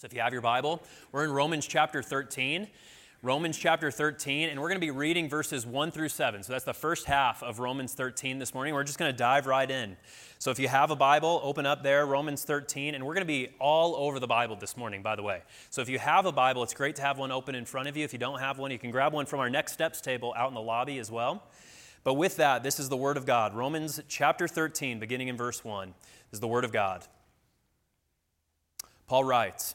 So 0.00 0.06
if 0.06 0.14
you 0.14 0.22
have 0.22 0.32
your 0.32 0.40
Bible, 0.40 0.82
we're 1.12 1.24
in 1.24 1.30
Romans 1.30 1.66
chapter 1.66 2.02
13. 2.02 2.68
Romans 3.22 3.58
chapter 3.58 3.90
13, 3.90 4.48
and 4.48 4.58
we're 4.58 4.68
going 4.68 4.80
to 4.80 4.86
be 4.86 4.90
reading 4.90 5.28
verses 5.28 5.66
1 5.66 5.90
through 5.90 6.08
7. 6.08 6.42
So 6.42 6.54
that's 6.54 6.64
the 6.64 6.72
first 6.72 7.04
half 7.04 7.42
of 7.42 7.58
Romans 7.58 7.92
13 7.92 8.38
this 8.38 8.54
morning. 8.54 8.72
We're 8.72 8.82
just 8.82 8.98
going 8.98 9.12
to 9.12 9.18
dive 9.18 9.44
right 9.44 9.70
in. 9.70 9.98
So 10.38 10.50
if 10.50 10.58
you 10.58 10.68
have 10.68 10.90
a 10.90 10.96
Bible, 10.96 11.38
open 11.42 11.66
up 11.66 11.82
there, 11.82 12.06
Romans 12.06 12.44
13, 12.44 12.94
and 12.94 13.04
we're 13.04 13.12
going 13.12 13.26
to 13.26 13.30
be 13.30 13.50
all 13.58 13.94
over 13.94 14.18
the 14.18 14.26
Bible 14.26 14.56
this 14.56 14.74
morning, 14.74 15.02
by 15.02 15.16
the 15.16 15.22
way. 15.22 15.42
So 15.68 15.82
if 15.82 15.90
you 15.90 15.98
have 15.98 16.24
a 16.24 16.32
Bible, 16.32 16.62
it's 16.62 16.72
great 16.72 16.96
to 16.96 17.02
have 17.02 17.18
one 17.18 17.30
open 17.30 17.54
in 17.54 17.66
front 17.66 17.86
of 17.86 17.94
you. 17.94 18.02
If 18.02 18.14
you 18.14 18.18
don't 18.18 18.40
have 18.40 18.58
one, 18.58 18.70
you 18.70 18.78
can 18.78 18.90
grab 18.90 19.12
one 19.12 19.26
from 19.26 19.40
our 19.40 19.50
Next 19.50 19.74
Steps 19.74 20.00
table 20.00 20.32
out 20.34 20.48
in 20.48 20.54
the 20.54 20.62
lobby 20.62 20.98
as 20.98 21.10
well. 21.10 21.42
But 22.04 22.14
with 22.14 22.36
that, 22.36 22.62
this 22.62 22.80
is 22.80 22.88
the 22.88 22.96
Word 22.96 23.18
of 23.18 23.26
God. 23.26 23.54
Romans 23.54 24.00
chapter 24.08 24.48
13, 24.48 24.98
beginning 24.98 25.28
in 25.28 25.36
verse 25.36 25.62
1, 25.62 25.92
is 26.32 26.40
the 26.40 26.48
Word 26.48 26.64
of 26.64 26.72
God. 26.72 27.06
Paul 29.06 29.24
writes, 29.24 29.74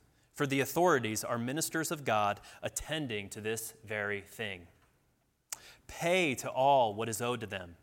for 0.41 0.47
the 0.47 0.59
authorities 0.59 1.23
are 1.23 1.37
ministers 1.37 1.91
of 1.91 2.03
God 2.03 2.39
attending 2.63 3.29
to 3.29 3.39
this 3.39 3.75
very 3.85 4.21
thing. 4.21 4.61
Pay 5.85 6.33
to 6.33 6.49
all 6.49 6.95
what 6.95 7.07
is 7.07 7.21
owed 7.21 7.41
to 7.41 7.45
them 7.45 7.75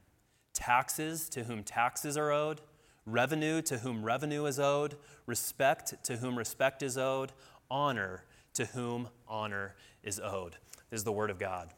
taxes 0.55 1.28
to 1.28 1.45
whom 1.45 1.62
taxes 1.62 2.17
are 2.17 2.33
owed, 2.33 2.61
revenue 3.06 3.62
to 3.62 3.78
whom 3.78 4.03
revenue 4.03 4.45
is 4.45 4.59
owed, 4.59 4.97
respect 5.25 6.03
to 6.03 6.17
whom 6.17 6.37
respect 6.37 6.83
is 6.83 6.98
owed, 6.98 7.31
honor 7.70 8.25
to 8.55 8.65
whom 8.65 9.09
honor 9.28 9.77
is 10.03 10.19
owed. 10.19 10.56
This 10.91 10.98
is 10.98 11.05
the 11.05 11.12
Word 11.12 11.31
of 11.31 11.39
God. 11.39 11.69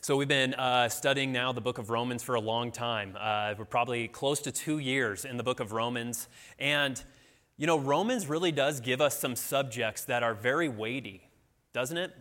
So, 0.00 0.16
we've 0.16 0.26
been 0.26 0.54
uh, 0.54 0.88
studying 0.88 1.30
now 1.30 1.52
the 1.52 1.60
book 1.60 1.78
of 1.78 1.90
Romans 1.90 2.24
for 2.24 2.34
a 2.34 2.40
long 2.40 2.72
time. 2.72 3.16
Uh, 3.16 3.54
we're 3.56 3.66
probably 3.66 4.08
close 4.08 4.40
to 4.40 4.50
two 4.50 4.78
years 4.80 5.24
in 5.24 5.36
the 5.36 5.44
book 5.44 5.60
of 5.60 5.70
Romans. 5.70 6.26
And, 6.58 7.00
you 7.56 7.66
know, 7.66 7.78
Romans 7.78 8.26
really 8.26 8.52
does 8.52 8.80
give 8.80 9.00
us 9.00 9.18
some 9.18 9.36
subjects 9.36 10.04
that 10.04 10.22
are 10.22 10.34
very 10.34 10.68
weighty, 10.68 11.28
doesn't 11.72 11.96
it? 11.96 12.12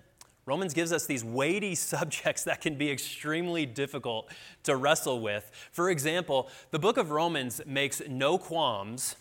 Romans 0.45 0.73
gives 0.73 0.91
us 0.91 1.05
these 1.05 1.23
weighty 1.23 1.75
subjects 1.93 2.43
that 2.43 2.61
can 2.61 2.75
be 2.75 2.91
extremely 2.91 3.65
difficult 3.65 4.31
to 4.63 4.75
wrestle 4.75 5.21
with. 5.21 5.49
For 5.71 5.89
example, 5.89 6.49
the 6.71 6.79
book 6.79 6.97
of 6.97 7.11
Romans 7.11 7.61
makes 7.65 8.01
no 8.07 8.37
qualms 8.37 9.15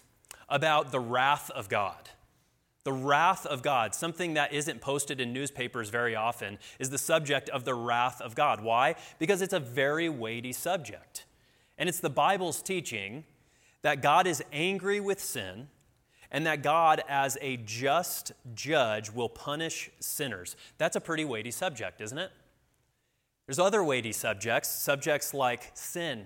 about 0.48 0.90
the 0.90 1.00
wrath 1.00 1.50
of 1.50 1.68
God. 1.68 2.10
The 2.82 2.92
wrath 2.92 3.44
of 3.44 3.62
God, 3.62 3.94
something 3.94 4.34
that 4.34 4.54
isn't 4.54 4.80
posted 4.80 5.20
in 5.20 5.34
newspapers 5.34 5.90
very 5.90 6.16
often, 6.16 6.58
is 6.78 6.88
the 6.88 6.98
subject 6.98 7.50
of 7.50 7.64
the 7.64 7.74
wrath 7.74 8.22
of 8.22 8.34
God. 8.34 8.62
Why? 8.62 8.94
Because 9.18 9.42
it's 9.42 9.52
a 9.52 9.60
very 9.60 10.08
weighty 10.08 10.52
subject. 10.52 11.26
And 11.76 11.88
it's 11.88 12.00
the 12.00 12.10
Bible's 12.10 12.62
teaching 12.62 13.24
that 13.82 14.02
God 14.02 14.26
is 14.26 14.42
angry 14.52 14.98
with 14.98 15.20
sin 15.20 15.68
and 16.30 16.46
that 16.46 16.62
God, 16.62 17.02
as 17.08 17.36
a 17.40 17.56
just 17.56 18.32
judge, 18.54 19.10
will 19.10 19.28
punish 19.28 19.90
sinners. 19.98 20.56
That's 20.78 20.96
a 20.96 21.00
pretty 21.00 21.24
weighty 21.24 21.50
subject, 21.50 22.00
isn't 22.00 22.18
it? 22.18 22.30
There's 23.46 23.58
other 23.58 23.82
weighty 23.82 24.12
subjects, 24.12 24.68
subjects 24.68 25.34
like 25.34 25.72
sin, 25.74 26.24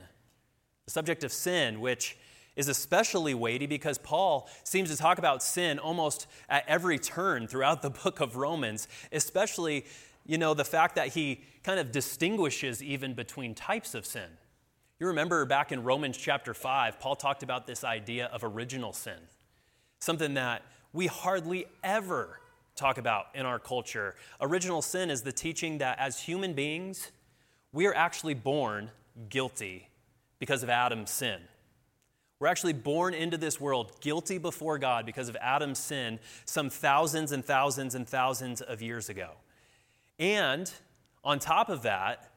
the 0.85 0.91
subject 0.91 1.25
of 1.25 1.33
sin, 1.33 1.81
which 1.81 2.19
is 2.55 2.69
especially 2.69 3.33
weighty 3.33 3.67
because 3.67 3.97
Paul 3.99 4.49
seems 4.63 4.91
to 4.91 4.97
talk 4.97 5.19
about 5.19 5.43
sin 5.43 5.79
almost 5.79 6.27
at 6.49 6.65
every 6.69 6.99
turn 6.99 7.47
throughout 7.47 7.81
the 7.81 7.91
book 8.05 8.21
of 8.21 8.37
Romans, 8.37 8.89
especially, 9.11 9.87
you 10.27 10.37
know, 10.37 10.53
the 10.53 10.65
fact 10.67 10.97
that 10.97 11.09
he 11.09 11.43
kind 11.63 11.81
of 11.81 11.91
distinguishes 11.91 12.83
even 12.83 13.15
between 13.15 13.55
types 13.55 13.95
of 13.95 14.05
sin. 14.05 14.29
You 15.01 15.07
remember 15.09 15.45
back 15.47 15.73
in 15.73 15.83
Romans 15.83 16.17
chapter 16.17 16.53
5, 16.53 17.01
Paul 17.01 17.17
talked 17.17 17.43
about 17.43 17.67
this 17.67 17.85
idea 17.85 18.27
of 18.27 18.45
original 18.45 18.93
sin 18.93 19.19
something 20.05 20.35
that 20.35 20.63
we 20.93 21.07
hardly 21.07 21.67
ever 21.83 22.39
talk 22.77 22.99
about 22.99 23.27
in 23.35 23.47
our 23.47 23.59
culture. 23.59 24.15
Original 24.41 24.83
sin 24.83 25.11
is 25.11 25.23
the 25.23 25.33
teaching 25.33 25.79
that 25.79 25.99
as 25.99 26.21
human 26.21 26.53
beings, 26.53 27.11
we 27.73 27.87
are 27.87 27.95
actually 27.95 28.35
born 28.35 28.91
guilty 29.29 29.89
because 30.39 30.63
of 30.63 30.69
Adam's 30.69 31.11
sin. 31.11 31.41
We're 32.39 32.49
actually 32.49 32.73
born 32.75 33.15
into 33.15 33.39
this 33.39 33.61
world 33.61 34.01
guilty 34.01 34.39
before 34.39 34.79
God 34.79 35.07
because 35.07 35.29
of 35.29 35.37
Adam's 35.41 35.79
sin 35.79 36.19
some 36.45 36.69
thousands 36.69 37.33
and 37.33 37.45
thousands 37.45 37.95
and 37.95 38.07
thousands 38.07 38.61
of 38.61 38.83
years 38.83 39.09
ago. 39.09 39.31
And 40.19 40.71
on 41.23 41.39
top 41.39 41.69
of 41.69 41.83
that, 41.83 42.31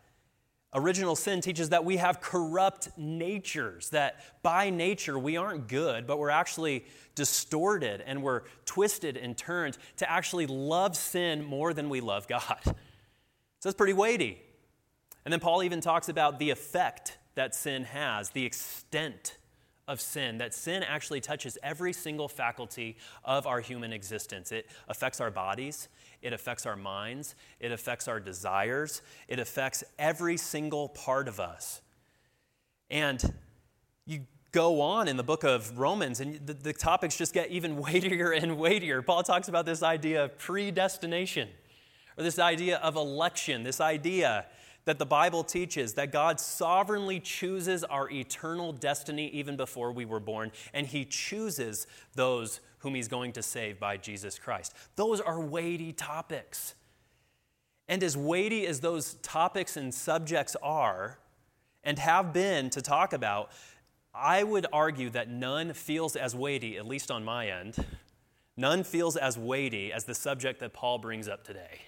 Original 0.73 1.15
sin 1.15 1.39
teaches 1.39 1.69
that 1.69 1.85
we 1.85 1.97
have 1.97 2.19
corrupt 2.19 2.89
natures, 2.97 3.89
that 3.91 4.21
by 4.43 4.69
nature 4.69 5.17
we 5.17 5.37
aren't 5.37 5.67
good, 5.67 6.05
but 6.05 6.19
we're 6.19 6.29
actually 6.29 6.85
distorted 7.15 8.03
and 8.05 8.21
we're 8.21 8.41
twisted 8.65 9.15
and 9.15 9.37
turned 9.37 9.77
to 9.95 10.11
actually 10.11 10.45
love 10.45 10.95
sin 10.95 11.43
more 11.43 11.73
than 11.73 11.89
we 11.89 12.01
love 12.01 12.27
God. 12.27 12.59
So 13.59 13.69
it's 13.69 13.77
pretty 13.77 13.93
weighty. 13.93 14.41
And 15.25 15.31
then 15.31 15.39
Paul 15.39 15.63
even 15.63 15.81
talks 15.81 16.09
about 16.09 16.37
the 16.37 16.49
effect 16.49 17.17
that 17.35 17.55
sin 17.55 17.83
has, 17.85 18.29
the 18.29 18.45
extent 18.45 19.37
of 19.87 20.01
sin, 20.01 20.37
that 20.39 20.53
sin 20.53 20.83
actually 20.83 21.21
touches 21.21 21.57
every 21.63 21.93
single 21.93 22.27
faculty 22.27 22.97
of 23.23 23.47
our 23.47 23.61
human 23.61 23.93
existence. 23.93 24.51
It 24.51 24.69
affects 24.89 25.21
our 25.21 25.31
bodies, 25.31 25.87
it 26.21 26.33
affects 26.33 26.65
our 26.65 26.75
minds, 26.75 27.35
it 27.59 27.71
affects 27.71 28.07
our 28.07 28.19
desires, 28.19 29.01
it 29.27 29.39
affects 29.39 29.83
every 29.97 30.37
single 30.37 30.89
part 30.89 31.27
of 31.27 31.39
us. 31.39 31.81
And 32.89 33.33
you 34.05 34.25
go 34.51 34.81
on 34.81 35.07
in 35.07 35.17
the 35.17 35.23
book 35.23 35.43
of 35.43 35.77
Romans, 35.77 36.19
and 36.19 36.45
the, 36.45 36.53
the 36.53 36.73
topics 36.73 37.17
just 37.17 37.33
get 37.33 37.49
even 37.49 37.77
weightier 37.81 38.31
and 38.31 38.57
weightier. 38.57 39.01
Paul 39.01 39.23
talks 39.23 39.47
about 39.47 39.65
this 39.65 39.83
idea 39.83 40.25
of 40.25 40.37
predestination, 40.37 41.49
or 42.17 42.23
this 42.23 42.39
idea 42.39 42.77
of 42.77 42.95
election, 42.95 43.63
this 43.63 43.81
idea 43.81 44.45
that 44.85 44.99
the 44.99 45.05
Bible 45.05 45.43
teaches 45.43 45.95
that 45.95 46.13
God 46.13 46.39
sovereignly 46.39 47.19
chooses 47.19 47.83
our 47.83 48.09
eternal 48.09 48.71
destiny 48.71 49.27
even 49.27 49.57
before 49.57 49.91
we 49.91 50.05
were 50.05 50.21
born, 50.21 50.51
and 50.73 50.87
He 50.87 51.03
chooses 51.03 51.87
those 52.15 52.61
whom 52.79 52.95
He's 52.95 53.07
going 53.07 53.33
to 53.33 53.41
save 53.41 53.79
by 53.79 53.97
Jesus 53.97 54.37
Christ. 54.39 54.73
Those 54.95 55.19
are 55.21 55.39
weighty 55.39 55.93
topics. 55.93 56.75
And 57.87 58.03
as 58.03 58.17
weighty 58.17 58.67
as 58.67 58.81
those 58.81 59.15
topics 59.15 59.77
and 59.77 59.93
subjects 59.93 60.55
are, 60.61 61.19
and 61.87 61.97
have 61.99 62.33
been 62.33 62.69
to 62.69 62.81
talk 62.81 63.13
about, 63.13 63.49
I 64.13 64.43
would 64.43 64.67
argue 64.73 65.09
that 65.11 65.29
none 65.29 65.71
feels 65.71 66.17
as 66.17 66.35
weighty, 66.35 66.75
at 66.77 66.85
least 66.85 67.09
on 67.09 67.23
my 67.23 67.47
end, 67.47 67.77
none 68.57 68.83
feels 68.83 69.15
as 69.15 69.37
weighty 69.37 69.93
as 69.93 70.03
the 70.03 70.13
subject 70.13 70.59
that 70.59 70.73
Paul 70.73 70.97
brings 70.97 71.29
up 71.29 71.45
today. 71.45 71.79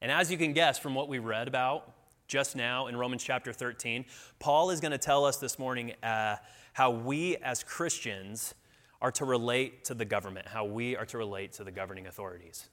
And 0.00 0.10
as 0.10 0.30
you 0.30 0.36
can 0.36 0.52
guess 0.52 0.76
from 0.76 0.96
what 0.96 1.08
we 1.08 1.20
read 1.20 1.46
about 1.46 1.92
just 2.26 2.56
now 2.56 2.88
in 2.88 2.96
Romans 2.96 3.22
chapter 3.22 3.52
13, 3.52 4.04
Paul 4.40 4.70
is 4.70 4.80
going 4.80 4.90
to 4.90 4.98
tell 4.98 5.24
us 5.24 5.36
this 5.36 5.56
morning 5.56 5.92
uh, 6.02 6.36
how 6.72 6.90
we 6.90 7.36
as 7.36 7.62
Christians 7.62 8.54
are 9.00 9.12
to 9.12 9.24
relate 9.24 9.84
to 9.84 9.94
the 9.94 10.04
government, 10.04 10.48
how 10.48 10.64
we 10.64 10.96
are 10.96 11.06
to 11.06 11.18
relate 11.18 11.52
to 11.54 11.64
the 11.64 11.70
governing 11.70 12.06
authorities. 12.06 12.68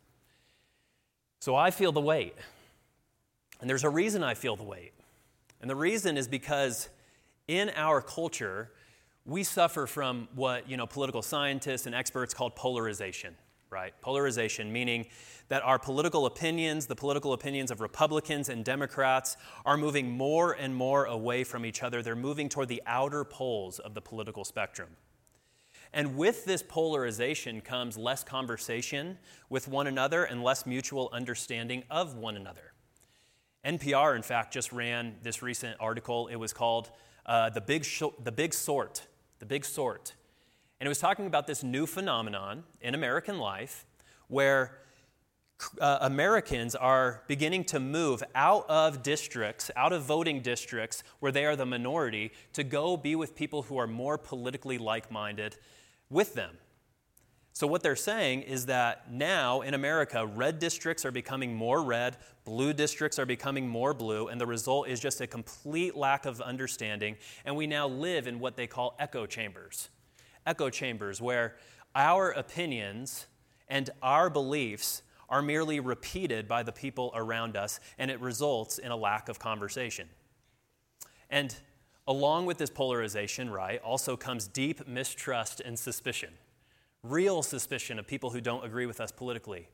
So 1.39 1.55
I 1.55 1.71
feel 1.71 1.91
the 1.91 2.01
weight. 2.01 2.35
And 3.59 3.69
there's 3.69 3.83
a 3.83 3.89
reason 3.89 4.23
I 4.23 4.33
feel 4.33 4.55
the 4.55 4.63
weight. 4.63 4.93
And 5.61 5.69
the 5.69 5.75
reason 5.75 6.17
is 6.17 6.27
because 6.27 6.89
in 7.47 7.71
our 7.75 8.01
culture, 8.01 8.71
we 9.25 9.43
suffer 9.43 9.87
from 9.87 10.27
what 10.35 10.69
you 10.69 10.77
know 10.77 10.85
political 10.85 11.21
scientists 11.21 11.85
and 11.85 11.95
experts 11.95 12.33
call 12.33 12.49
polarization 12.49 13.35
right? 13.73 13.93
Polarization, 14.01 14.71
meaning 14.71 15.07
that 15.49 15.63
our 15.63 15.79
political 15.79 16.27
opinions, 16.27 16.85
the 16.85 16.95
political 16.95 17.33
opinions 17.33 17.71
of 17.71 17.81
Republicans 17.81 18.47
and 18.47 18.63
Democrats, 18.63 19.35
are 19.65 19.75
moving 19.75 20.11
more 20.11 20.53
and 20.53 20.73
more 20.73 21.05
away 21.05 21.43
from 21.43 21.65
each 21.65 21.81
other. 21.81 22.01
They're 22.01 22.15
moving 22.15 22.47
toward 22.47 22.69
the 22.69 22.83
outer 22.85 23.25
poles 23.25 23.79
of 23.79 23.95
the 23.95 24.01
political 24.01 24.45
spectrum. 24.45 24.89
And 25.93 26.17
with 26.17 26.45
this 26.45 26.63
polarization 26.63 27.61
comes 27.61 27.97
less 27.97 28.23
conversation 28.23 29.19
with 29.49 29.67
one 29.67 29.85
another 29.85 30.23
and 30.23 30.43
less 30.43 30.65
mutual 30.65 31.09
understanding 31.13 31.83
of 31.89 32.15
one 32.15 32.35
another. 32.35 32.73
NPR, 33.63 34.15
in 34.15 34.23
fact, 34.23 34.51
just 34.51 34.73
ran 34.73 35.15
this 35.21 35.43
recent 35.43 35.77
article. 35.79 36.27
It 36.27 36.35
was 36.35 36.51
called 36.51 36.89
uh, 37.25 37.51
the, 37.51 37.61
Big 37.61 37.85
Sh- 37.85 38.03
the 38.23 38.31
Big 38.31 38.53
Sort. 38.53 39.07
The 39.39 39.45
Big 39.45 39.63
Sort. 39.63 40.15
And 40.79 40.87
it 40.87 40.89
was 40.89 40.99
talking 40.99 41.27
about 41.27 41.47
this 41.47 41.63
new 41.63 41.85
phenomenon 41.85 42.63
in 42.81 42.95
American 42.95 43.37
life 43.37 43.85
where 44.27 44.79
uh, 45.79 45.99
Americans 46.01 46.75
are 46.75 47.23
beginning 47.27 47.63
to 47.65 47.79
move 47.79 48.23
out 48.35 48.65
of 48.67 49.03
districts, 49.03 49.69
out 49.75 49.93
of 49.93 50.03
voting 50.03 50.41
districts 50.41 51.03
where 51.19 51.31
they 51.31 51.45
are 51.45 51.55
the 51.55 51.65
minority, 51.65 52.31
to 52.53 52.63
go 52.63 52.97
be 52.97 53.15
with 53.15 53.35
people 53.35 53.61
who 53.61 53.77
are 53.77 53.87
more 53.87 54.17
politically 54.17 54.77
like 54.77 55.11
minded 55.11 55.55
with 56.13 56.33
them. 56.33 56.57
So, 57.55 57.67
what 57.67 57.83
they're 57.83 57.95
saying 57.95 58.41
is 58.41 58.65
that 58.65 59.11
now 59.11 59.61
in 59.61 59.75
America, 59.75 60.25
red 60.25 60.57
districts 60.57 61.05
are 61.05 61.11
becoming 61.11 61.53
more 61.53 61.83
red, 61.83 62.17
blue 62.45 62.73
districts 62.73 63.19
are 63.19 63.27
becoming 63.27 63.67
more 63.67 63.93
blue, 63.93 64.27
and 64.27 64.41
the 64.41 64.47
result 64.47 64.87
is 64.87 64.99
just 64.99 65.21
a 65.21 65.27
complete 65.27 65.95
lack 65.95 66.25
of 66.25 66.41
understanding. 66.41 67.15
And 67.45 67.55
we 67.55 67.67
now 67.67 67.87
live 67.87 68.25
in 68.25 68.39
what 68.39 68.57
they 68.57 68.65
call 68.65 68.95
echo 68.97 69.27
chambers. 69.27 69.89
Echo 70.47 70.71
chambers, 70.71 71.21
where 71.21 71.55
our 71.93 72.31
opinions 72.31 73.27
and 73.67 73.91
our 74.01 74.31
beliefs 74.31 75.03
are 75.29 75.43
merely 75.43 75.79
repeated 75.79 76.47
by 76.47 76.63
the 76.63 76.71
people 76.71 77.11
around 77.13 77.55
us, 77.55 77.79
and 77.99 78.09
it 78.09 78.19
results 78.19 78.79
in 78.79 78.91
a 78.91 78.97
lack 78.97 79.29
of 79.29 79.37
conversation. 79.37 80.09
And 81.29 81.55
along 82.07 82.45
with 82.45 82.57
this 82.57 82.69
polarization, 82.69 83.49
right, 83.49 83.81
also 83.81 84.15
comes 84.17 84.47
deep 84.47 84.87
mistrust 84.87 85.59
and 85.61 85.77
suspicion 85.77 86.33
real 87.03 87.43
suspicion 87.43 87.99
of 87.99 88.07
people 88.07 88.29
who 88.29 88.41
don't 88.41 88.65
agree 88.65 88.85
with 88.85 89.01
us 89.01 89.11
politically. 89.11 89.67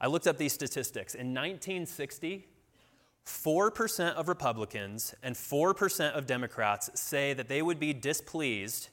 I 0.00 0.06
looked 0.06 0.26
up 0.26 0.38
these 0.38 0.52
statistics. 0.52 1.14
In 1.14 1.34
1960, 1.34 2.46
4% 3.26 4.14
of 4.14 4.28
Republicans 4.28 5.14
and 5.22 5.34
4% 5.34 6.12
of 6.12 6.26
Democrats 6.26 6.90
say 6.94 7.32
that 7.32 7.48
they 7.48 7.62
would 7.62 7.80
be 7.80 7.92
displeased 7.92 8.90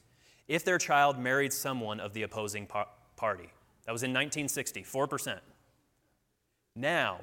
if 0.47 0.65
their 0.65 0.77
child 0.77 1.19
married 1.19 1.53
someone 1.53 1.99
of 1.99 2.13
the 2.13 2.23
opposing 2.23 2.65
par- 2.65 2.87
party. 3.15 3.49
That 3.85 3.91
was 3.91 4.03
in 4.03 4.11
1960, 4.11 4.83
4%. 4.83 5.39
Now, 6.75 7.19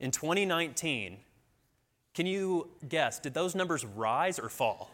in 0.00 0.10
2019, 0.10 1.18
can 2.14 2.26
you 2.26 2.68
guess, 2.88 3.18
did 3.18 3.34
those 3.34 3.54
numbers 3.54 3.84
rise 3.84 4.38
or 4.38 4.48
fall? 4.48 4.90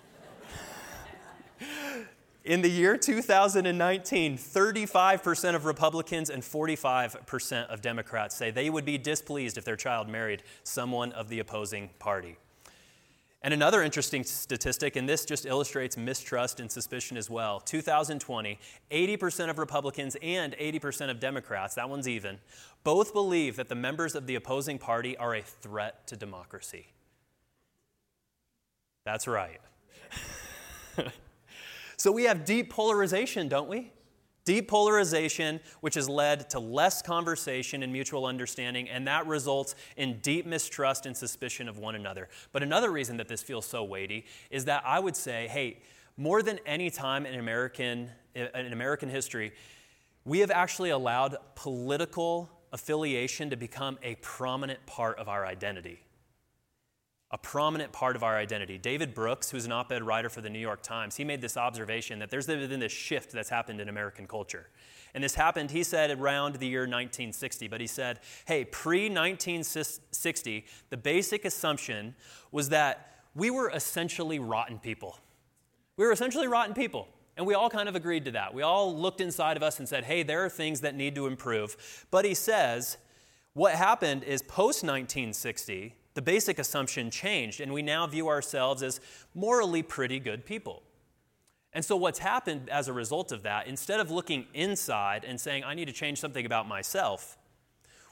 In 2.44 2.62
the 2.62 2.70
year 2.70 2.96
2019, 2.96 4.38
35% 4.38 5.54
of 5.54 5.66
Republicans 5.66 6.30
and 6.30 6.42
45% 6.42 7.66
of 7.66 7.82
Democrats 7.82 8.36
say 8.36 8.50
they 8.50 8.70
would 8.70 8.86
be 8.86 8.96
displeased 8.96 9.58
if 9.58 9.64
their 9.64 9.76
child 9.76 10.08
married 10.08 10.42
someone 10.62 11.12
of 11.12 11.28
the 11.28 11.40
opposing 11.40 11.90
party. 11.98 12.38
And 13.42 13.52
another 13.52 13.82
interesting 13.82 14.24
statistic, 14.24 14.96
and 14.96 15.08
this 15.08 15.24
just 15.24 15.46
illustrates 15.46 15.96
mistrust 15.96 16.58
and 16.58 16.70
suspicion 16.70 17.16
as 17.16 17.28
well 17.28 17.60
2020, 17.60 18.58
80% 18.90 19.50
of 19.50 19.58
Republicans 19.58 20.16
and 20.22 20.54
80% 20.54 21.10
of 21.10 21.20
Democrats, 21.20 21.74
that 21.74 21.90
one's 21.90 22.08
even, 22.08 22.38
both 22.82 23.12
believe 23.12 23.56
that 23.56 23.68
the 23.68 23.74
members 23.74 24.14
of 24.14 24.26
the 24.26 24.36
opposing 24.36 24.78
party 24.78 25.16
are 25.18 25.34
a 25.36 25.42
threat 25.42 26.06
to 26.06 26.16
democracy. 26.16 26.86
That's 29.08 29.26
right. 29.26 29.60
So 31.96 32.12
we 32.12 32.24
have 32.24 32.44
deep 32.44 32.70
polarization, 32.70 33.48
don't 33.48 33.68
we? 33.68 33.90
Deep 34.44 34.68
polarization, 34.68 35.58
which 35.80 35.96
has 35.96 36.08
led 36.08 36.48
to 36.50 36.60
less 36.60 37.02
conversation 37.02 37.82
and 37.82 37.92
mutual 37.92 38.24
understanding, 38.24 38.88
and 38.88 39.04
that 39.08 39.26
results 39.26 39.74
in 39.96 40.20
deep 40.20 40.46
mistrust 40.46 41.06
and 41.06 41.16
suspicion 41.16 41.68
of 41.68 41.78
one 41.78 41.96
another. 41.96 42.28
But 42.52 42.62
another 42.62 42.92
reason 42.92 43.16
that 43.16 43.26
this 43.26 43.42
feels 43.42 43.66
so 43.66 43.82
weighty 43.82 44.26
is 44.48 44.66
that 44.66 44.84
I 44.86 45.00
would 45.00 45.16
say, 45.16 45.48
hey, 45.48 45.80
more 46.16 46.40
than 46.40 46.60
any 46.66 46.88
time 46.88 47.26
in 47.26 47.40
American, 47.40 48.10
in 48.36 48.72
American 48.72 49.08
history, 49.08 49.52
we 50.24 50.38
have 50.38 50.52
actually 50.52 50.90
allowed 50.90 51.36
political 51.56 52.48
affiliation 52.72 53.50
to 53.50 53.56
become 53.56 53.98
a 54.04 54.14
prominent 54.16 54.86
part 54.86 55.18
of 55.18 55.28
our 55.28 55.44
identity 55.44 56.00
a 57.30 57.38
prominent 57.38 57.92
part 57.92 58.16
of 58.16 58.22
our 58.22 58.36
identity. 58.36 58.78
David 58.78 59.14
Brooks, 59.14 59.50
who's 59.50 59.66
an 59.66 59.72
op 59.72 59.92
ed 59.92 60.02
writer 60.02 60.30
for 60.30 60.40
the 60.40 60.48
New 60.48 60.58
York 60.58 60.82
Times, 60.82 61.16
he 61.16 61.24
made 61.24 61.40
this 61.40 61.56
observation 61.56 62.18
that 62.20 62.30
there's 62.30 62.46
been 62.46 62.80
this 62.80 62.92
shift 62.92 63.32
that's 63.32 63.50
happened 63.50 63.80
in 63.80 63.88
American 63.88 64.26
culture. 64.26 64.68
And 65.14 65.22
this 65.22 65.34
happened, 65.34 65.70
he 65.70 65.82
said, 65.82 66.10
around 66.10 66.56
the 66.56 66.66
year 66.66 66.82
1960. 66.82 67.68
But 67.68 67.80
he 67.80 67.86
said, 67.86 68.20
hey, 68.46 68.64
pre 68.64 69.08
1960, 69.08 70.66
the 70.90 70.96
basic 70.96 71.44
assumption 71.44 72.14
was 72.50 72.70
that 72.70 73.22
we 73.34 73.50
were 73.50 73.70
essentially 73.70 74.38
rotten 74.38 74.78
people. 74.78 75.18
We 75.96 76.06
were 76.06 76.12
essentially 76.12 76.46
rotten 76.46 76.74
people. 76.74 77.08
And 77.36 77.46
we 77.46 77.54
all 77.54 77.70
kind 77.70 77.88
of 77.88 77.94
agreed 77.94 78.24
to 78.24 78.32
that. 78.32 78.52
We 78.52 78.62
all 78.62 78.96
looked 78.96 79.20
inside 79.20 79.56
of 79.56 79.62
us 79.62 79.78
and 79.78 79.88
said, 79.88 80.04
hey, 80.04 80.24
there 80.24 80.44
are 80.44 80.48
things 80.48 80.80
that 80.80 80.94
need 80.94 81.14
to 81.14 81.26
improve. 81.26 82.06
But 82.10 82.24
he 82.24 82.34
says, 82.34 82.96
what 83.52 83.74
happened 83.74 84.24
is 84.24 84.42
post 84.42 84.82
1960, 84.82 85.94
the 86.18 86.22
basic 86.22 86.58
assumption 86.58 87.12
changed, 87.12 87.60
and 87.60 87.72
we 87.72 87.80
now 87.80 88.04
view 88.04 88.26
ourselves 88.26 88.82
as 88.82 89.00
morally 89.36 89.84
pretty 89.84 90.18
good 90.18 90.44
people. 90.44 90.82
And 91.72 91.84
so, 91.84 91.94
what's 91.94 92.18
happened 92.18 92.68
as 92.70 92.88
a 92.88 92.92
result 92.92 93.30
of 93.30 93.44
that, 93.44 93.68
instead 93.68 94.00
of 94.00 94.10
looking 94.10 94.46
inside 94.52 95.24
and 95.24 95.40
saying, 95.40 95.62
I 95.62 95.74
need 95.74 95.84
to 95.84 95.92
change 95.92 96.18
something 96.18 96.44
about 96.44 96.66
myself, 96.66 97.38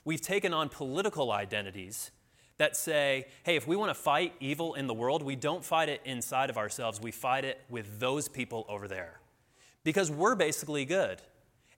we've 0.04 0.20
taken 0.20 0.54
on 0.54 0.68
political 0.68 1.32
identities 1.32 2.12
that 2.58 2.76
say, 2.76 3.26
hey, 3.42 3.56
if 3.56 3.66
we 3.66 3.74
want 3.74 3.90
to 3.90 4.00
fight 4.00 4.34
evil 4.38 4.74
in 4.74 4.86
the 4.86 4.94
world, 4.94 5.24
we 5.24 5.34
don't 5.34 5.64
fight 5.64 5.88
it 5.88 6.00
inside 6.04 6.48
of 6.48 6.56
ourselves, 6.56 7.00
we 7.00 7.10
fight 7.10 7.44
it 7.44 7.60
with 7.68 7.98
those 7.98 8.28
people 8.28 8.66
over 8.68 8.86
there. 8.86 9.18
Because 9.82 10.12
we're 10.12 10.36
basically 10.36 10.84
good. 10.84 11.22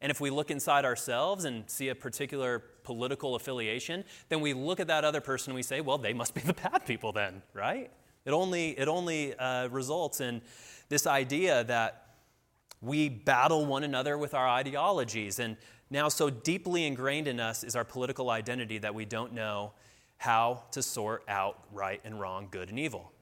And 0.00 0.10
if 0.10 0.20
we 0.20 0.30
look 0.30 0.50
inside 0.50 0.84
ourselves 0.84 1.44
and 1.44 1.68
see 1.68 1.88
a 1.88 1.94
particular 1.94 2.60
political 2.84 3.34
affiliation, 3.34 4.04
then 4.28 4.40
we 4.40 4.54
look 4.54 4.78
at 4.80 4.86
that 4.86 5.04
other 5.04 5.20
person 5.20 5.50
and 5.50 5.56
we 5.56 5.62
say, 5.62 5.80
well, 5.80 5.98
they 5.98 6.12
must 6.12 6.34
be 6.34 6.40
the 6.40 6.54
bad 6.54 6.86
people 6.86 7.12
then, 7.12 7.42
right? 7.52 7.90
It 8.24 8.30
only, 8.30 8.78
it 8.78 8.88
only 8.88 9.34
uh, 9.34 9.68
results 9.68 10.20
in 10.20 10.42
this 10.88 11.06
idea 11.06 11.64
that 11.64 12.04
we 12.80 13.08
battle 13.08 13.66
one 13.66 13.82
another 13.82 14.16
with 14.16 14.34
our 14.34 14.46
ideologies. 14.46 15.38
And 15.40 15.56
now, 15.90 16.08
so 16.08 16.30
deeply 16.30 16.86
ingrained 16.86 17.26
in 17.26 17.40
us 17.40 17.64
is 17.64 17.74
our 17.74 17.84
political 17.84 18.30
identity 18.30 18.78
that 18.78 18.94
we 18.94 19.04
don't 19.04 19.32
know 19.32 19.72
how 20.18 20.64
to 20.72 20.82
sort 20.82 21.24
out 21.28 21.64
right 21.72 22.00
and 22.04 22.20
wrong, 22.20 22.48
good 22.50 22.68
and 22.68 22.78
evil. 22.78 23.12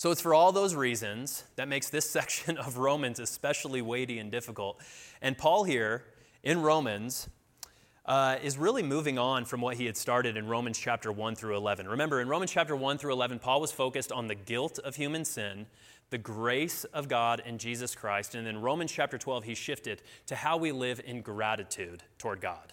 So 0.00 0.10
it's 0.10 0.22
for 0.22 0.32
all 0.32 0.50
those 0.50 0.74
reasons 0.74 1.44
that 1.56 1.68
makes 1.68 1.90
this 1.90 2.08
section 2.10 2.56
of 2.56 2.78
Romans 2.78 3.20
especially 3.20 3.82
weighty 3.82 4.18
and 4.18 4.30
difficult. 4.30 4.80
And 5.20 5.36
Paul 5.36 5.64
here 5.64 6.04
in 6.42 6.62
Romans 6.62 7.28
uh, 8.06 8.38
is 8.42 8.56
really 8.56 8.82
moving 8.82 9.18
on 9.18 9.44
from 9.44 9.60
what 9.60 9.76
he 9.76 9.84
had 9.84 9.98
started 9.98 10.38
in 10.38 10.48
Romans 10.48 10.78
chapter 10.78 11.12
1 11.12 11.34
through 11.34 11.54
11. 11.54 11.86
Remember, 11.86 12.18
in 12.18 12.28
Romans 12.28 12.50
chapter 12.50 12.74
1 12.74 12.96
through 12.96 13.12
11, 13.12 13.40
Paul 13.40 13.60
was 13.60 13.72
focused 13.72 14.10
on 14.10 14.26
the 14.26 14.34
guilt 14.34 14.78
of 14.78 14.96
human 14.96 15.26
sin, 15.26 15.66
the 16.08 16.16
grace 16.16 16.84
of 16.84 17.06
God 17.06 17.42
in 17.44 17.58
Jesus 17.58 17.94
Christ. 17.94 18.34
And 18.34 18.48
in 18.48 18.62
Romans 18.62 18.90
chapter 18.92 19.18
12, 19.18 19.44
he 19.44 19.54
shifted 19.54 20.00
to 20.28 20.34
how 20.34 20.56
we 20.56 20.72
live 20.72 21.02
in 21.04 21.20
gratitude 21.20 22.04
toward 22.16 22.40
God. 22.40 22.72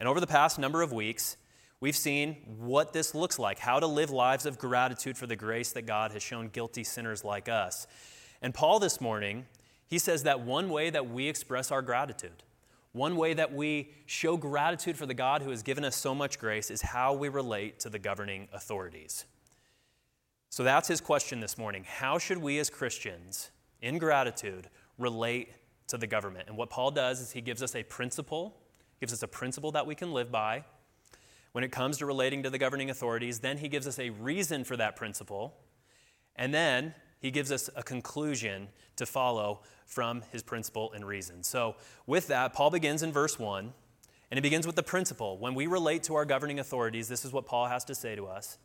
And 0.00 0.08
over 0.08 0.18
the 0.18 0.26
past 0.26 0.58
number 0.58 0.82
of 0.82 0.90
weeks, 0.90 1.36
We've 1.82 1.96
seen 1.96 2.36
what 2.60 2.92
this 2.92 3.12
looks 3.12 3.40
like, 3.40 3.58
how 3.58 3.80
to 3.80 3.88
live 3.88 4.10
lives 4.12 4.46
of 4.46 4.56
gratitude 4.56 5.18
for 5.18 5.26
the 5.26 5.34
grace 5.34 5.72
that 5.72 5.82
God 5.82 6.12
has 6.12 6.22
shown 6.22 6.46
guilty 6.46 6.84
sinners 6.84 7.24
like 7.24 7.48
us. 7.48 7.88
And 8.40 8.54
Paul 8.54 8.78
this 8.78 9.00
morning, 9.00 9.46
he 9.88 9.98
says 9.98 10.22
that 10.22 10.42
one 10.42 10.70
way 10.70 10.90
that 10.90 11.10
we 11.10 11.26
express 11.26 11.72
our 11.72 11.82
gratitude, 11.82 12.44
one 12.92 13.16
way 13.16 13.34
that 13.34 13.52
we 13.52 13.90
show 14.06 14.36
gratitude 14.36 14.96
for 14.96 15.06
the 15.06 15.12
God 15.14 15.42
who 15.42 15.50
has 15.50 15.64
given 15.64 15.84
us 15.84 15.96
so 15.96 16.14
much 16.14 16.38
grace 16.38 16.70
is 16.70 16.82
how 16.82 17.14
we 17.14 17.28
relate 17.28 17.80
to 17.80 17.90
the 17.90 17.98
governing 17.98 18.46
authorities. 18.52 19.24
So 20.50 20.62
that's 20.62 20.86
his 20.86 21.00
question 21.00 21.40
this 21.40 21.58
morning. 21.58 21.82
How 21.82 22.16
should 22.16 22.38
we 22.38 22.60
as 22.60 22.70
Christians, 22.70 23.50
in 23.80 23.98
gratitude, 23.98 24.68
relate 24.98 25.48
to 25.88 25.98
the 25.98 26.06
government? 26.06 26.46
And 26.46 26.56
what 26.56 26.70
Paul 26.70 26.92
does 26.92 27.20
is 27.20 27.32
he 27.32 27.40
gives 27.40 27.60
us 27.60 27.74
a 27.74 27.82
principle, 27.82 28.56
gives 29.00 29.12
us 29.12 29.24
a 29.24 29.28
principle 29.28 29.72
that 29.72 29.84
we 29.84 29.96
can 29.96 30.12
live 30.12 30.30
by 30.30 30.62
when 31.52 31.64
it 31.64 31.70
comes 31.70 31.98
to 31.98 32.06
relating 32.06 32.42
to 32.42 32.50
the 32.50 32.58
governing 32.58 32.90
authorities. 32.90 33.38
Then 33.40 33.58
he 33.58 33.68
gives 33.68 33.86
us 33.86 33.98
a 33.98 34.10
reason 34.10 34.64
for 34.64 34.76
that 34.76 34.96
principle. 34.96 35.54
And 36.34 36.52
then 36.52 36.94
he 37.20 37.30
gives 37.30 37.52
us 37.52 37.70
a 37.76 37.82
conclusion 37.82 38.68
to 38.96 39.06
follow 39.06 39.60
from 39.86 40.22
his 40.32 40.42
principle 40.42 40.92
and 40.92 41.06
reason. 41.06 41.42
So, 41.42 41.76
with 42.06 42.26
that, 42.28 42.52
Paul 42.52 42.70
begins 42.70 43.02
in 43.02 43.12
verse 43.12 43.38
1, 43.38 43.72
and 44.30 44.38
he 44.38 44.40
begins 44.40 44.66
with 44.66 44.76
the 44.76 44.82
principle. 44.82 45.38
When 45.38 45.54
we 45.54 45.66
relate 45.66 46.02
to 46.04 46.14
our 46.14 46.24
governing 46.24 46.58
authorities, 46.58 47.08
this 47.08 47.24
is 47.24 47.32
what 47.32 47.46
Paul 47.46 47.66
has 47.66 47.84
to 47.84 47.94
say 47.94 48.16
to 48.16 48.26
us. 48.26 48.58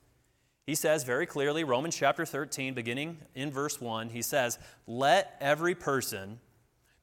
He 0.65 0.75
says 0.75 1.03
very 1.03 1.25
clearly, 1.25 1.63
Romans 1.63 1.95
chapter 1.95 2.25
13, 2.25 2.73
beginning 2.73 3.19
in 3.35 3.51
verse 3.51 3.79
1, 3.79 4.09
he 4.09 4.21
says, 4.21 4.59
Let 4.85 5.37
every 5.39 5.75
person 5.75 6.39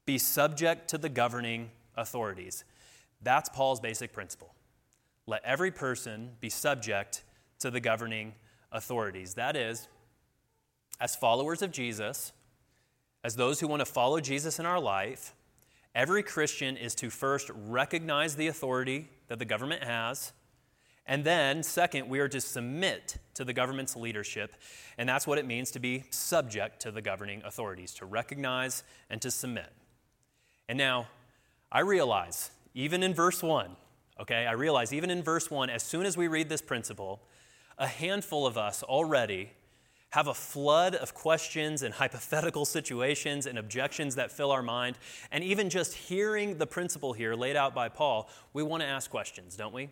be 0.06 0.18
subject 0.18 0.88
to 0.88 0.98
the 0.98 1.08
governing 1.08 1.70
authorities. 1.96 2.64
That's 3.22 3.48
Paul's 3.48 3.80
basic 3.80 4.12
principle. 4.12 4.53
Let 5.26 5.44
every 5.44 5.70
person 5.70 6.32
be 6.40 6.50
subject 6.50 7.24
to 7.60 7.70
the 7.70 7.80
governing 7.80 8.34
authorities. 8.70 9.34
That 9.34 9.56
is, 9.56 9.88
as 11.00 11.16
followers 11.16 11.62
of 11.62 11.70
Jesus, 11.70 12.32
as 13.22 13.36
those 13.36 13.60
who 13.60 13.68
want 13.68 13.80
to 13.80 13.86
follow 13.86 14.20
Jesus 14.20 14.58
in 14.58 14.66
our 14.66 14.80
life, 14.80 15.34
every 15.94 16.22
Christian 16.22 16.76
is 16.76 16.94
to 16.96 17.08
first 17.08 17.50
recognize 17.54 18.36
the 18.36 18.48
authority 18.48 19.08
that 19.28 19.38
the 19.38 19.44
government 19.44 19.82
has. 19.82 20.32
And 21.06 21.24
then, 21.24 21.62
second, 21.62 22.08
we 22.08 22.18
are 22.20 22.28
to 22.28 22.40
submit 22.40 23.18
to 23.34 23.44
the 23.44 23.52
government's 23.52 23.96
leadership. 23.96 24.54
And 24.96 25.08
that's 25.08 25.26
what 25.26 25.38
it 25.38 25.46
means 25.46 25.70
to 25.72 25.78
be 25.78 26.04
subject 26.10 26.80
to 26.80 26.90
the 26.90 27.02
governing 27.02 27.42
authorities, 27.44 27.94
to 27.94 28.06
recognize 28.06 28.82
and 29.10 29.20
to 29.22 29.30
submit. 29.30 29.70
And 30.68 30.78
now, 30.78 31.08
I 31.70 31.80
realize, 31.80 32.50
even 32.74 33.02
in 33.02 33.14
verse 33.14 33.42
1, 33.42 33.76
okay, 34.20 34.46
I 34.46 34.52
realize 34.52 34.92
even 34.92 35.10
in 35.10 35.22
verse 35.22 35.50
1, 35.50 35.70
as 35.70 35.82
soon 35.82 36.06
as 36.06 36.16
we 36.16 36.28
read 36.28 36.48
this 36.48 36.62
principle, 36.62 37.22
a 37.78 37.86
handful 37.86 38.46
of 38.46 38.56
us 38.56 38.82
already 38.82 39.50
have 40.10 40.28
a 40.28 40.34
flood 40.34 40.94
of 40.94 41.12
questions 41.12 41.82
and 41.82 41.94
hypothetical 41.94 42.64
situations 42.76 43.46
and 43.46 43.58
objections 43.58 44.14
that 44.14 44.30
fill 44.30 44.52
our 44.52 44.62
mind. 44.62 44.96
And 45.32 45.42
even 45.42 45.68
just 45.68 45.94
hearing 45.94 46.58
the 46.58 46.66
principle 46.66 47.12
here 47.12 47.34
laid 47.34 47.56
out 47.56 47.74
by 47.74 47.88
Paul, 47.88 48.28
we 48.52 48.62
want 48.62 48.82
to 48.82 48.86
ask 48.86 49.10
questions, 49.10 49.56
don't 49.56 49.74
we? 49.74 49.88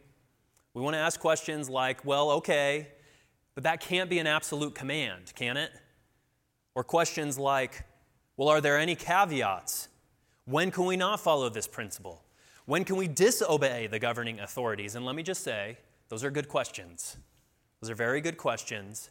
We 0.74 0.80
want 0.80 0.94
to 0.94 1.00
ask 1.00 1.18
questions 1.18 1.68
like, 1.68 2.04
well, 2.04 2.30
okay, 2.30 2.88
but 3.54 3.64
that 3.64 3.80
can't 3.80 4.08
be 4.08 4.20
an 4.20 4.26
absolute 4.26 4.74
command, 4.74 5.32
can 5.34 5.56
it? 5.56 5.72
Or 6.74 6.84
questions 6.84 7.38
like, 7.38 7.84
well, 8.36 8.48
are 8.48 8.60
there 8.60 8.78
any 8.78 8.94
caveats? 8.94 9.88
When 10.44 10.70
can 10.70 10.86
we 10.86 10.96
not 10.96 11.20
follow 11.20 11.48
this 11.48 11.66
principle? 11.66 12.22
When 12.66 12.84
can 12.84 12.96
we 12.96 13.08
disobey 13.08 13.86
the 13.88 13.98
governing 13.98 14.40
authorities? 14.40 14.94
And 14.94 15.04
let 15.04 15.16
me 15.16 15.22
just 15.22 15.42
say, 15.42 15.78
those 16.08 16.24
are 16.24 16.30
good 16.30 16.48
questions. 16.48 17.16
Those 17.80 17.90
are 17.90 17.94
very 17.94 18.20
good 18.20 18.36
questions, 18.36 19.10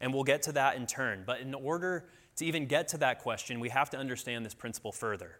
and 0.00 0.14
we'll 0.14 0.22
get 0.22 0.42
to 0.42 0.52
that 0.52 0.76
in 0.76 0.86
turn. 0.86 1.24
But 1.26 1.40
in 1.40 1.54
order 1.54 2.08
to 2.36 2.44
even 2.44 2.66
get 2.66 2.88
to 2.88 2.98
that 2.98 3.18
question, 3.18 3.58
we 3.58 3.68
have 3.70 3.90
to 3.90 3.98
understand 3.98 4.46
this 4.46 4.54
principle 4.54 4.92
further. 4.92 5.38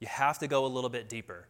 You 0.00 0.08
have 0.08 0.38
to 0.40 0.48
go 0.48 0.66
a 0.66 0.68
little 0.68 0.90
bit 0.90 1.08
deeper. 1.08 1.48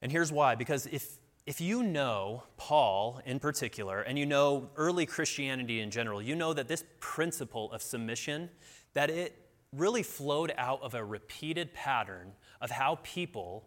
And 0.00 0.10
here's 0.10 0.32
why 0.32 0.54
because 0.54 0.86
if, 0.86 1.18
if 1.46 1.60
you 1.60 1.82
know 1.82 2.44
Paul 2.56 3.20
in 3.26 3.38
particular, 3.38 4.00
and 4.00 4.18
you 4.18 4.24
know 4.26 4.70
early 4.76 5.04
Christianity 5.04 5.80
in 5.80 5.90
general, 5.90 6.22
you 6.22 6.34
know 6.34 6.52
that 6.52 6.68
this 6.68 6.84
principle 7.00 7.70
of 7.72 7.82
submission, 7.82 8.50
that 8.94 9.10
it 9.10 9.38
really 9.72 10.02
flowed 10.02 10.52
out 10.56 10.82
of 10.82 10.94
a 10.94 11.04
repeated 11.04 11.72
pattern 11.72 12.32
of 12.60 12.70
how 12.70 12.98
people, 13.02 13.64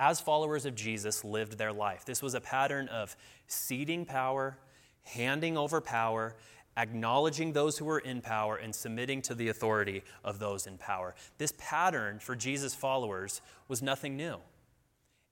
as 0.00 0.18
followers 0.18 0.64
of 0.64 0.74
Jesus, 0.74 1.22
lived 1.24 1.58
their 1.58 1.72
life. 1.72 2.04
This 2.06 2.22
was 2.22 2.34
a 2.34 2.40
pattern 2.40 2.88
of 2.88 3.14
ceding 3.46 4.06
power 4.06 4.56
handing 5.02 5.56
over 5.56 5.80
power, 5.80 6.36
acknowledging 6.76 7.52
those 7.52 7.78
who 7.78 7.84
were 7.84 7.98
in 7.98 8.20
power, 8.20 8.56
and 8.56 8.74
submitting 8.74 9.22
to 9.22 9.34
the 9.34 9.48
authority 9.48 10.02
of 10.24 10.38
those 10.38 10.66
in 10.66 10.78
power. 10.78 11.14
This 11.38 11.52
pattern 11.58 12.18
for 12.18 12.34
Jesus' 12.34 12.74
followers 12.74 13.40
was 13.68 13.82
nothing 13.82 14.16
new. 14.16 14.36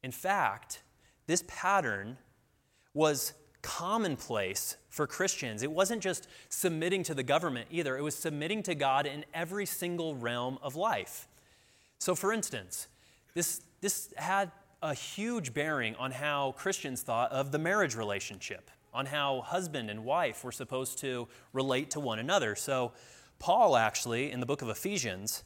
In 0.03 0.13
fact, 0.13 0.83
this 1.27 1.45
pattern 1.47 2.19
was 2.95 3.35
commonplace 3.63 4.77
for 4.89 5.07
Christians. 5.07 5.63
It 5.63 5.73
wasn't 5.73 6.03
just 6.03 6.29
submitting 6.49 7.03
to 7.05 7.15
the 7.15 7.23
government 7.23 7.69
either, 7.71 7.97
it 7.97 8.03
was 8.03 8.15
submitting 8.15 8.63
to 8.65 8.75
God 8.75 9.07
in 9.07 9.25
every 9.35 9.67
single 9.67 10.15
realm 10.15 10.59
of 10.63 10.77
life. 10.77 11.29
So, 11.99 12.15
for 12.15 12.33
instance, 12.33 12.87
this, 13.35 13.61
this 13.81 14.13
had 14.17 14.51
a 14.83 14.95
huge 14.95 15.55
bearing 15.55 15.95
on 15.97 16.13
how 16.13 16.53
Christians 16.53 17.03
thought 17.03 17.33
of 17.33 17.53
the 17.53 17.59
marriage 17.59 17.97
relationship 17.97 18.71
on 18.95 19.07
how 19.07 19.43
husband 19.43 19.91
and 19.91 20.05
wife 20.05 20.43
were 20.45 20.53
supposed 20.53 20.99
to 20.99 21.29
relate 21.53 21.91
to 21.91 22.01
one 22.01 22.19
another. 22.19 22.57
So, 22.57 22.93
Paul 23.39 23.77
actually, 23.77 24.33
in 24.33 24.41
the 24.41 24.47
book 24.47 24.63
of 24.63 24.69
Ephesians, 24.69 25.45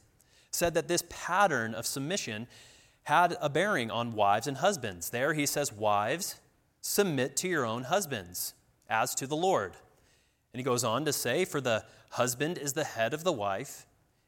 said 0.51 0.73
that 0.73 0.87
this 0.87 1.03
pattern 1.09 1.73
of 1.75 1.85
submission 1.85 2.47
had 3.03 3.35
a 3.41 3.49
bearing 3.49 3.91
on 3.91 4.13
wives 4.13 4.47
and 4.47 4.57
husbands. 4.57 5.09
There 5.09 5.33
he 5.33 5.45
says, 5.45 5.71
Wives, 5.71 6.39
submit 6.81 7.35
to 7.37 7.47
your 7.47 7.65
own 7.65 7.83
husbands, 7.83 8.53
as 8.89 9.13
to 9.15 9.27
the 9.27 9.35
Lord. 9.35 9.73
And 10.53 10.59
he 10.59 10.63
goes 10.63 10.83
on 10.83 11.05
to 11.05 11.13
say, 11.13 11.45
For 11.45 11.59
the 11.59 11.83
husband 12.11 12.57
is 12.57 12.73
the 12.73 12.83
head 12.83 13.13
of 13.13 13.23
the 13.23 13.31
wife, 13.31 13.85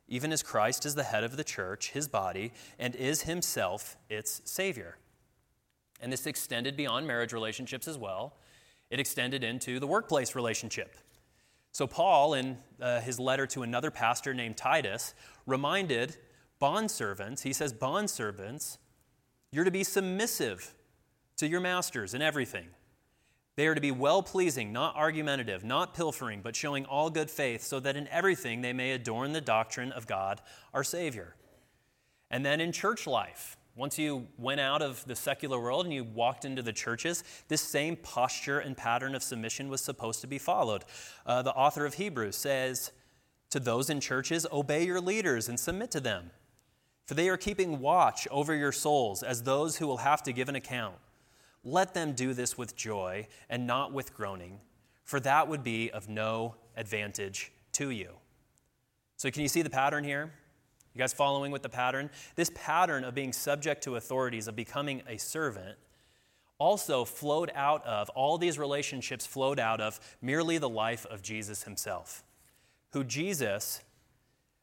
even 0.07 0.31
as 0.31 0.43
Christ 0.43 0.85
is 0.85 0.95
the 0.95 1.03
head 1.03 1.23
of 1.23 1.37
the 1.37 1.43
church, 1.43 1.91
his 1.91 2.07
body, 2.07 2.53
and 2.77 2.95
is 2.95 3.23
himself 3.23 3.97
its 4.09 4.41
Savior. 4.45 4.97
And 5.99 6.11
this 6.11 6.27
extended 6.27 6.77
beyond 6.77 7.07
marriage 7.07 7.33
relationships 7.33 7.87
as 7.87 7.97
well 7.97 8.35
it 8.89 8.99
extended 8.99 9.43
into 9.43 9.79
the 9.79 9.87
workplace 9.87 10.35
relationship. 10.35 10.95
So, 11.71 11.87
Paul, 11.87 12.35
in 12.35 12.57
uh, 12.79 13.01
his 13.01 13.19
letter 13.19 13.47
to 13.47 13.63
another 13.63 13.91
pastor 13.91 14.33
named 14.33 14.57
Titus, 14.57 15.13
reminded 15.45 16.15
bondservants, 16.61 17.41
he 17.41 17.51
says, 17.51 17.73
Bondservants, 17.73 18.77
you're 19.51 19.65
to 19.65 19.71
be 19.71 19.83
submissive 19.83 20.73
to 21.37 21.47
your 21.47 21.59
masters 21.59 22.13
in 22.13 22.21
everything. 22.21 22.67
They 23.55 23.67
are 23.67 23.75
to 23.75 23.81
be 23.81 23.91
well 23.91 24.21
pleasing, 24.21 24.73
not 24.73 24.95
argumentative, 24.95 25.63
not 25.63 25.93
pilfering, 25.93 26.41
but 26.41 26.55
showing 26.55 26.85
all 26.85 27.09
good 27.09 27.31
faith, 27.31 27.63
so 27.63 27.79
that 27.79 27.95
in 27.95 28.07
everything 28.09 28.61
they 28.61 28.73
may 28.73 28.91
adorn 28.91 29.31
the 29.31 29.41
doctrine 29.41 29.91
of 29.93 30.07
God 30.07 30.41
our 30.73 30.83
Savior. 30.83 31.35
And 32.29 32.45
then 32.45 32.59
in 32.59 32.71
church 32.71 33.07
life, 33.07 33.55
once 33.75 33.99
you 33.99 34.27
went 34.37 34.61
out 34.61 34.81
of 34.81 35.05
the 35.05 35.15
secular 35.15 35.59
world 35.59 35.85
and 35.85 35.93
you 35.93 36.03
walked 36.03 36.45
into 36.45 36.61
the 36.61 36.73
churches, 36.73 37.23
this 37.49 37.61
same 37.61 37.95
posture 37.97 38.59
and 38.59 38.75
pattern 38.75 39.15
of 39.15 39.23
submission 39.23 39.69
was 39.69 39.81
supposed 39.81 40.21
to 40.21 40.27
be 40.27 40.37
followed. 40.37 40.83
Uh, 41.25 41.41
the 41.41 41.53
author 41.53 41.85
of 41.85 41.95
Hebrews 41.95 42.37
says, 42.37 42.91
To 43.51 43.59
those 43.59 43.89
in 43.89 43.99
churches, 43.99 44.45
obey 44.51 44.85
your 44.85 45.01
leaders 45.01 45.49
and 45.49 45.59
submit 45.59 45.91
to 45.91 45.99
them, 45.99 46.31
for 47.05 47.15
they 47.15 47.29
are 47.29 47.37
keeping 47.37 47.79
watch 47.79 48.27
over 48.31 48.55
your 48.55 48.71
souls 48.71 49.23
as 49.23 49.43
those 49.43 49.77
who 49.77 49.87
will 49.87 49.97
have 49.97 50.23
to 50.23 50.31
give 50.31 50.47
an 50.47 50.55
account. 50.55 50.95
Let 51.65 51.95
them 51.95 52.13
do 52.13 52.33
this 52.33 52.57
with 52.57 52.75
joy 52.75 53.27
and 53.49 53.65
not 53.65 53.91
with 53.91 54.13
groaning, 54.13 54.59
for 55.03 55.19
that 55.21 55.47
would 55.47 55.63
be 55.63 55.89
of 55.91 56.07
no 56.07 56.55
advantage 56.77 57.51
to 57.73 57.89
you. 57.89 58.11
So, 59.17 59.31
can 59.31 59.41
you 59.41 59.47
see 59.47 59.63
the 59.63 59.69
pattern 59.69 60.03
here? 60.03 60.31
You 60.93 60.99
guys 60.99 61.11
following 61.11 61.51
with 61.51 61.63
the 61.63 61.69
pattern? 61.69 62.09
This 62.35 62.51
pattern 62.53 63.03
of 63.03 63.15
being 63.15 63.33
subject 63.33 63.83
to 63.83 63.95
authorities, 63.95 64.47
of 64.47 64.55
becoming 64.55 65.01
a 65.09 65.17
servant, 65.17 65.77
also 66.57 67.03
flowed 67.03 67.51
out 67.53 67.85
of, 67.85 68.09
all 68.11 68.37
these 68.37 68.57
relationships 68.57 69.25
flowed 69.25 69.59
out 69.59 69.81
of 69.81 69.99
merely 70.21 70.57
the 70.57 70.69
life 70.69 71.05
of 71.07 71.21
Jesus 71.21 71.63
himself, 71.63 72.23
who 72.91 73.03
Jesus 73.03 73.81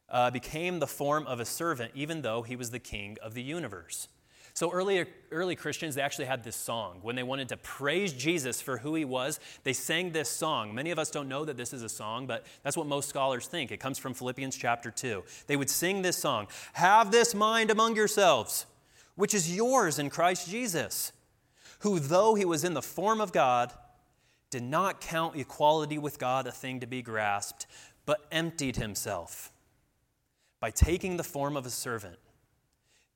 uh, 0.09 0.31
became 0.31 0.79
the 0.79 0.87
form 0.87 1.27
of 1.27 1.41
a 1.41 1.45
servant 1.45 1.91
even 1.95 2.23
though 2.23 2.43
he 2.43 2.57
was 2.57 2.71
the 2.71 2.79
king 2.79 3.19
of 3.23 3.35
the 3.35 3.43
universe. 3.43 4.09
So 4.55 4.71
early, 4.71 5.07
early 5.31 5.57
Christians, 5.57 5.95
they 5.95 6.03
actually 6.03 6.27
had 6.27 6.45
this 6.45 6.57
song. 6.57 6.99
When 7.01 7.17
they 7.17 7.23
wanted 7.23 7.49
to 7.51 7.57
praise 7.57 8.13
Jesus 8.13 8.61
for 8.61 8.77
who 8.77 8.95
he 8.95 9.05
was, 9.05 9.41
they 9.65 9.73
sang 9.73 10.13
this 10.13 10.29
song. 10.29 10.75
Many 10.75 10.91
of 10.91 10.99
us 10.99 11.11
don't 11.11 11.29
know 11.29 11.45
that 11.47 11.57
this 11.57 11.73
is 11.73 11.83
a 11.83 11.89
song, 11.89 12.27
but 12.27 12.45
that's 12.63 12.77
what 12.77 12.87
most 12.87 13.09
scholars 13.09 13.47
think. 13.47 13.73
It 13.73 13.81
comes 13.81 13.99
from 13.99 14.13
Philippians 14.13 14.57
chapter 14.57 14.91
2. 14.91 15.25
They 15.47 15.57
would 15.57 15.71
sing 15.71 16.03
this 16.03 16.19
song 16.19 16.49
Have 16.75 17.11
this 17.11 17.35
mind 17.35 17.71
among 17.71 17.97
yourselves, 17.97 18.67
which 19.15 19.33
is 19.33 19.55
yours 19.55 19.99
in 19.99 20.11
Christ 20.11 20.51
Jesus, 20.51 21.13
who, 21.79 21.99
though 21.99 22.35
he 22.35 22.45
was 22.45 22.63
in 22.63 22.75
the 22.75 22.83
form 22.83 23.23
of 23.23 23.33
God, 23.33 23.73
did 24.51 24.63
not 24.63 25.01
count 25.01 25.35
equality 25.35 25.97
with 25.97 26.19
God 26.19 26.47
a 26.47 26.53
thing 26.53 26.81
to 26.81 26.87
be 26.87 27.01
grasped, 27.01 27.67
but 28.05 28.27
emptied 28.31 28.77
himself 28.77 29.51
by 30.61 30.71
taking 30.71 31.17
the 31.17 31.25
form 31.25 31.57
of 31.57 31.65
a 31.65 31.71
servant 31.71 32.19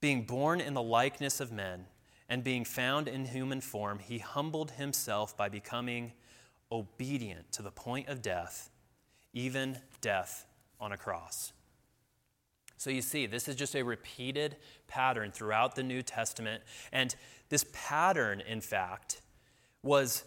being 0.00 0.24
born 0.24 0.60
in 0.60 0.74
the 0.74 0.82
likeness 0.82 1.40
of 1.40 1.52
men 1.52 1.86
and 2.28 2.42
being 2.42 2.64
found 2.64 3.08
in 3.08 3.26
human 3.26 3.60
form, 3.60 3.98
he 3.98 4.18
humbled 4.18 4.72
himself 4.72 5.36
by 5.36 5.48
becoming 5.48 6.12
obedient 6.70 7.52
to 7.52 7.62
the 7.62 7.70
point 7.70 8.08
of 8.08 8.22
death, 8.22 8.70
even 9.32 9.78
death 10.00 10.46
on 10.80 10.92
a 10.92 10.96
cross. 10.96 11.52
So 12.76 12.90
you 12.90 13.02
see, 13.02 13.26
this 13.26 13.48
is 13.48 13.56
just 13.56 13.74
a 13.74 13.82
repeated 13.82 14.56
pattern 14.86 15.30
throughout 15.32 15.74
the 15.74 15.82
New 15.82 16.02
Testament. 16.02 16.62
And 16.92 17.14
this 17.48 17.64
pattern, 17.72 18.42
in 18.46 18.60
fact, 18.60 19.22
was 19.82 20.24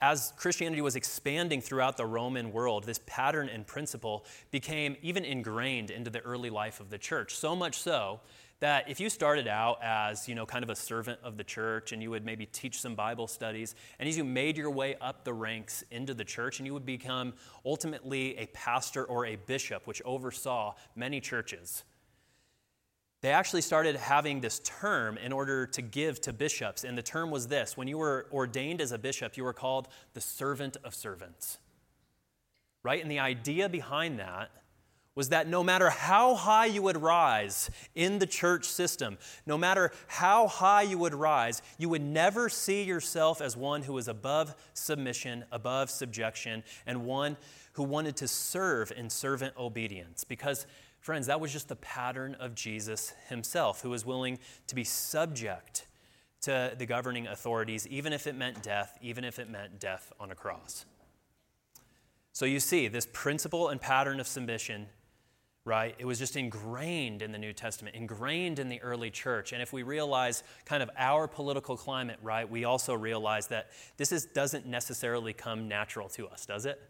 as 0.00 0.32
Christianity 0.36 0.82
was 0.82 0.96
expanding 0.96 1.60
throughout 1.62 1.96
the 1.96 2.04
Roman 2.04 2.52
world, 2.52 2.84
this 2.84 3.00
pattern 3.06 3.48
and 3.48 3.66
principle 3.66 4.26
became 4.50 4.96
even 5.00 5.24
ingrained 5.24 5.90
into 5.90 6.10
the 6.10 6.20
early 6.20 6.50
life 6.50 6.78
of 6.80 6.90
the 6.90 6.98
church. 6.98 7.34
So 7.34 7.56
much 7.56 7.78
so 7.78 8.20
that 8.60 8.88
if 8.88 9.00
you 9.00 9.10
started 9.10 9.46
out 9.46 9.78
as, 9.82 10.28
you 10.28 10.34
know, 10.34 10.46
kind 10.46 10.62
of 10.62 10.70
a 10.70 10.76
servant 10.76 11.18
of 11.22 11.36
the 11.36 11.44
church 11.44 11.92
and 11.92 12.02
you 12.02 12.10
would 12.10 12.24
maybe 12.24 12.46
teach 12.46 12.80
some 12.80 12.94
Bible 12.94 13.26
studies, 13.26 13.74
and 13.98 14.08
as 14.08 14.16
you 14.16 14.24
made 14.24 14.56
your 14.56 14.70
way 14.70 14.96
up 15.00 15.24
the 15.24 15.32
ranks 15.32 15.84
into 15.90 16.14
the 16.14 16.24
church 16.24 16.60
and 16.60 16.66
you 16.66 16.72
would 16.72 16.86
become 16.86 17.34
ultimately 17.64 18.36
a 18.38 18.46
pastor 18.46 19.04
or 19.04 19.26
a 19.26 19.36
bishop, 19.36 19.86
which 19.86 20.00
oversaw 20.04 20.74
many 20.94 21.20
churches, 21.20 21.84
they 23.24 23.30
actually 23.30 23.62
started 23.62 23.96
having 23.96 24.40
this 24.40 24.60
term 24.64 25.16
in 25.16 25.32
order 25.32 25.66
to 25.66 25.80
give 25.80 26.20
to 26.20 26.32
bishops. 26.32 26.84
And 26.84 26.96
the 26.96 27.02
term 27.02 27.30
was 27.30 27.48
this 27.48 27.74
when 27.74 27.88
you 27.88 27.96
were 27.96 28.26
ordained 28.30 28.80
as 28.82 28.92
a 28.92 28.98
bishop, 28.98 29.36
you 29.36 29.44
were 29.44 29.54
called 29.54 29.88
the 30.12 30.20
servant 30.20 30.76
of 30.84 30.94
servants. 30.94 31.58
Right? 32.82 33.00
And 33.00 33.10
the 33.10 33.20
idea 33.20 33.70
behind 33.70 34.18
that 34.18 34.50
was 35.14 35.28
that 35.28 35.46
no 35.46 35.62
matter 35.62 35.90
how 35.90 36.34
high 36.34 36.66
you 36.66 36.82
would 36.82 36.96
rise 36.96 37.70
in 37.94 38.18
the 38.18 38.26
church 38.26 38.64
system, 38.64 39.16
no 39.46 39.56
matter 39.56 39.92
how 40.08 40.48
high 40.48 40.82
you 40.82 40.98
would 40.98 41.14
rise, 41.14 41.62
you 41.78 41.88
would 41.88 42.02
never 42.02 42.48
see 42.48 42.82
yourself 42.82 43.40
as 43.40 43.56
one 43.56 43.82
who 43.82 43.92
was 43.92 44.08
above 44.08 44.54
submission, 44.72 45.44
above 45.52 45.88
subjection, 45.90 46.64
and 46.86 47.04
one 47.04 47.36
who 47.74 47.82
wanted 47.82 48.16
to 48.16 48.26
serve 48.26 48.92
in 48.96 49.08
servant 49.08 49.54
obedience. 49.56 50.24
Because 50.24 50.66
Friends, 51.04 51.26
that 51.26 51.38
was 51.38 51.52
just 51.52 51.68
the 51.68 51.76
pattern 51.76 52.34
of 52.36 52.54
Jesus 52.54 53.12
himself, 53.28 53.82
who 53.82 53.90
was 53.90 54.06
willing 54.06 54.38
to 54.68 54.74
be 54.74 54.84
subject 54.84 55.86
to 56.40 56.72
the 56.78 56.86
governing 56.86 57.26
authorities, 57.26 57.86
even 57.88 58.14
if 58.14 58.26
it 58.26 58.34
meant 58.34 58.62
death, 58.62 58.96
even 59.02 59.22
if 59.22 59.38
it 59.38 59.50
meant 59.50 59.78
death 59.78 60.14
on 60.18 60.30
a 60.30 60.34
cross. 60.34 60.86
So 62.32 62.46
you 62.46 62.58
see, 62.58 62.88
this 62.88 63.06
principle 63.12 63.68
and 63.68 63.82
pattern 63.82 64.18
of 64.18 64.26
submission, 64.26 64.86
right, 65.64 65.94
it 65.98 66.04
was 66.04 66.18
just 66.18 66.36
ingrained 66.36 67.22
in 67.22 67.32
the 67.32 67.38
New 67.38 67.52
Testament, 67.52 67.96
ingrained 67.96 68.58
in 68.58 68.68
the 68.68 68.80
early 68.82 69.10
church. 69.10 69.52
And 69.52 69.62
if 69.62 69.72
we 69.72 69.82
realize 69.82 70.42
kind 70.66 70.82
of 70.82 70.90
our 70.98 71.26
political 71.26 71.76
climate, 71.76 72.18
right, 72.22 72.48
we 72.48 72.64
also 72.64 72.92
realize 72.94 73.46
that 73.46 73.70
this 73.96 74.12
is, 74.12 74.26
doesn't 74.26 74.66
necessarily 74.66 75.32
come 75.32 75.66
natural 75.66 76.08
to 76.10 76.28
us, 76.28 76.44
does 76.44 76.66
it? 76.66 76.80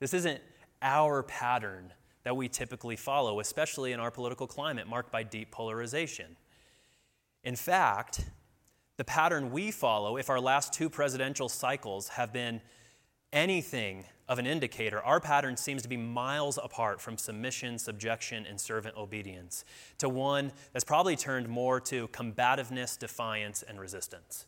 This 0.00 0.14
isn't 0.14 0.40
our 0.82 1.22
pattern 1.22 1.92
that 2.24 2.36
we 2.36 2.48
typically 2.48 2.96
follow, 2.96 3.38
especially 3.38 3.92
in 3.92 4.00
our 4.00 4.10
political 4.10 4.46
climate 4.46 4.88
marked 4.88 5.12
by 5.12 5.22
deep 5.22 5.52
polarization. 5.52 6.36
In 7.44 7.54
fact, 7.54 8.24
the 8.96 9.04
pattern 9.04 9.52
we 9.52 9.70
follow, 9.70 10.16
if 10.16 10.28
our 10.28 10.40
last 10.40 10.72
two 10.72 10.90
presidential 10.90 11.48
cycles 11.48 12.08
have 12.08 12.32
been 12.32 12.60
anything 13.32 14.04
of 14.28 14.38
an 14.38 14.46
indicator, 14.46 15.02
our 15.02 15.20
pattern 15.20 15.56
seems 15.56 15.82
to 15.82 15.88
be 15.88 15.96
miles 15.96 16.58
apart 16.62 17.00
from 17.00 17.16
submission, 17.16 17.78
subjection, 17.78 18.44
and 18.46 18.60
servant 18.60 18.96
obedience 18.96 19.64
to 19.96 20.08
one 20.08 20.52
that's 20.72 20.84
probably 20.84 21.16
turned 21.16 21.48
more 21.48 21.80
to 21.80 22.08
combativeness, 22.08 22.98
defiance, 22.98 23.62
and 23.62 23.80
resistance. 23.80 24.46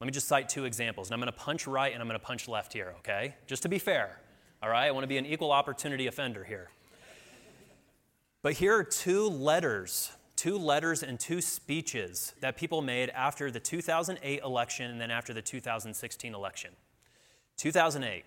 Let 0.00 0.06
me 0.06 0.12
just 0.12 0.28
cite 0.28 0.48
two 0.48 0.64
examples, 0.64 1.08
and 1.08 1.14
I'm 1.14 1.20
going 1.20 1.32
to 1.32 1.38
punch 1.38 1.66
right 1.66 1.92
and 1.92 2.00
I'm 2.00 2.08
going 2.08 2.18
to 2.18 2.24
punch 2.24 2.48
left 2.48 2.72
here, 2.72 2.94
okay? 2.98 3.34
Just 3.46 3.62
to 3.62 3.68
be 3.68 3.78
fair, 3.78 4.20
all 4.62 4.68
right? 4.68 4.86
I 4.86 4.90
want 4.90 5.04
to 5.04 5.08
be 5.08 5.18
an 5.18 5.26
equal 5.26 5.52
opportunity 5.52 6.06
offender 6.06 6.44
here. 6.44 6.70
But 8.42 8.54
here 8.54 8.76
are 8.76 8.84
two 8.84 9.28
letters, 9.28 10.12
two 10.36 10.56
letters 10.56 11.02
and 11.02 11.18
two 11.18 11.40
speeches 11.40 12.34
that 12.40 12.56
people 12.56 12.80
made 12.80 13.10
after 13.10 13.50
the 13.50 13.58
2008 13.58 14.40
election 14.42 14.90
and 14.90 15.00
then 15.00 15.10
after 15.10 15.34
the 15.34 15.42
2016 15.42 16.34
election. 16.34 16.70
2008, 17.58 18.24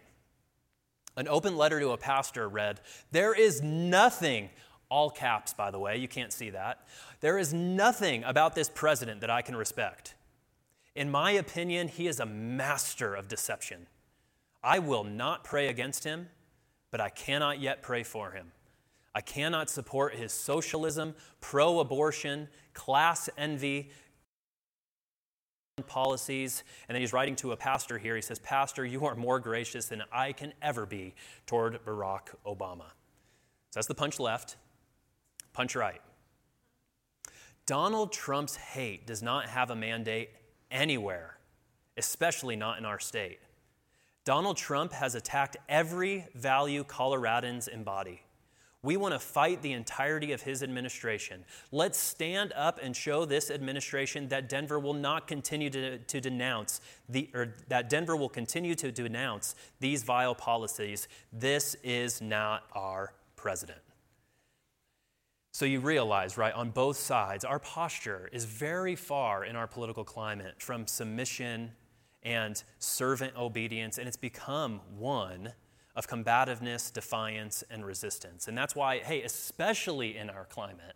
an 1.17 1.27
open 1.27 1.57
letter 1.57 1.79
to 1.79 1.89
a 1.91 1.97
pastor 1.97 2.47
read, 2.47 2.79
There 3.11 3.33
is 3.33 3.61
nothing, 3.61 4.50
all 4.89 5.09
caps, 5.09 5.53
by 5.53 5.71
the 5.71 5.79
way, 5.79 5.97
you 5.97 6.07
can't 6.07 6.33
see 6.33 6.51
that. 6.51 6.85
There 7.21 7.38
is 7.38 7.53
nothing 7.53 8.23
about 8.23 8.55
this 8.55 8.69
president 8.69 9.21
that 9.21 9.29
I 9.29 9.41
can 9.41 9.55
respect. 9.55 10.15
In 10.95 11.09
my 11.09 11.31
opinion, 11.31 11.88
he 11.88 12.07
is 12.07 12.19
a 12.19 12.25
master 12.25 13.15
of 13.15 13.29
deception. 13.29 13.88
I 14.63 14.79
will 14.79 15.05
not 15.05 15.43
pray 15.43 15.69
against 15.69 16.03
him, 16.03 16.27
but 16.91 17.00
I 17.01 17.09
cannot 17.09 17.59
yet 17.61 17.81
pray 17.81 18.03
for 18.03 18.31
him. 18.31 18.51
I 19.15 19.22
cannot 19.22 19.70
support 19.70 20.15
his 20.15 20.31
socialism, 20.31 21.15
pro 21.39 21.79
abortion, 21.79 22.50
class 22.74 23.29
envy 23.37 23.91
policies. 25.83 26.63
And 26.87 26.96
then 26.96 27.01
he's 27.01 27.13
writing 27.13 27.35
to 27.37 27.51
a 27.51 27.57
pastor 27.57 27.98
here. 27.98 28.15
He 28.15 28.22
says, 28.22 28.39
Pastor, 28.39 28.85
you 28.85 29.05
are 29.05 29.15
more 29.15 29.39
gracious 29.39 29.85
than 29.85 30.03
I 30.11 30.31
can 30.31 30.53
ever 30.61 30.85
be 30.85 31.13
toward 31.46 31.83
Barack 31.85 32.29
Obama. 32.46 32.89
So 33.70 33.75
that's 33.75 33.87
the 33.87 33.96
punch 33.96 34.20
left. 34.20 34.57
Punch 35.53 35.75
right. 35.75 36.01
Donald 37.65 38.11
Trump's 38.11 38.55
hate 38.55 39.05
does 39.07 39.22
not 39.22 39.48
have 39.48 39.70
a 39.70 39.75
mandate 39.75 40.29
anywhere, 40.70 41.37
especially 41.98 42.55
not 42.55 42.77
in 42.77 42.85
our 42.85 43.00
state. 43.00 43.39
Donald 44.24 44.57
Trump 44.57 44.94
has 44.94 45.15
attacked 45.15 45.57
every 45.67 46.27
value 46.35 46.83
Coloradans 46.83 47.67
embody. 47.67 48.22
We 48.83 48.98
want 48.98 49.13
to 49.13 49.20
fight 49.20 49.61
the 49.61 49.74
entirety 49.74 50.31
of 50.31 50.41
his 50.41 50.63
administration. 50.63 51.46
Let's 51.72 52.00
stand 52.00 52.51
up 52.53 52.79
and 52.81 52.96
show 52.96 53.25
this 53.25 53.51
administration 53.51 54.27
that 54.29 54.50
Denver 54.50 54.79
will 54.79 54.96
not 54.96 55.27
continue 55.27 55.70
to, 55.70 56.00
to 56.00 56.20
denounce 56.20 56.81
the, 57.07 57.29
or 57.35 57.53
that 57.67 57.89
Denver 57.89 58.15
will 58.15 58.29
continue 58.29 58.74
to 58.75 58.91
denounce 58.91 59.53
these 59.79 60.01
vile 60.01 60.33
policies. 60.33 61.07
This 61.31 61.75
is 61.83 62.22
not 62.22 62.63
our 62.74 63.13
president. 63.35 63.81
So 65.53 65.65
you 65.65 65.79
realize, 65.79 66.37
right, 66.37 66.53
on 66.53 66.72
both 66.72 66.98
sides, 66.98 67.46
our 67.46 67.59
posture 67.59 68.29
is 68.31 68.46
very 68.46 68.96
far 68.96 69.46
in 69.46 69.55
our 69.55 69.67
political 69.67 70.03
climate 70.03 70.55
from 70.57 70.87
submission 70.87 71.72
and 72.24 72.63
servant 72.79 73.35
obedience, 73.37 73.98
and 73.98 74.07
it's 74.07 74.17
become 74.17 74.79
one 74.98 75.53
of 75.95 76.07
combativeness, 76.07 76.91
defiance, 76.91 77.63
and 77.69 77.85
resistance. 77.85 78.47
And 78.47 78.57
that's 78.57 78.75
why, 78.75 78.99
hey, 78.99 79.23
especially 79.23 80.17
in 80.17 80.29
our 80.29 80.45
climate, 80.45 80.95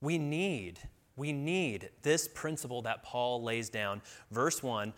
we 0.00 0.18
need, 0.18 0.80
we 1.16 1.32
need 1.32 1.90
this 2.02 2.28
principle 2.28 2.82
that 2.82 3.02
Paul 3.02 3.42
lays 3.42 3.68
down. 3.68 4.02
Verse 4.30 4.62
1 4.62 4.92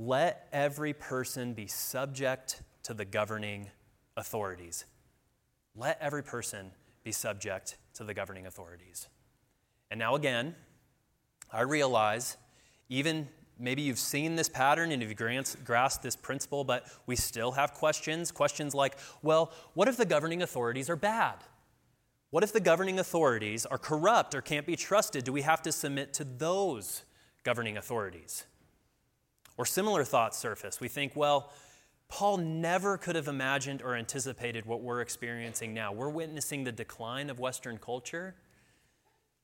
let 0.00 0.46
every 0.52 0.92
person 0.92 1.54
be 1.54 1.66
subject 1.66 2.62
to 2.84 2.94
the 2.94 3.04
governing 3.04 3.68
authorities. 4.16 4.84
Let 5.74 5.98
every 6.00 6.22
person 6.22 6.70
be 7.02 7.10
subject 7.10 7.78
to 7.94 8.04
the 8.04 8.14
governing 8.14 8.46
authorities. 8.46 9.08
And 9.90 9.98
now, 9.98 10.14
again, 10.14 10.54
I 11.52 11.62
realize 11.62 12.36
even 12.88 13.28
maybe 13.58 13.82
you've 13.82 13.98
seen 13.98 14.36
this 14.36 14.48
pattern 14.48 14.92
and 14.92 15.02
you've 15.02 15.16
grasped 15.16 16.02
this 16.02 16.16
principle, 16.16 16.64
but 16.64 16.86
we 17.06 17.16
still 17.16 17.52
have 17.52 17.74
questions. 17.74 18.30
Questions 18.30 18.74
like, 18.74 18.96
well, 19.22 19.52
what 19.74 19.88
if 19.88 19.96
the 19.96 20.06
governing 20.06 20.42
authorities 20.42 20.88
are 20.88 20.96
bad? 20.96 21.36
What 22.30 22.44
if 22.44 22.52
the 22.52 22.60
governing 22.60 22.98
authorities 22.98 23.64
are 23.64 23.78
corrupt 23.78 24.34
or 24.34 24.42
can't 24.42 24.66
be 24.66 24.76
trusted? 24.76 25.24
Do 25.24 25.32
we 25.32 25.42
have 25.42 25.62
to 25.62 25.72
submit 25.72 26.12
to 26.14 26.24
those 26.24 27.04
governing 27.42 27.76
authorities? 27.76 28.44
Or 29.56 29.64
similar 29.64 30.04
thoughts 30.04 30.38
surface. 30.38 30.80
We 30.80 30.88
think, 30.88 31.16
well, 31.16 31.50
Paul 32.08 32.38
never 32.38 32.96
could 32.96 33.16
have 33.16 33.28
imagined 33.28 33.82
or 33.82 33.94
anticipated 33.94 34.66
what 34.66 34.82
we're 34.82 35.00
experiencing 35.00 35.74
now. 35.74 35.92
We're 35.92 36.08
witnessing 36.08 36.64
the 36.64 36.72
decline 36.72 37.28
of 37.28 37.38
Western 37.38 37.78
culture 37.78 38.34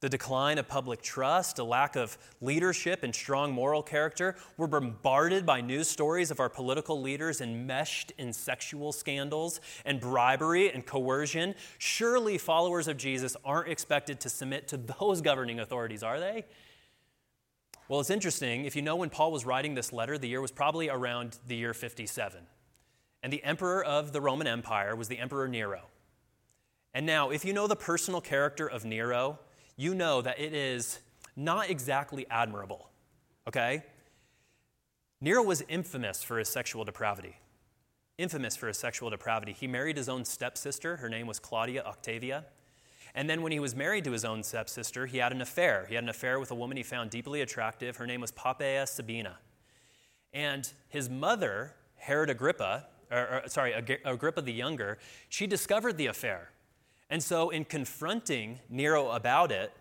the 0.05 0.11
decline 0.11 0.59
of 0.59 0.69
public 0.69 1.01
trust, 1.01 1.59
a 1.59 1.65
lack 1.65 1.97
of 1.97 2.19
leadership 2.43 3.03
and 3.05 3.15
strong 3.15 3.51
moral 3.51 3.83
character. 3.83 4.37
We're 4.59 4.67
bombarded 4.67 5.47
by 5.47 5.63
news 5.63 5.89
stories 5.89 6.31
of 6.31 6.41
our 6.41 6.51
political 6.51 7.01
leaders 7.01 7.41
enmeshed 7.41 8.13
in 8.19 8.35
sexual 8.35 8.93
scandals 8.93 9.63
and 9.87 9.99
bribery 9.99 10.71
and 10.71 10.85
coercion. 10.85 11.55
Surely 11.79 12.37
followers 12.37 12.87
of 12.87 12.99
Jesus 12.99 13.35
aren't 13.47 13.71
expected 13.71 14.21
to 14.21 14.29
submit 14.29 14.69
to 14.69 14.77
those 14.77 15.23
governing 15.23 15.59
authorities, 15.59 16.03
are 16.03 16.21
they? 16.21 16.45
Well, 17.89 17.99
it's 17.99 18.11
interesting. 18.11 18.67
If 18.67 18.77
you 18.77 18.83
know 18.83 18.97
when 18.97 19.09
Paul 19.09 19.33
was 19.33 19.47
writing 19.47 19.75
this 19.75 19.91
letter, 19.91 20.19
the 20.19 20.29
year 20.29 20.43
was 20.43 20.51
probably 20.51 20.91
around 20.91 21.39
the 21.47 21.57
year 21.57 21.73
57. 21.73 22.41
And 23.23 23.33
the 23.33 23.43
emperor 23.43 23.83
of 23.83 24.13
the 24.13 24.21
Roman 24.21 24.47
Empire 24.47 24.95
was 24.95 25.09
the 25.09 25.19
Emperor 25.19 25.49
Nero. 25.49 25.85
And 26.93 27.07
now, 27.07 27.31
if 27.31 27.43
you 27.43 27.55
know 27.55 27.67
the 27.67 27.75
personal 27.75 28.21
character 28.21 28.67
of 28.67 28.85
Nero, 28.85 29.39
you 29.77 29.95
know 29.95 30.23
that 30.23 30.39
it 30.39 30.55
is 30.55 31.01
not 31.37 31.71
exactly 31.71 32.27
admirable, 32.31 32.91
okay? 33.49 33.85
Nero 35.21 35.43
was 35.43 35.63
infamous 35.69 36.23
for 36.23 36.39
his 36.39 36.49
sexual 36.49 36.85
depravity. 36.85 37.37
Infamous 38.19 38.57
for 38.57 38.69
his 38.69 38.79
sexual 38.79 39.11
depravity. 39.11 39.53
He 39.53 39.67
married 39.67 39.97
his 39.97 40.09
own 40.09 40.25
stepsister. 40.25 40.97
Her 40.97 41.09
name 41.09 41.27
was 41.27 41.39
Claudia 41.39 41.83
Octavia. 41.85 42.45
And 43.17 43.31
then, 43.31 43.43
when 43.43 43.53
he 43.53 43.61
was 43.61 43.77
married 43.77 44.05
to 44.05 44.13
his 44.13 44.25
own 44.25 44.43
stepsister, 44.43 45.07
he 45.07 45.19
had 45.19 45.33
an 45.33 45.41
affair. 45.41 45.87
He 45.89 45.95
had 45.95 46.03
an 46.05 46.11
affair 46.11 46.41
with 46.41 46.51
a 46.51 46.55
woman 46.55 46.77
he 46.77 46.83
found 46.83 47.11
deeply 47.11 47.41
attractive. 47.43 47.97
Her 47.97 48.07
name 48.07 48.21
was 48.21 48.33
Poppaea 48.33 48.89
Sabina. 48.89 49.39
And 50.33 50.69
his 50.89 51.09
mother, 51.09 51.75
Herod 51.97 52.29
Agrippa, 52.29 52.87
or, 53.11 53.19
or, 53.19 53.43
sorry, 53.47 53.73
Agrippa 53.73 54.43
the 54.43 54.53
Younger, 54.53 54.99
she 55.29 55.47
discovered 55.47 55.97
the 55.97 56.07
affair. 56.07 56.51
And 57.11 57.23
so, 57.23 57.51
in 57.51 57.65
confronting 57.65 58.61
Nero 58.69 59.11
about 59.11 59.53
it, 59.53 59.73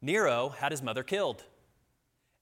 Nero 0.00 0.50
had 0.50 0.72
his 0.72 0.82
mother 0.82 1.02
killed. 1.02 1.44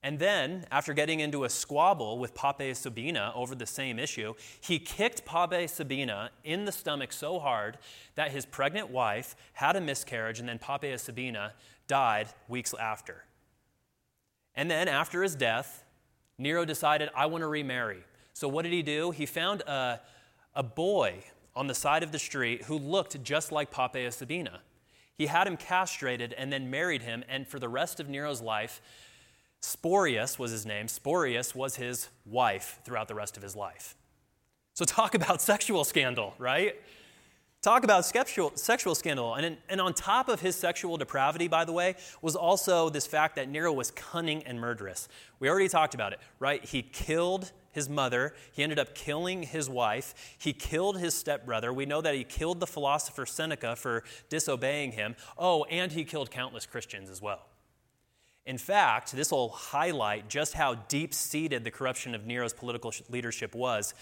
And 0.03 0.19
then, 0.21 0.65
after 0.71 0.95
getting 0.95 1.19
into 1.21 1.45
a 1.45 1.49
squabble 1.49 2.19
with 2.19 2.35
Poppaea 2.35 2.77
Sabina 2.77 3.33
over 3.35 3.55
the 3.55 3.67
same 3.67 3.99
issue, 3.99 4.35
he 4.61 4.79
kicked 4.79 5.25
Poppaea 5.25 5.69
Sabina 5.69 6.31
in 6.45 6.67
the 6.67 6.73
stomach 6.73 7.13
so 7.13 7.41
hard 7.41 7.79
that 8.15 8.31
his 8.31 8.47
pregnant 8.47 8.91
wife 8.91 9.35
had 9.55 9.75
a 9.75 9.81
miscarriage, 9.81 10.39
and 10.39 10.49
then 10.49 10.59
Poppaea 10.59 11.01
Sabina 11.01 11.53
died 11.89 12.29
weeks 12.47 12.75
after. 12.75 13.25
And 14.55 14.71
then, 14.71 14.87
after 14.87 15.23
his 15.23 15.35
death, 15.35 15.85
Nero 16.39 16.65
decided, 16.65 17.11
I 17.17 17.27
want 17.27 17.43
to 17.43 17.49
remarry. 17.49 18.05
So, 18.35 18.47
what 18.47 18.63
did 18.63 18.73
he 18.73 18.83
do? 18.83 19.11
He 19.11 19.27
found 19.27 19.63
a, 19.63 20.01
a 20.55 20.63
boy 20.63 21.25
on 21.59 21.67
the 21.67 21.75
side 21.75 22.05
of 22.05 22.13
the 22.13 22.21
street 22.21 22.63
who 22.67 22.79
looked 22.79 23.21
just 23.25 23.51
like 23.51 23.73
Poppaea 23.73 24.13
Sabina. 24.13 24.61
He 25.17 25.27
had 25.27 25.49
him 25.49 25.57
castrated 25.57 26.33
and 26.35 26.53
then 26.53 26.71
married 26.71 27.03
him, 27.03 27.25
and 27.29 27.49
for 27.49 27.59
the 27.59 27.69
rest 27.69 27.99
of 27.99 28.09
Nero's 28.09 28.41
life, 28.41 28.81
Spurius 29.61 30.39
was 30.39 30.53
his 30.53 30.65
name. 30.65 30.87
Spurius 30.87 31.57
was 31.57 31.75
his 31.75 32.11
wife 32.25 32.79
throughout 32.85 33.09
the 33.09 33.17
rest 33.17 33.37
of 33.37 33.43
his 33.43 33.57
life. 33.57 33.97
So, 34.75 34.85
talk 34.85 35.17
about 35.17 35.43
sexual 35.43 35.83
scandal, 35.83 36.33
right? 36.39 36.77
Talk 37.61 37.83
about 37.83 38.07
sexual, 38.07 38.53
sexual 38.55 38.95
scandal. 38.95 39.35
And, 39.35 39.45
in, 39.45 39.57
and 39.69 39.81
on 39.81 39.95
top 39.95 40.29
of 40.29 40.41
his 40.41 40.55
sexual 40.55 40.97
depravity, 40.97 41.49
by 41.49 41.65
the 41.65 41.73
way, 41.73 41.97
was 42.23 42.37
also 42.37 42.89
this 42.89 43.05
fact 43.05 43.35
that 43.35 43.49
Nero 43.49 43.73
was 43.73 43.91
cunning 43.91 44.45
and 44.45 44.61
murderous. 44.61 45.09
We 45.41 45.49
already 45.49 45.69
talked 45.69 45.95
about 45.95 46.13
it, 46.13 46.21
right? 46.39 46.65
He 46.65 46.83
killed 46.83 47.51
his 47.79 47.89
mother. 47.89 48.35
He 48.53 48.65
ended 48.65 48.79
up 48.79 48.95
killing 48.95 49.45
his 49.45 49.71
wife. 49.71 50.37
He 50.37 50.53
killed 50.53 50.99
his 50.99 51.15
stepbrother. 51.15 51.73
We 51.73 51.87
know 51.87 52.01
that 52.01 52.17
he 52.17 52.25
killed 52.25 52.59
the 52.59 52.67
philosopher 52.67 53.25
Seneca 53.25 53.77
for 53.77 54.03
disobeying 54.29 54.93
him. 54.93 55.15
Oh, 55.39 55.63
and 55.65 55.93
he 55.93 56.05
killed 56.05 56.31
countless 56.31 56.67
Christians 56.67 57.09
as 57.09 57.23
well. 57.23 57.47
In 58.45 58.59
fact, 58.59 59.13
this 59.13 59.31
will 59.31 59.51
highlight 59.51 60.29
just 60.29 60.55
how 60.55 60.75
deep 60.75 61.15
seated 61.15 61.63
the 61.63 61.71
corruption 61.71 62.15
of 62.15 62.27
Nero's 62.27 62.53
political 62.53 62.93
leadership 63.09 63.55
was. 63.55 63.95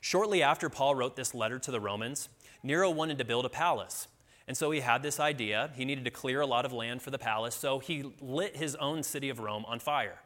Shortly 0.00 0.42
after 0.42 0.68
Paul 0.68 0.94
wrote 0.94 1.14
this 1.14 1.34
letter 1.34 1.58
to 1.60 1.70
the 1.70 1.80
Romans, 1.80 2.28
Nero 2.62 2.90
wanted 2.90 3.18
to 3.18 3.24
build 3.24 3.44
a 3.44 3.50
palace. 3.50 4.08
And 4.48 4.56
so 4.56 4.70
he 4.70 4.80
had 4.80 5.02
this 5.02 5.20
idea. 5.20 5.70
He 5.76 5.84
needed 5.84 6.04
to 6.06 6.10
clear 6.10 6.40
a 6.40 6.46
lot 6.46 6.64
of 6.64 6.72
land 6.72 7.02
for 7.02 7.10
the 7.10 7.18
palace, 7.18 7.54
so 7.54 7.78
he 7.78 8.12
lit 8.20 8.56
his 8.56 8.74
own 8.76 9.02
city 9.04 9.28
of 9.28 9.38
Rome 9.38 9.64
on 9.68 9.78
fire. 9.78 10.18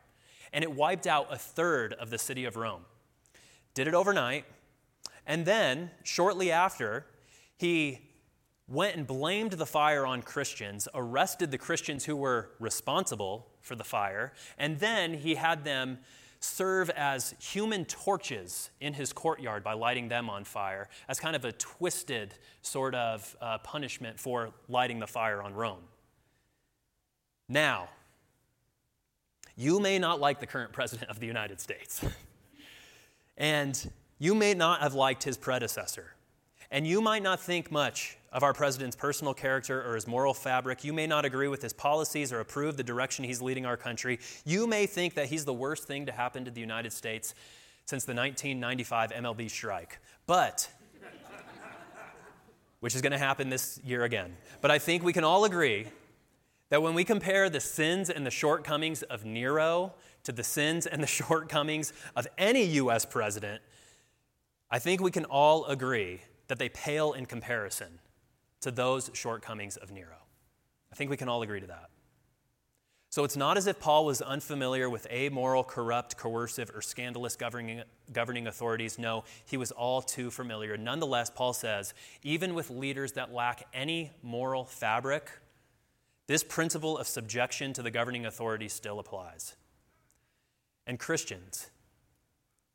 And 0.52 0.62
it 0.62 0.72
wiped 0.72 1.06
out 1.06 1.26
a 1.30 1.36
third 1.36 1.92
of 1.94 2.10
the 2.10 2.18
city 2.18 2.44
of 2.44 2.56
Rome. 2.56 2.84
Did 3.74 3.88
it 3.88 3.94
overnight. 3.94 4.44
And 5.26 5.44
then, 5.44 5.90
shortly 6.02 6.50
after, 6.50 7.06
he 7.56 8.00
went 8.66 8.96
and 8.96 9.06
blamed 9.06 9.52
the 9.52 9.66
fire 9.66 10.06
on 10.06 10.22
Christians, 10.22 10.88
arrested 10.94 11.50
the 11.50 11.58
Christians 11.58 12.04
who 12.04 12.16
were 12.16 12.50
responsible 12.58 13.48
for 13.60 13.74
the 13.74 13.84
fire, 13.84 14.32
and 14.58 14.78
then 14.78 15.14
he 15.14 15.34
had 15.34 15.64
them 15.64 15.98
serve 16.40 16.90
as 16.90 17.34
human 17.40 17.84
torches 17.86 18.70
in 18.80 18.92
his 18.92 19.12
courtyard 19.12 19.64
by 19.64 19.72
lighting 19.72 20.08
them 20.08 20.28
on 20.28 20.44
fire, 20.44 20.88
as 21.08 21.18
kind 21.18 21.34
of 21.34 21.44
a 21.44 21.52
twisted 21.52 22.34
sort 22.60 22.94
of 22.94 23.34
uh, 23.40 23.58
punishment 23.58 24.20
for 24.20 24.50
lighting 24.68 24.98
the 24.98 25.06
fire 25.06 25.42
on 25.42 25.54
Rome. 25.54 25.82
Now, 27.48 27.88
you 29.56 29.80
may 29.80 29.98
not 29.98 30.20
like 30.20 30.40
the 30.40 30.46
current 30.46 30.72
president 30.72 31.10
of 31.10 31.20
the 31.20 31.26
United 31.26 31.60
States, 31.60 32.04
and 33.36 33.90
you 34.18 34.34
may 34.34 34.54
not 34.54 34.80
have 34.80 34.94
liked 34.94 35.24
his 35.24 35.36
predecessor, 35.36 36.14
and 36.70 36.86
you 36.86 37.00
might 37.00 37.22
not 37.22 37.40
think 37.40 37.70
much 37.70 38.16
of 38.34 38.42
our 38.42 38.52
president's 38.52 38.96
personal 38.96 39.32
character 39.32 39.80
or 39.88 39.94
his 39.94 40.08
moral 40.08 40.34
fabric. 40.34 40.82
You 40.82 40.92
may 40.92 41.06
not 41.06 41.24
agree 41.24 41.46
with 41.46 41.62
his 41.62 41.72
policies 41.72 42.32
or 42.32 42.40
approve 42.40 42.76
the 42.76 42.82
direction 42.82 43.24
he's 43.24 43.40
leading 43.40 43.64
our 43.64 43.76
country. 43.76 44.18
You 44.44 44.66
may 44.66 44.86
think 44.86 45.14
that 45.14 45.26
he's 45.26 45.44
the 45.44 45.54
worst 45.54 45.84
thing 45.84 46.06
to 46.06 46.12
happen 46.12 46.44
to 46.44 46.50
the 46.50 46.60
United 46.60 46.92
States 46.92 47.34
since 47.84 48.04
the 48.04 48.14
1995 48.14 49.12
MLB 49.12 49.48
strike. 49.48 50.00
But, 50.26 50.68
which 52.80 52.96
is 52.96 53.02
going 53.02 53.12
to 53.12 53.18
happen 53.18 53.50
this 53.50 53.78
year 53.84 54.02
again. 54.02 54.36
But 54.60 54.72
I 54.72 54.80
think 54.80 55.04
we 55.04 55.12
can 55.12 55.22
all 55.22 55.44
agree 55.44 55.86
that 56.70 56.82
when 56.82 56.94
we 56.94 57.04
compare 57.04 57.48
the 57.48 57.60
sins 57.60 58.10
and 58.10 58.26
the 58.26 58.32
shortcomings 58.32 59.04
of 59.04 59.24
Nero 59.24 59.92
to 60.24 60.32
the 60.32 60.44
sins 60.44 60.86
and 60.86 61.02
the 61.02 61.06
shortcomings 61.20 61.92
of 62.16 62.26
any 62.36 62.64
U.S. 62.64 63.04
president, 63.04 63.62
I 64.70 64.78
think 64.78 65.00
we 65.00 65.10
can 65.10 65.24
all 65.24 65.64
agree 65.66 66.20
that 66.48 66.58
they 66.58 66.68
pale 66.68 67.12
in 67.12 67.26
comparison 67.26 68.00
to 68.60 68.70
those 68.70 69.10
shortcomings 69.14 69.76
of 69.76 69.90
Nero. 69.90 70.16
I 70.92 70.96
think 70.96 71.10
we 71.10 71.16
can 71.16 71.28
all 71.28 71.42
agree 71.42 71.60
to 71.60 71.66
that. 71.66 71.90
So 73.10 73.22
it's 73.22 73.36
not 73.36 73.56
as 73.56 73.68
if 73.68 73.78
Paul 73.78 74.06
was 74.06 74.20
unfamiliar 74.20 74.90
with 74.90 75.06
amoral, 75.08 75.62
corrupt, 75.62 76.16
coercive, 76.16 76.72
or 76.74 76.82
scandalous 76.82 77.36
governing, 77.36 77.82
governing 78.12 78.48
authorities. 78.48 78.98
No, 78.98 79.22
he 79.44 79.56
was 79.56 79.70
all 79.70 80.02
too 80.02 80.32
familiar. 80.32 80.76
Nonetheless, 80.76 81.30
Paul 81.30 81.52
says, 81.52 81.94
even 82.24 82.54
with 82.54 82.70
leaders 82.70 83.12
that 83.12 83.32
lack 83.32 83.68
any 83.72 84.10
moral 84.24 84.64
fabric, 84.64 85.30
this 86.26 86.42
principle 86.42 86.98
of 86.98 87.06
subjection 87.06 87.72
to 87.74 87.82
the 87.82 87.90
governing 87.92 88.26
authority 88.26 88.68
still 88.68 88.98
applies. 88.98 89.54
And 90.86 90.98
Christians, 90.98 91.70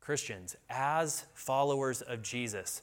Christians, 0.00 0.56
as 0.68 1.26
followers 1.34 2.02
of 2.02 2.22
Jesus, 2.22 2.82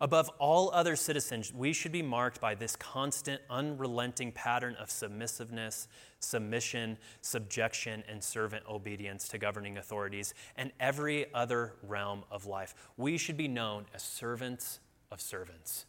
Above 0.00 0.28
all 0.38 0.70
other 0.72 0.96
citizens, 0.96 1.52
we 1.54 1.72
should 1.72 1.92
be 1.92 2.02
marked 2.02 2.40
by 2.40 2.54
this 2.54 2.76
constant, 2.76 3.40
unrelenting 3.48 4.32
pattern 4.32 4.74
of 4.76 4.90
submissiveness, 4.90 5.88
submission, 6.18 6.98
subjection, 7.20 8.02
and 8.08 8.22
servant 8.22 8.64
obedience 8.68 9.28
to 9.28 9.38
governing 9.38 9.78
authorities 9.78 10.34
and 10.56 10.72
every 10.80 11.32
other 11.32 11.74
realm 11.82 12.24
of 12.30 12.44
life. 12.44 12.74
We 12.96 13.16
should 13.16 13.36
be 13.36 13.48
known 13.48 13.86
as 13.94 14.02
servants 14.02 14.80
of 15.10 15.20
servants. 15.20 15.86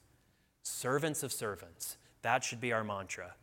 Servants 0.61 1.23
of 1.23 1.33
servants. 1.33 1.97
That 2.21 2.43
should 2.43 2.61
be 2.61 2.73
our 2.73 2.83
mantra. 2.83 3.33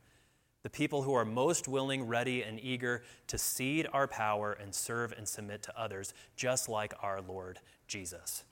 The 0.63 0.71
people 0.71 1.03
who 1.03 1.13
are 1.15 1.25
most 1.25 1.67
willing, 1.67 2.07
ready, 2.07 2.43
and 2.43 2.61
eager 2.63 3.03
to 3.27 3.39
cede 3.39 3.89
our 3.93 4.07
power 4.07 4.53
and 4.53 4.75
serve 4.75 5.13
and 5.13 5.27
submit 5.27 5.63
to 5.65 5.81
others, 5.81 6.15
just 6.37 6.69
like 6.69 6.95
our 7.03 7.21
Lord 7.21 7.59
Jesus. 7.89 8.45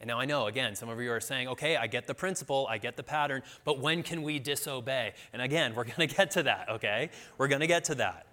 And 0.00 0.08
now 0.08 0.20
I 0.20 0.26
know, 0.26 0.46
again, 0.46 0.76
some 0.76 0.88
of 0.88 1.00
you 1.00 1.10
are 1.10 1.20
saying, 1.20 1.48
okay, 1.48 1.76
I 1.76 1.88
get 1.88 2.06
the 2.06 2.14
principle, 2.14 2.66
I 2.70 2.78
get 2.78 2.96
the 2.96 3.02
pattern, 3.02 3.42
but 3.64 3.80
when 3.80 4.02
can 4.02 4.22
we 4.22 4.38
disobey? 4.38 5.14
And 5.32 5.42
again, 5.42 5.74
we're 5.74 5.84
going 5.96 6.08
to 6.08 6.14
get 6.14 6.32
to 6.32 6.44
that, 6.44 6.68
okay? 6.68 7.10
We're 7.36 7.48
going 7.48 7.60
to 7.60 7.66
get 7.66 7.84
to 7.84 7.96
that. 7.96 8.26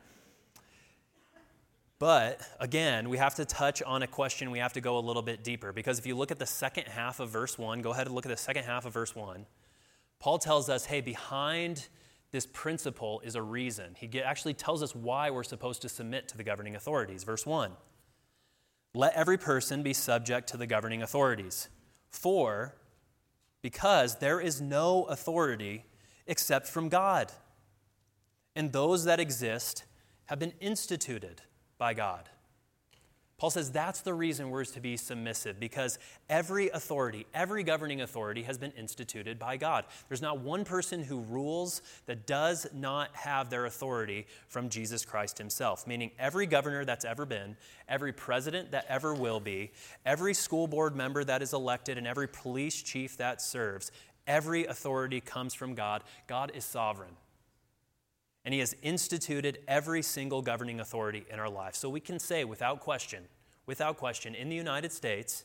But 1.98 2.42
again, 2.60 3.10
we 3.10 3.18
have 3.18 3.36
to 3.36 3.46
touch 3.46 3.82
on 3.82 4.04
a 4.04 4.08
question, 4.08 4.52
we 4.52 4.60
have 4.60 4.74
to 4.74 4.82
go 4.82 4.98
a 4.98 5.00
little 5.00 5.22
bit 5.22 5.44
deeper. 5.44 5.72
Because 5.72 5.98
if 5.98 6.06
you 6.06 6.16
look 6.16 6.30
at 6.30 6.40
the 6.40 6.46
second 6.46 6.88
half 6.88 7.20
of 7.20 7.30
verse 7.30 7.58
1, 7.58 7.82
go 7.82 7.92
ahead 7.92 8.06
and 8.06 8.14
look 8.14 8.26
at 8.26 8.30
the 8.30 8.38
second 8.38 8.66
half 8.66 8.86
of 8.86 8.94
verse 8.94 9.16
1. 9.16 9.46
Paul 10.20 10.38
tells 10.38 10.70
us, 10.70 10.86
hey, 10.86 11.02
behind 11.02 11.88
this 12.36 12.46
principle 12.46 13.22
is 13.24 13.36
a 13.36 13.42
reason. 13.42 13.96
He 13.98 14.22
actually 14.22 14.56
tells 14.56 14.84
us 14.84 14.94
why 14.94 15.30
we're 15.30 15.46
supposed 15.46 15.82
to 15.84 15.90
submit 15.90 16.28
to 16.28 16.38
the 16.38 16.44
governing 16.44 16.76
authorities. 16.76 17.24
Verse 17.24 17.46
1 17.46 17.72
let 18.94 19.14
every 19.14 19.38
person 19.38 19.84
be 19.84 19.94
subject 19.94 20.50
to 20.50 20.58
the 20.58 20.68
governing 20.68 21.02
authorities. 21.02 21.70
For, 22.10 22.76
because 23.62 24.18
there 24.18 24.42
is 24.42 24.60
no 24.60 25.04
authority 25.04 25.86
except 26.28 26.68
from 26.68 26.90
God, 26.90 27.32
and 28.54 28.74
those 28.74 29.06
that 29.06 29.22
exist 29.22 29.86
have 30.26 30.40
been 30.40 30.54
instituted 30.60 31.42
by 31.78 31.94
God. 31.94 32.30
Paul 33.38 33.50
says 33.50 33.70
that's 33.70 34.00
the 34.00 34.14
reason 34.14 34.50
we're 34.50 34.64
to 34.64 34.80
be 34.80 34.96
submissive 34.96 35.60
because 35.60 36.00
every 36.30 36.70
authority, 36.70 37.26
every 37.34 37.64
governing 37.64 38.00
authority 38.00 38.44
has 38.44 38.58
been 38.58 38.72
instituted 38.72 39.38
by 39.38 39.58
God. 39.58 39.84
There's 40.08 40.22
not 40.22 40.40
one 40.40 40.64
person 40.64 41.04
who 41.04 41.20
rules 41.20 41.82
that 42.06 42.26
does 42.26 42.66
not 42.74 43.14
have 43.14 43.50
their 43.50 43.66
authority 43.66 44.26
from 44.48 44.70
Jesus 44.70 45.04
Christ 45.04 45.38
himself, 45.38 45.86
meaning 45.86 46.12
every 46.18 46.46
governor 46.46 46.86
that's 46.86 47.04
ever 47.04 47.26
been, 47.26 47.58
every 47.90 48.14
president 48.14 48.72
that 48.72 48.86
ever 48.88 49.14
will 49.14 49.42
be, 49.42 49.72
every 50.06 50.34
school 50.34 50.66
board 50.66 50.96
member 50.96 51.26
that 51.26 51.42
is 51.42 51.52
elected, 51.52 51.98
and 51.98 52.08
every 52.08 52.30
police 52.30 52.82
chief 52.82 53.18
that 53.18 53.42
serves, 53.42 53.92
every 54.26 54.66
authority 54.66 55.20
comes 55.20 55.54
from 55.54 55.76
God. 55.76 56.04
God 56.28 56.54
is 56.56 56.64
sovereign 56.64 57.18
and 58.46 58.54
He 58.54 58.60
has 58.62 58.76
instituted 58.84 59.58
every 59.68 60.04
single 60.04 60.42
governing 60.42 60.80
authority 60.80 61.26
in 61.30 61.40
our 61.40 61.50
life. 61.50 61.76
So 61.76 61.90
we 61.90 62.00
can 62.00 62.20
say 62.20 62.46
without 62.46 62.80
question, 62.80 63.24
without 63.66 63.98
question, 63.98 64.36
in 64.36 64.50
the 64.50 64.56
United 64.56 64.94
States, 64.94 65.44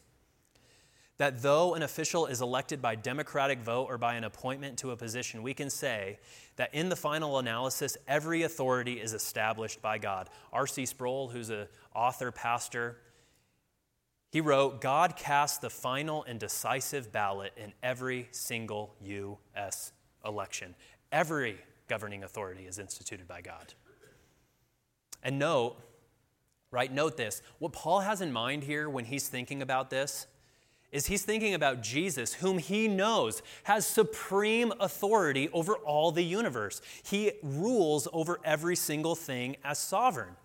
that 1.16 1.42
though 1.42 1.74
an 1.74 1.82
official 1.82 2.24
is 2.26 2.40
elected 2.40 2.80
by 2.80 2.94
democratic 2.94 3.60
vote 3.60 3.86
or 3.90 3.98
by 3.98 4.14
an 4.14 4.24
appointment 4.24 4.78
to 4.78 4.90
a 4.90 4.96
position, 4.96 5.42
we 5.42 5.52
can 5.52 5.68
say 5.68 6.18
that 6.56 6.74
in 6.74 6.88
the 6.88 6.96
final 6.96 7.38
analysis, 7.38 7.96
every 8.08 8.42
authority 8.42 8.94
is 8.94 9.12
established 9.12 9.82
by 9.82 9.98
God. 9.98 10.30
R.C. 10.52 10.86
Sproul, 10.86 11.28
who's 11.28 11.50
an 11.50 11.66
author, 11.94 12.30
pastor, 12.30 12.96
He 14.30 14.40
wrote, 14.40 14.80
God 14.80 15.16
casts 15.16 15.58
the 15.58 15.68
final 15.68 16.24
and 16.24 16.40
decisive 16.40 17.12
ballot 17.12 17.52
in 17.56 17.74
every 17.82 18.28
single 18.30 18.94
U.S. 19.02 19.92
election. 20.24 20.74
Every 21.12 21.58
governing 21.90 22.22
authority 22.22 22.66
is 22.66 22.78
instituted 22.78 23.26
by 23.26 23.40
God. 23.40 23.74
And 25.24 25.40
note, 25.40 25.76
right, 26.70 26.90
note 26.90 27.16
this. 27.16 27.42
What 27.58 27.72
Paul 27.72 28.00
has 28.00 28.20
in 28.20 28.32
mind 28.32 28.62
here 28.62 28.88
when 28.88 29.04
he's 29.04 29.28
thinking 29.28 29.60
about 29.60 29.90
this 29.90 30.28
is 30.92 31.06
he's 31.06 31.24
thinking 31.24 31.52
about 31.52 31.82
Jesus, 31.82 32.34
whom 32.34 32.58
he 32.58 32.86
knows 32.86 33.42
has 33.64 33.86
supreme 33.86 34.72
authority 34.78 35.48
over 35.52 35.74
all 35.74 36.12
the 36.12 36.22
universe. 36.22 36.80
He 37.02 37.32
rules 37.42 38.06
over 38.12 38.38
every 38.44 38.76
single 38.76 39.16
thing 39.16 39.56
as 39.64 39.78
sovereign. 39.80 40.36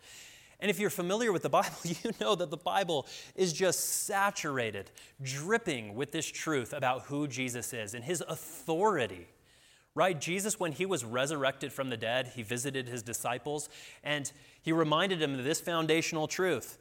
And 0.60 0.72
if 0.72 0.80
you're 0.80 0.90
familiar 0.90 1.32
with 1.32 1.44
the 1.44 1.50
Bible, 1.50 1.76
you 1.84 2.12
know 2.20 2.34
that 2.34 2.50
the 2.50 2.58
Bible 2.58 3.06
is 3.36 3.54
just 3.54 4.06
saturated, 4.06 4.90
dripping 5.22 5.94
with 5.94 6.12
this 6.12 6.26
truth 6.26 6.74
about 6.74 7.04
who 7.04 7.28
Jesus 7.28 7.72
is 7.72 7.94
and 7.94 8.04
his 8.04 8.24
authority. 8.28 9.28
Right? 9.96 10.20
Jesus, 10.20 10.60
when 10.60 10.74
he 10.74 10.86
was 10.86 11.06
resurrected 11.06 11.72
from 11.72 11.90
the 11.90 11.96
dead, 11.96 12.34
he 12.36 12.44
visited 12.44 12.90
his 12.90 13.02
disciples 13.02 13.70
and 14.04 14.30
he 14.62 14.74
reminded 14.74 15.20
them 15.20 15.40
of 15.40 15.46
this 15.46 15.62
foundational 15.62 16.28
truth. 16.28 16.78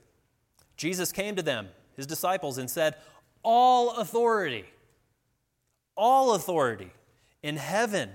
Jesus 0.77 1.12
came 1.12 1.37
to 1.37 1.42
them, 1.42 1.68
his 1.96 2.09
disciples, 2.09 2.59
and 2.59 2.68
said, 2.68 2.96
All 3.44 3.96
authority, 3.98 4.64
all 5.96 6.35
authority 6.35 6.90
in 7.40 7.57
heaven 7.57 8.11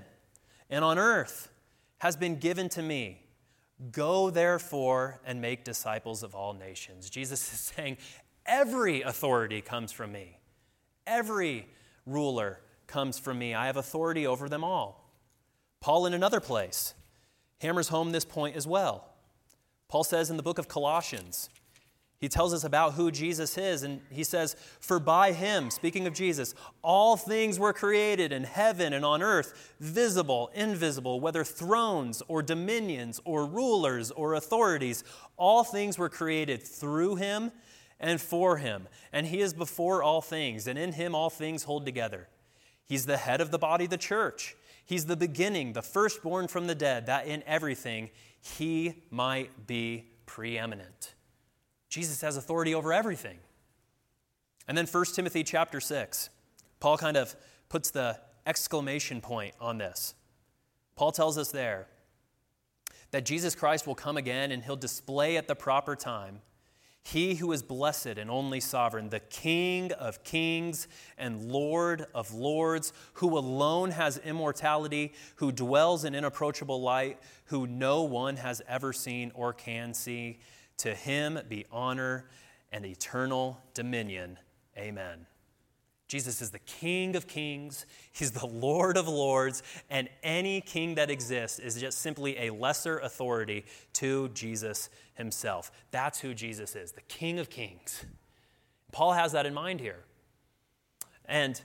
and 0.68 0.84
on 0.84 0.98
earth 0.98 1.50
has 1.98 2.14
been 2.14 2.36
given 2.36 2.68
to 2.70 2.82
me. 2.82 3.22
Go 3.92 4.28
therefore 4.28 5.20
and 5.24 5.40
make 5.40 5.64
disciples 5.64 6.22
of 6.22 6.34
all 6.34 6.52
nations. 6.52 7.08
Jesus 7.08 7.40
is 7.54 7.60
saying, 7.60 7.96
Every 8.44 9.00
authority 9.00 9.62
comes 9.62 9.92
from 9.92 10.12
me. 10.12 10.38
Every 11.06 11.68
ruler 12.04 12.60
comes 12.90 13.18
from 13.18 13.38
me. 13.38 13.54
I 13.54 13.66
have 13.66 13.76
authority 13.76 14.26
over 14.26 14.48
them 14.48 14.64
all. 14.64 15.10
Paul, 15.80 16.04
in 16.04 16.12
another 16.12 16.40
place, 16.40 16.94
hammers 17.60 17.88
home 17.88 18.12
this 18.12 18.24
point 18.24 18.56
as 18.56 18.66
well. 18.66 19.06
Paul 19.88 20.04
says 20.04 20.30
in 20.30 20.36
the 20.36 20.42
book 20.42 20.58
of 20.58 20.68
Colossians, 20.68 21.48
he 22.20 22.28
tells 22.28 22.52
us 22.52 22.64
about 22.64 22.94
who 22.94 23.10
Jesus 23.10 23.56
is, 23.56 23.82
and 23.82 24.02
he 24.10 24.24
says, 24.24 24.54
For 24.78 25.00
by 25.00 25.32
him, 25.32 25.70
speaking 25.70 26.06
of 26.06 26.12
Jesus, 26.12 26.54
all 26.82 27.16
things 27.16 27.58
were 27.58 27.72
created 27.72 28.30
in 28.30 28.44
heaven 28.44 28.92
and 28.92 29.06
on 29.06 29.22
earth, 29.22 29.74
visible, 29.80 30.50
invisible, 30.54 31.18
whether 31.18 31.44
thrones 31.44 32.22
or 32.28 32.42
dominions 32.42 33.20
or 33.24 33.46
rulers 33.46 34.10
or 34.10 34.34
authorities, 34.34 35.02
all 35.38 35.64
things 35.64 35.96
were 35.96 36.10
created 36.10 36.62
through 36.62 37.16
him 37.16 37.52
and 37.98 38.20
for 38.20 38.58
him. 38.58 38.86
And 39.14 39.26
he 39.26 39.40
is 39.40 39.54
before 39.54 40.02
all 40.02 40.20
things, 40.20 40.66
and 40.66 40.78
in 40.78 40.92
him 40.92 41.14
all 41.14 41.30
things 41.30 41.62
hold 41.62 41.86
together. 41.86 42.28
He's 42.90 43.06
the 43.06 43.18
head 43.18 43.40
of 43.40 43.52
the 43.52 43.58
body, 43.58 43.86
the 43.86 43.96
church. 43.96 44.56
He's 44.84 45.06
the 45.06 45.16
beginning, 45.16 45.74
the 45.74 45.80
firstborn 45.80 46.48
from 46.48 46.66
the 46.66 46.74
dead, 46.74 47.06
that 47.06 47.28
in 47.28 47.44
everything 47.46 48.10
he 48.40 49.04
might 49.12 49.68
be 49.68 50.10
preeminent. 50.26 51.14
Jesus 51.88 52.20
has 52.22 52.36
authority 52.36 52.74
over 52.74 52.92
everything. 52.92 53.38
And 54.66 54.76
then 54.76 54.88
1 54.88 55.04
Timothy 55.14 55.44
chapter 55.44 55.78
6, 55.78 56.30
Paul 56.80 56.98
kind 56.98 57.16
of 57.16 57.36
puts 57.68 57.92
the 57.92 58.18
exclamation 58.44 59.20
point 59.20 59.54
on 59.60 59.78
this. 59.78 60.14
Paul 60.96 61.12
tells 61.12 61.38
us 61.38 61.52
there 61.52 61.86
that 63.12 63.24
Jesus 63.24 63.54
Christ 63.54 63.86
will 63.86 63.94
come 63.94 64.16
again 64.16 64.50
and 64.50 64.64
he'll 64.64 64.74
display 64.74 65.36
at 65.36 65.46
the 65.46 65.54
proper 65.54 65.94
time 65.94 66.40
he 67.10 67.34
who 67.34 67.52
is 67.52 67.62
blessed 67.62 68.06
and 68.18 68.30
only 68.30 68.60
sovereign, 68.60 69.08
the 69.08 69.20
King 69.20 69.92
of 69.92 70.22
kings 70.24 70.88
and 71.18 71.50
Lord 71.50 72.06
of 72.14 72.32
lords, 72.32 72.92
who 73.14 73.36
alone 73.36 73.90
has 73.90 74.18
immortality, 74.18 75.12
who 75.36 75.52
dwells 75.52 76.04
in 76.04 76.14
inapproachable 76.14 76.80
light, 76.80 77.18
who 77.46 77.66
no 77.66 78.02
one 78.02 78.36
has 78.36 78.62
ever 78.68 78.92
seen 78.92 79.32
or 79.34 79.52
can 79.52 79.92
see. 79.92 80.38
To 80.78 80.94
him 80.94 81.38
be 81.48 81.66
honor 81.70 82.26
and 82.72 82.86
eternal 82.86 83.60
dominion. 83.74 84.38
Amen. 84.78 85.26
Jesus 86.10 86.42
is 86.42 86.50
the 86.50 86.58
King 86.58 87.14
of 87.14 87.28
kings, 87.28 87.86
He's 88.10 88.32
the 88.32 88.44
Lord 88.44 88.96
of 88.96 89.06
lords, 89.06 89.62
and 89.88 90.08
any 90.24 90.60
king 90.60 90.96
that 90.96 91.08
exists 91.08 91.60
is 91.60 91.80
just 91.80 91.98
simply 91.98 92.36
a 92.36 92.50
lesser 92.50 92.98
authority 92.98 93.64
to 93.92 94.28
Jesus 94.30 94.90
Himself. 95.14 95.70
That's 95.92 96.18
who 96.18 96.34
Jesus 96.34 96.74
is, 96.74 96.90
the 96.90 97.00
King 97.02 97.38
of 97.38 97.48
kings. 97.48 98.04
Paul 98.90 99.12
has 99.12 99.30
that 99.32 99.46
in 99.46 99.54
mind 99.54 99.78
here. 99.78 100.00
And 101.26 101.62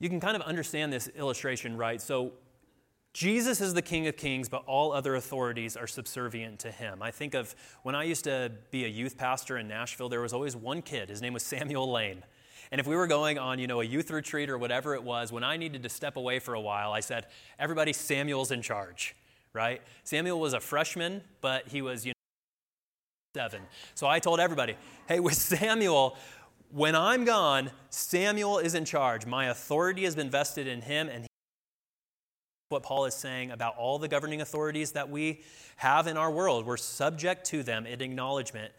you 0.00 0.10
can 0.10 0.20
kind 0.20 0.36
of 0.36 0.42
understand 0.42 0.92
this 0.92 1.08
illustration, 1.16 1.74
right? 1.78 2.02
So, 2.02 2.34
Jesus 3.14 3.62
is 3.62 3.72
the 3.72 3.80
King 3.80 4.06
of 4.06 4.18
Kings, 4.18 4.50
but 4.50 4.64
all 4.66 4.92
other 4.92 5.14
authorities 5.14 5.78
are 5.78 5.86
subservient 5.86 6.58
to 6.60 6.70
him. 6.70 7.02
I 7.02 7.10
think 7.10 7.32
of 7.32 7.56
when 7.84 7.94
I 7.94 8.04
used 8.04 8.24
to 8.24 8.52
be 8.70 8.84
a 8.84 8.88
youth 8.88 9.16
pastor 9.16 9.56
in 9.56 9.66
Nashville, 9.66 10.10
there 10.10 10.20
was 10.20 10.34
always 10.34 10.54
one 10.54 10.82
kid. 10.82 11.08
His 11.08 11.22
name 11.22 11.32
was 11.32 11.42
Samuel 11.42 11.90
Lane. 11.90 12.22
And 12.70 12.80
if 12.80 12.86
we 12.86 12.96
were 12.96 13.06
going 13.06 13.38
on, 13.38 13.58
you 13.58 13.66
know, 13.66 13.80
a 13.80 13.84
youth 13.84 14.10
retreat 14.10 14.50
or 14.50 14.58
whatever 14.58 14.94
it 14.94 15.02
was, 15.02 15.32
when 15.32 15.44
I 15.44 15.56
needed 15.56 15.82
to 15.82 15.88
step 15.88 16.16
away 16.16 16.38
for 16.38 16.54
a 16.54 16.60
while, 16.60 16.92
I 16.92 17.00
said, 17.00 17.26
everybody, 17.58 17.92
Samuel's 17.92 18.50
in 18.50 18.62
charge, 18.62 19.16
right? 19.52 19.82
Samuel 20.04 20.38
was 20.40 20.52
a 20.52 20.60
freshman, 20.60 21.22
but 21.40 21.68
he 21.68 21.82
was, 21.82 22.04
you 22.04 22.10
know, 22.10 23.40
seven. 23.40 23.62
So 23.94 24.06
I 24.06 24.18
told 24.18 24.40
everybody, 24.40 24.76
hey, 25.06 25.20
with 25.20 25.34
Samuel, 25.58 26.16
when 26.70 26.94
I'm 26.94 27.24
gone, 27.24 27.70
Samuel 27.90 28.58
is 28.58 28.74
in 28.74 28.84
charge. 28.84 29.24
My 29.24 29.46
authority 29.46 30.04
has 30.04 30.14
been 30.14 30.30
vested 30.30 30.66
in 30.66 30.82
him, 30.82 31.08
and 31.08 31.26
what 32.68 32.82
Paul 32.82 33.06
is 33.06 33.14
saying 33.14 33.50
about 33.50 33.76
all 33.78 33.98
the 33.98 34.08
governing 34.08 34.42
authorities 34.42 34.92
that 34.92 35.08
we 35.08 35.40
have 35.76 36.06
in 36.06 36.18
our 36.18 36.30
world. 36.30 36.66
We're 36.66 36.76
subject 36.76 37.46
to 37.46 37.62
them 37.62 37.86
in 37.86 38.02
acknowledgement 38.02 38.72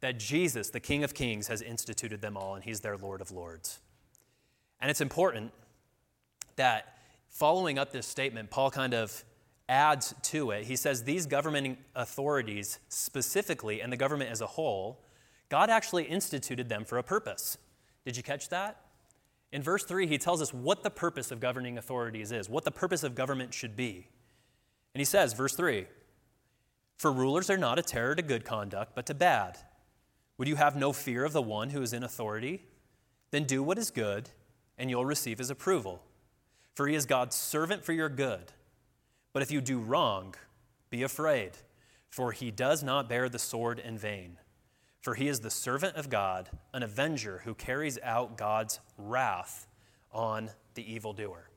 that 0.00 0.18
Jesus, 0.18 0.70
the 0.70 0.80
King 0.80 1.04
of 1.04 1.14
Kings, 1.14 1.48
has 1.48 1.62
instituted 1.62 2.20
them 2.20 2.36
all 2.36 2.54
and 2.54 2.64
he's 2.64 2.80
their 2.80 2.96
Lord 2.96 3.20
of 3.20 3.30
Lords. 3.30 3.80
And 4.80 4.90
it's 4.90 5.00
important 5.00 5.52
that 6.56 6.96
following 7.28 7.78
up 7.78 7.92
this 7.92 8.06
statement, 8.06 8.50
Paul 8.50 8.70
kind 8.70 8.94
of 8.94 9.24
adds 9.68 10.14
to 10.22 10.50
it. 10.50 10.64
He 10.64 10.76
says 10.76 11.04
these 11.04 11.26
government 11.26 11.78
authorities 11.94 12.80
specifically, 12.88 13.80
and 13.80 13.92
the 13.92 13.96
government 13.96 14.30
as 14.30 14.40
a 14.40 14.46
whole, 14.46 15.00
God 15.48 15.70
actually 15.70 16.04
instituted 16.04 16.68
them 16.68 16.84
for 16.84 16.98
a 16.98 17.02
purpose. 17.02 17.56
Did 18.04 18.16
you 18.16 18.22
catch 18.22 18.48
that? 18.48 18.80
In 19.52 19.62
verse 19.62 19.84
3, 19.84 20.06
he 20.06 20.18
tells 20.18 20.40
us 20.40 20.54
what 20.54 20.82
the 20.82 20.90
purpose 20.90 21.30
of 21.30 21.40
governing 21.40 21.76
authorities 21.76 22.32
is, 22.32 22.48
what 22.48 22.64
the 22.64 22.70
purpose 22.70 23.02
of 23.02 23.14
government 23.14 23.52
should 23.52 23.76
be. 23.76 24.08
And 24.94 25.00
he 25.00 25.04
says, 25.04 25.32
verse 25.34 25.54
3 25.54 25.86
For 26.96 27.12
rulers 27.12 27.50
are 27.50 27.56
not 27.56 27.78
a 27.78 27.82
terror 27.82 28.14
to 28.14 28.22
good 28.22 28.44
conduct, 28.44 28.94
but 28.94 29.06
to 29.06 29.14
bad. 29.14 29.58
Would 30.40 30.48
you 30.48 30.56
have 30.56 30.74
no 30.74 30.94
fear 30.94 31.26
of 31.26 31.34
the 31.34 31.42
one 31.42 31.68
who 31.68 31.82
is 31.82 31.92
in 31.92 32.02
authority? 32.02 32.64
Then 33.30 33.44
do 33.44 33.62
what 33.62 33.76
is 33.76 33.90
good, 33.90 34.30
and 34.78 34.88
you'll 34.88 35.04
receive 35.04 35.36
his 35.36 35.50
approval. 35.50 36.02
For 36.72 36.88
he 36.88 36.94
is 36.94 37.04
God's 37.04 37.36
servant 37.36 37.84
for 37.84 37.92
your 37.92 38.08
good. 38.08 38.50
But 39.34 39.42
if 39.42 39.50
you 39.50 39.60
do 39.60 39.78
wrong, 39.78 40.34
be 40.88 41.02
afraid, 41.02 41.58
for 42.08 42.32
he 42.32 42.50
does 42.50 42.82
not 42.82 43.06
bear 43.06 43.28
the 43.28 43.38
sword 43.38 43.80
in 43.80 43.98
vain. 43.98 44.38
For 45.02 45.14
he 45.14 45.28
is 45.28 45.40
the 45.40 45.50
servant 45.50 45.96
of 45.96 46.08
God, 46.08 46.48
an 46.72 46.82
avenger 46.82 47.42
who 47.44 47.52
carries 47.52 47.98
out 48.02 48.38
God's 48.38 48.80
wrath 48.96 49.66
on 50.10 50.48
the 50.72 50.90
evildoer. 50.90 51.50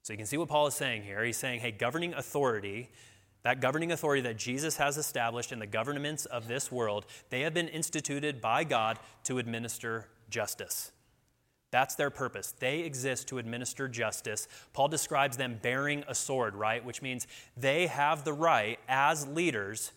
So 0.00 0.14
you 0.14 0.16
can 0.16 0.24
see 0.24 0.38
what 0.38 0.48
Paul 0.48 0.66
is 0.66 0.74
saying 0.74 1.02
here. 1.02 1.22
He's 1.22 1.36
saying, 1.36 1.60
hey, 1.60 1.72
governing 1.72 2.14
authority, 2.14 2.88
that 3.44 3.60
governing 3.60 3.92
authority 3.92 4.22
that 4.22 4.36
Jesus 4.36 4.76
has 4.76 4.96
established 4.96 5.52
in 5.52 5.58
the 5.58 5.66
governments 5.66 6.24
of 6.26 6.48
this 6.48 6.70
world, 6.70 7.06
they 7.30 7.40
have 7.40 7.54
been 7.54 7.68
instituted 7.68 8.40
by 8.40 8.64
God 8.64 8.98
to 9.24 9.38
administer 9.38 10.08
justice. 10.30 10.92
That's 11.72 11.94
their 11.94 12.10
purpose. 12.10 12.52
They 12.58 12.80
exist 12.80 13.28
to 13.28 13.38
administer 13.38 13.88
justice. 13.88 14.46
Paul 14.74 14.88
describes 14.88 15.38
them 15.38 15.58
bearing 15.62 16.04
a 16.06 16.14
sword, 16.14 16.54
right? 16.54 16.84
Which 16.84 17.00
means 17.00 17.26
they 17.56 17.86
have 17.86 18.24
the 18.24 18.34
right 18.34 18.78
as 18.88 19.26
leaders 19.26 19.92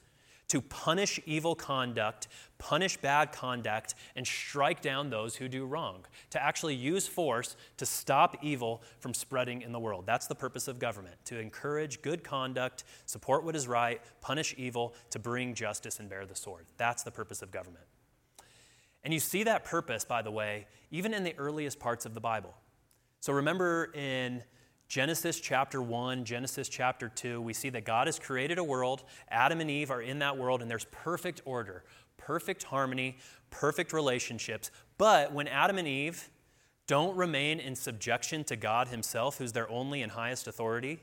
to 0.47 0.61
punish 0.61 1.19
evil 1.25 1.55
conduct, 1.55 2.27
punish 2.57 2.97
bad 2.97 3.31
conduct, 3.31 3.95
and 4.15 4.25
strike 4.25 4.81
down 4.81 5.09
those 5.09 5.35
who 5.35 5.47
do 5.47 5.65
wrong, 5.65 6.05
to 6.29 6.41
actually 6.41 6.75
use 6.75 7.07
force 7.07 7.55
to 7.77 7.85
stop 7.85 8.37
evil 8.41 8.81
from 8.99 9.13
spreading 9.13 9.61
in 9.61 9.71
the 9.71 9.79
world. 9.79 10.05
That's 10.05 10.27
the 10.27 10.35
purpose 10.35 10.67
of 10.67 10.79
government 10.79 11.15
to 11.25 11.39
encourage 11.39 12.01
good 12.01 12.23
conduct, 12.23 12.83
support 13.05 13.43
what 13.43 13.55
is 13.55 13.67
right, 13.67 14.01
punish 14.21 14.53
evil, 14.57 14.93
to 15.09 15.19
bring 15.19 15.53
justice 15.53 15.99
and 15.99 16.09
bear 16.09 16.25
the 16.25 16.35
sword. 16.35 16.65
That's 16.77 17.03
the 17.03 17.11
purpose 17.11 17.41
of 17.41 17.51
government. 17.51 17.85
And 19.03 19.13
you 19.13 19.19
see 19.19 19.43
that 19.43 19.63
purpose, 19.63 20.03
by 20.03 20.21
the 20.21 20.31
way, 20.31 20.67
even 20.89 21.13
in 21.13 21.23
the 21.23 21.35
earliest 21.37 21.79
parts 21.79 22.05
of 22.05 22.13
the 22.13 22.19
Bible. 22.19 22.55
So 23.19 23.33
remember 23.33 23.91
in 23.93 24.43
Genesis 24.87 25.39
chapter 25.39 25.81
1, 25.81 26.25
Genesis 26.25 26.69
chapter 26.69 27.09
2, 27.09 27.41
we 27.41 27.53
see 27.53 27.69
that 27.69 27.85
God 27.85 28.07
has 28.07 28.19
created 28.19 28.59
a 28.59 28.63
world. 28.63 29.03
Adam 29.29 29.59
and 29.59 29.69
Eve 29.69 29.89
are 29.89 30.01
in 30.01 30.19
that 30.19 30.37
world, 30.37 30.61
and 30.61 30.69
there's 30.69 30.85
perfect 30.85 31.41
order, 31.43 31.83
perfect 32.17 32.63
harmony, 32.63 33.17
perfect 33.49 33.93
relationships. 33.93 34.69
But 34.97 35.33
when 35.33 35.47
Adam 35.47 35.77
and 35.77 35.87
Eve 35.87 36.29
don't 36.87 37.17
remain 37.17 37.59
in 37.59 37.75
subjection 37.75 38.43
to 38.45 38.55
God 38.55 38.89
Himself, 38.89 39.39
who's 39.39 39.53
their 39.53 39.69
only 39.69 40.03
and 40.03 40.11
highest 40.11 40.47
authority, 40.47 40.99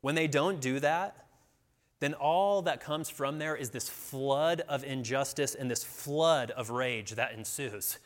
when 0.00 0.14
they 0.14 0.26
don't 0.26 0.60
do 0.60 0.80
that, 0.80 1.26
then 2.00 2.14
all 2.14 2.62
that 2.62 2.80
comes 2.80 3.08
from 3.08 3.38
there 3.38 3.54
is 3.54 3.70
this 3.70 3.88
flood 3.88 4.62
of 4.62 4.82
injustice 4.82 5.54
and 5.54 5.70
this 5.70 5.84
flood 5.84 6.50
of 6.50 6.70
rage 6.70 7.12
that 7.12 7.32
ensues. 7.32 7.98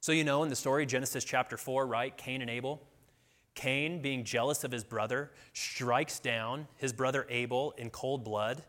So, 0.00 0.12
you 0.12 0.22
know, 0.22 0.44
in 0.44 0.48
the 0.48 0.54
story, 0.54 0.86
Genesis 0.86 1.24
chapter 1.24 1.56
4, 1.56 1.86
right? 1.86 2.16
Cain 2.16 2.40
and 2.40 2.50
Abel. 2.50 2.80
Cain, 3.56 4.00
being 4.00 4.22
jealous 4.22 4.62
of 4.62 4.70
his 4.70 4.84
brother, 4.84 5.32
strikes 5.52 6.20
down 6.20 6.68
his 6.76 6.92
brother 6.92 7.26
Abel 7.28 7.74
in 7.76 7.90
cold 7.90 8.22
blood. 8.22 8.62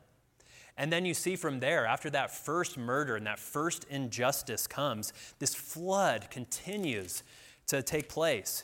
And 0.78 0.92
then 0.92 1.06
you 1.06 1.14
see 1.14 1.36
from 1.36 1.60
there, 1.60 1.86
after 1.86 2.10
that 2.12 2.32
first 2.32 2.78
murder 2.78 3.16
and 3.16 3.28
that 3.28 3.38
first 3.38 3.86
injustice 3.90 4.66
comes, 4.66 5.14
this 5.40 5.54
flood 5.54 6.30
continues 6.32 7.24
to 7.68 7.84
take 7.84 8.10
place. 8.10 8.64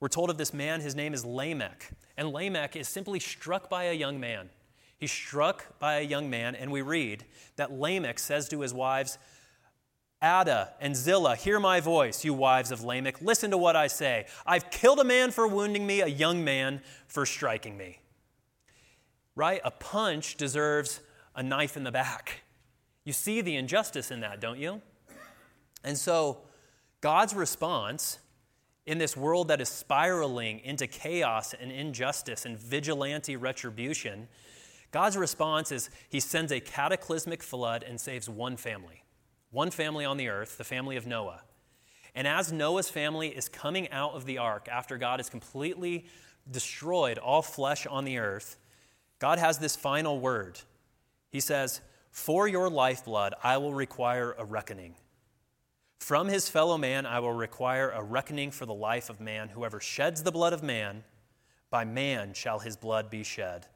We're 0.00 0.08
told 0.08 0.30
of 0.30 0.38
this 0.38 0.54
man, 0.54 0.80
his 0.80 0.94
name 0.94 1.12
is 1.12 1.24
Lamech. 1.24 1.90
And 2.16 2.30
Lamech 2.30 2.76
is 2.76 2.88
simply 2.88 3.18
struck 3.18 3.68
by 3.68 3.84
a 3.84 3.92
young 3.92 4.20
man. 4.20 4.50
He's 4.96 5.10
struck 5.10 5.78
by 5.80 5.96
a 5.96 6.02
young 6.02 6.30
man, 6.30 6.54
and 6.54 6.70
we 6.70 6.82
read 6.82 7.24
that 7.56 7.72
Lamech 7.72 8.18
says 8.18 8.48
to 8.50 8.60
his 8.60 8.72
wives, 8.72 9.18
Adah 10.24 10.70
and 10.80 10.96
Zillah, 10.96 11.36
hear 11.36 11.60
my 11.60 11.80
voice, 11.80 12.24
you 12.24 12.32
wives 12.32 12.70
of 12.70 12.82
Lamech. 12.82 13.20
Listen 13.20 13.50
to 13.50 13.58
what 13.58 13.76
I 13.76 13.88
say. 13.88 14.24
I've 14.46 14.70
killed 14.70 14.98
a 14.98 15.04
man 15.04 15.30
for 15.30 15.46
wounding 15.46 15.86
me, 15.86 16.00
a 16.00 16.06
young 16.06 16.42
man 16.42 16.80
for 17.06 17.26
striking 17.26 17.76
me. 17.76 18.00
Right? 19.36 19.60
A 19.64 19.70
punch 19.70 20.36
deserves 20.36 21.00
a 21.36 21.42
knife 21.42 21.76
in 21.76 21.84
the 21.84 21.92
back. 21.92 22.40
You 23.04 23.12
see 23.12 23.42
the 23.42 23.54
injustice 23.56 24.10
in 24.10 24.20
that, 24.20 24.40
don't 24.40 24.58
you? 24.58 24.80
And 25.84 25.98
so, 25.98 26.38
God's 27.02 27.34
response 27.34 28.18
in 28.86 28.96
this 28.96 29.14
world 29.14 29.48
that 29.48 29.60
is 29.60 29.68
spiraling 29.68 30.60
into 30.60 30.86
chaos 30.86 31.52
and 31.52 31.70
injustice 31.70 32.46
and 32.46 32.58
vigilante 32.58 33.36
retribution, 33.36 34.28
God's 34.90 35.18
response 35.18 35.70
is 35.70 35.90
He 36.08 36.20
sends 36.20 36.50
a 36.50 36.60
cataclysmic 36.60 37.42
flood 37.42 37.84
and 37.86 38.00
saves 38.00 38.26
one 38.26 38.56
family 38.56 39.03
one 39.54 39.70
family 39.70 40.04
on 40.04 40.16
the 40.16 40.28
earth, 40.28 40.58
the 40.58 40.64
family 40.64 40.96
of 40.96 41.06
Noah. 41.06 41.40
And 42.14 42.26
as 42.26 42.52
Noah's 42.52 42.88
family 42.88 43.28
is 43.28 43.48
coming 43.48 43.90
out 43.90 44.12
of 44.12 44.26
the 44.26 44.38
ark 44.38 44.68
after 44.70 44.98
God 44.98 45.20
has 45.20 45.30
completely 45.30 46.06
destroyed 46.50 47.18
all 47.18 47.40
flesh 47.40 47.86
on 47.86 48.04
the 48.04 48.18
earth, 48.18 48.56
God 49.18 49.38
has 49.38 49.58
this 49.58 49.76
final 49.76 50.18
word. 50.18 50.60
He 51.30 51.40
says, 51.40 51.80
For 52.10 52.46
your 52.48 52.68
lifeblood 52.68 53.34
I 53.42 53.56
will 53.58 53.72
require 53.72 54.34
a 54.36 54.44
reckoning. 54.44 54.96
From 55.98 56.28
his 56.28 56.48
fellow 56.48 56.76
man 56.76 57.06
I 57.06 57.20
will 57.20 57.32
require 57.32 57.90
a 57.90 58.02
reckoning 58.02 58.50
for 58.50 58.66
the 58.66 58.74
life 58.74 59.08
of 59.08 59.20
man. 59.20 59.48
Whoever 59.48 59.80
sheds 59.80 60.22
the 60.22 60.32
blood 60.32 60.52
of 60.52 60.62
man, 60.62 61.04
by 61.70 61.84
man 61.84 62.34
shall 62.34 62.58
his 62.58 62.76
blood 62.76 63.08
be 63.08 63.22
shed. 63.22 63.66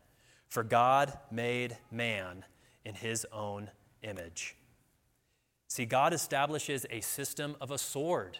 For 0.49 0.63
God 0.63 1.17
made 1.31 1.79
man 1.91 2.45
in 2.85 2.95
his 2.95 3.27
own 3.33 3.71
image. 4.03 4.58
See, 5.69 5.85
God 5.85 6.15
establishes 6.15 6.87
a 6.91 7.01
system 7.01 7.55
of 7.61 7.71
a 7.71 7.79
sword, 7.79 8.39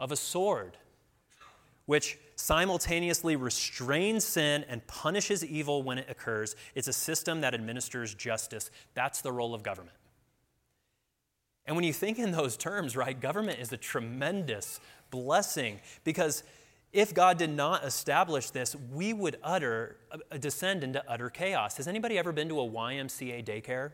of 0.00 0.10
a 0.10 0.16
sword, 0.16 0.76
which 1.86 2.18
simultaneously 2.34 3.36
restrains 3.36 4.24
sin 4.24 4.64
and 4.68 4.84
punishes 4.88 5.44
evil 5.44 5.84
when 5.84 5.98
it 5.98 6.10
occurs. 6.10 6.56
It's 6.74 6.88
a 6.88 6.92
system 6.92 7.42
that 7.42 7.54
administers 7.54 8.12
justice. 8.12 8.70
That's 8.94 9.20
the 9.20 9.30
role 9.30 9.54
of 9.54 9.62
government. 9.62 9.96
And 11.64 11.76
when 11.76 11.84
you 11.84 11.92
think 11.92 12.18
in 12.18 12.32
those 12.32 12.56
terms, 12.56 12.96
right, 12.96 13.18
government 13.18 13.60
is 13.60 13.72
a 13.72 13.76
tremendous 13.76 14.80
blessing 15.10 15.80
because 16.02 16.42
if 16.92 17.14
God 17.14 17.38
did 17.38 17.50
not 17.50 17.84
establish 17.84 18.50
this, 18.50 18.76
we 18.92 19.12
would 19.12 19.38
utter, 19.42 19.96
uh, 20.10 20.36
descend 20.38 20.84
into 20.84 21.02
utter 21.08 21.30
chaos. 21.30 21.76
Has 21.76 21.88
anybody 21.88 22.18
ever 22.18 22.32
been 22.32 22.48
to 22.48 22.60
a 22.60 22.68
YMCA 22.68 23.44
daycare? 23.44 23.92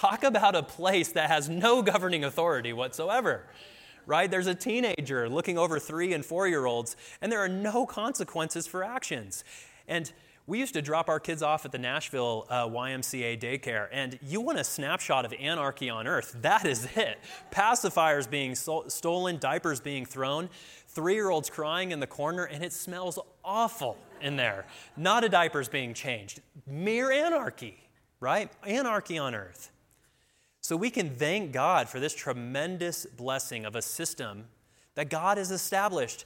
Talk 0.00 0.24
about 0.24 0.54
a 0.54 0.62
place 0.62 1.12
that 1.12 1.28
has 1.28 1.50
no 1.50 1.82
governing 1.82 2.24
authority 2.24 2.72
whatsoever, 2.72 3.44
right? 4.06 4.30
There's 4.30 4.46
a 4.46 4.54
teenager 4.54 5.28
looking 5.28 5.58
over 5.58 5.78
three 5.78 6.14
and 6.14 6.24
four 6.24 6.48
year 6.48 6.64
olds, 6.64 6.96
and 7.20 7.30
there 7.30 7.40
are 7.40 7.50
no 7.50 7.84
consequences 7.84 8.66
for 8.66 8.82
actions. 8.82 9.44
And 9.86 10.10
we 10.46 10.58
used 10.58 10.72
to 10.72 10.80
drop 10.80 11.10
our 11.10 11.20
kids 11.20 11.42
off 11.42 11.66
at 11.66 11.72
the 11.72 11.78
Nashville 11.78 12.46
uh, 12.48 12.66
YMCA 12.66 13.38
daycare, 13.38 13.88
and 13.92 14.18
you 14.22 14.40
want 14.40 14.58
a 14.58 14.64
snapshot 14.64 15.26
of 15.26 15.34
anarchy 15.38 15.90
on 15.90 16.06
earth. 16.06 16.34
That 16.40 16.64
is 16.64 16.88
it. 16.96 17.18
Pacifiers 17.50 18.26
being 18.26 18.54
so- 18.54 18.88
stolen, 18.88 19.36
diapers 19.36 19.80
being 19.80 20.06
thrown, 20.06 20.48
three 20.88 21.12
year 21.12 21.28
olds 21.28 21.50
crying 21.50 21.90
in 21.90 22.00
the 22.00 22.06
corner, 22.06 22.44
and 22.44 22.64
it 22.64 22.72
smells 22.72 23.18
awful 23.44 23.98
in 24.22 24.36
there. 24.36 24.64
Not 24.96 25.24
a 25.24 25.28
diaper's 25.28 25.68
being 25.68 25.92
changed. 25.92 26.40
Mere 26.66 27.12
anarchy, 27.12 27.76
right? 28.18 28.50
Anarchy 28.64 29.18
on 29.18 29.34
earth. 29.34 29.70
So 30.70 30.76
we 30.76 30.90
can 30.90 31.10
thank 31.10 31.50
God 31.50 31.88
for 31.88 31.98
this 31.98 32.14
tremendous 32.14 33.04
blessing 33.04 33.64
of 33.64 33.74
a 33.74 33.82
system 33.82 34.44
that 34.94 35.10
God 35.10 35.36
has 35.36 35.50
established 35.50 36.24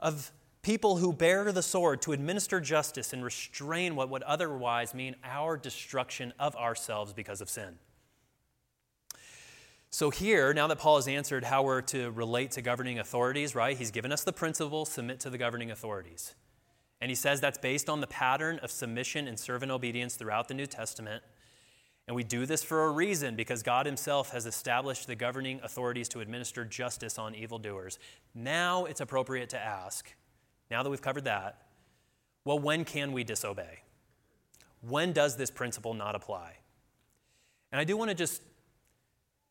of 0.00 0.32
people 0.62 0.96
who 0.96 1.12
bear 1.12 1.52
the 1.52 1.62
sword 1.62 2.00
to 2.00 2.12
administer 2.12 2.60
justice 2.60 3.12
and 3.12 3.22
restrain 3.22 3.94
what 3.94 4.08
would 4.08 4.22
otherwise 4.22 4.94
mean 4.94 5.16
our 5.22 5.58
destruction 5.58 6.32
of 6.38 6.56
ourselves 6.56 7.12
because 7.12 7.42
of 7.42 7.50
sin. 7.50 7.74
So, 9.90 10.08
here, 10.08 10.54
now 10.54 10.66
that 10.68 10.78
Paul 10.78 10.96
has 10.96 11.06
answered 11.06 11.44
how 11.44 11.62
we're 11.62 11.82
to 11.82 12.10
relate 12.12 12.52
to 12.52 12.62
governing 12.62 12.98
authorities, 12.98 13.54
right, 13.54 13.76
he's 13.76 13.90
given 13.90 14.12
us 14.12 14.24
the 14.24 14.32
principle 14.32 14.86
submit 14.86 15.20
to 15.20 15.28
the 15.28 15.36
governing 15.36 15.70
authorities. 15.70 16.34
And 17.02 17.10
he 17.10 17.14
says 17.14 17.42
that's 17.42 17.58
based 17.58 17.90
on 17.90 18.00
the 18.00 18.06
pattern 18.06 18.60
of 18.60 18.70
submission 18.70 19.28
and 19.28 19.38
servant 19.38 19.70
obedience 19.70 20.14
throughout 20.14 20.48
the 20.48 20.54
New 20.54 20.66
Testament. 20.66 21.22
And 22.08 22.16
we 22.16 22.24
do 22.24 22.46
this 22.46 22.64
for 22.64 22.86
a 22.86 22.90
reason 22.90 23.36
because 23.36 23.62
God 23.62 23.84
Himself 23.84 24.32
has 24.32 24.46
established 24.46 25.06
the 25.06 25.14
governing 25.14 25.60
authorities 25.62 26.08
to 26.08 26.20
administer 26.20 26.64
justice 26.64 27.18
on 27.18 27.34
evildoers. 27.34 27.98
Now 28.34 28.86
it's 28.86 29.02
appropriate 29.02 29.50
to 29.50 29.58
ask, 29.58 30.10
now 30.70 30.82
that 30.82 30.88
we've 30.88 31.02
covered 31.02 31.24
that, 31.24 31.66
well, 32.46 32.58
when 32.58 32.86
can 32.86 33.12
we 33.12 33.24
disobey? 33.24 33.82
When 34.80 35.12
does 35.12 35.36
this 35.36 35.50
principle 35.50 35.92
not 35.92 36.14
apply? 36.14 36.56
And 37.72 37.80
I 37.80 37.84
do 37.84 37.94
want 37.94 38.08
to 38.08 38.14
just 38.14 38.40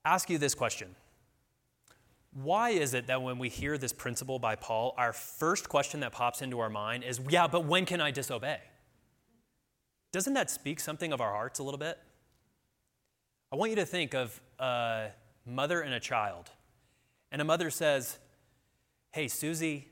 ask 0.04 0.28
you 0.28 0.39
this 0.39 0.56
question 0.56 0.96
Why 2.34 2.72
is 2.72 2.96
it 2.96 3.06
that 3.06 3.22
when 3.22 3.38
we 3.38 3.50
hear 3.50 3.78
this 3.78 3.93
principle 3.93 4.39
by 4.39 4.56
Paul, 4.56 4.96
our 4.98 5.13
first 5.13 5.70
question 5.70 6.00
that 6.00 6.12
pops 6.12 6.41
into 6.41 6.60
our 6.60 6.72
mind 6.72 7.04
is, 7.04 7.20
yeah, 7.30 7.46
but 7.46 7.65
when 7.65 7.86
can 7.86 8.02
I 8.02 8.10
disobey? 8.10 8.62
Doesn't 10.12 10.34
that 10.34 10.50
speak 10.50 10.80
something 10.80 11.13
of 11.13 11.22
our 11.22 11.34
hearts 11.34 11.60
a 11.60 11.63
little 11.63 11.78
bit? 11.78 12.00
I 13.51 13.55
want 13.55 13.69
you 13.69 13.77
to 13.77 13.86
think 13.86 14.13
of 14.13 14.41
a 14.60 15.07
mother 15.45 15.81
and 15.81 15.93
a 15.93 15.99
child. 15.99 16.49
And 17.31 17.41
a 17.41 17.45
mother 17.45 17.69
says, 17.69 18.17
Hey, 19.12 19.29
Susie, 19.29 19.88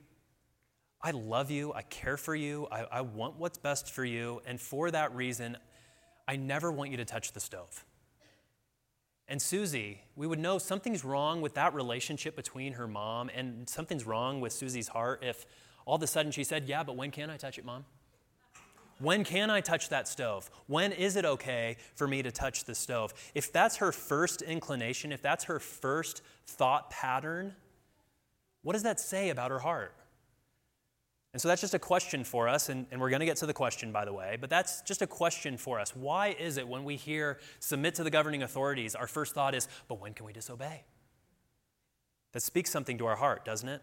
I 1.02 1.12
love 1.12 1.52
you. 1.52 1.74
I 1.74 1.84
care 1.84 2.18
for 2.18 2.36
you. 2.36 2.68
I, 2.72 2.86
I, 2.92 3.02
want 3.02 3.38
what's 3.38 3.58
best 3.58 3.92
for 3.92 4.04
you. 4.04 4.42
And 4.46 4.60
for 4.60 4.92
that 4.92 5.16
reason, 5.16 5.58
I 6.28 6.36
never 6.36 6.72
want 6.72 6.92
you 6.92 6.98
to 6.98 7.06
touch 7.06 7.32
the 7.32 7.40
stove. 7.40 7.86
And 9.28 9.42
Susie, 9.42 10.02
we 10.16 10.28
would 10.28 10.40
know 10.40 10.58
something's 10.58 11.06
wrong 11.06 11.42
with 11.42 11.54
that 11.54 11.74
relationship 11.74 12.36
between 12.36 12.74
her 12.74 12.88
mom, 12.88 13.30
and 13.34 13.68
something's 13.70 14.06
wrong 14.06 14.42
with 14.42 14.52
Susie's 14.54 14.90
heart 14.90 15.24
if 15.24 15.46
all 15.86 15.96
of 15.96 16.04
a 16.04 16.08
sudden 16.08 16.32
she 16.32 16.44
said, 16.44 16.68
Yeah, 16.68 16.84
but 16.84 16.96
when 16.96 17.12
can 17.12 17.30
I 17.30 17.38
touch 17.38 17.58
it, 17.58 17.66
mom? 17.66 17.86
When 19.00 19.24
can 19.24 19.50
I 19.50 19.62
touch 19.62 19.90
that 19.90 20.08
stove? 20.08 20.50
When 20.68 20.92
is 20.92 21.16
it 21.16 21.26
okay 21.26 21.78
for 21.96 22.08
me 22.08 22.24
to 22.24 22.32
touch 22.32 22.64
the 22.64 22.76
stove? 22.76 23.14
If 23.34 23.52
that's 23.52 23.78
her 23.78 23.92
first 23.92 24.42
inclination, 24.42 25.12
if 25.12 25.22
that's 25.22 25.46
her 25.46 25.60
first 25.60 26.22
thought 26.48 26.90
pattern, 26.90 27.56
what 28.62 28.74
does 28.74 28.84
that 28.84 29.00
say 29.00 29.30
about 29.30 29.52
her 29.52 29.60
heart? 29.60 29.94
And 31.34 31.42
so 31.42 31.50
that's 31.50 31.60
just 31.60 31.74
a 31.74 31.80
question 31.80 32.24
for 32.24 32.48
us, 32.48 32.70
and, 32.70 32.86
and 32.92 33.02
we're 33.02 33.10
going 33.10 33.20
to 33.20 33.26
get 33.26 33.36
to 33.38 33.46
the 33.46 33.54
question, 33.54 33.92
by 33.92 34.06
the 34.06 34.14
way, 34.14 34.38
but 34.40 34.50
that's 34.50 34.82
just 34.84 35.02
a 35.02 35.08
question 35.08 35.58
for 35.58 35.82
us. 35.82 35.94
Why 35.94 36.30
is 36.30 36.56
it 36.56 36.66
when 36.66 36.86
we 36.86 36.96
hear 36.96 37.40
submit 37.60 37.96
to 37.96 38.06
the 38.06 38.10
governing 38.10 38.42
authorities, 38.42 38.96
our 38.96 39.06
first 39.06 39.34
thought 39.34 39.54
is, 39.54 39.68
but 39.90 40.00
when 40.00 40.14
can 40.14 40.26
we 40.26 40.32
disobey? 40.32 40.86
That 42.32 42.42
speaks 42.42 42.70
something 42.70 42.98
to 43.00 43.06
our 43.08 43.18
heart, 43.18 43.44
doesn't 43.44 43.68
it? 43.68 43.82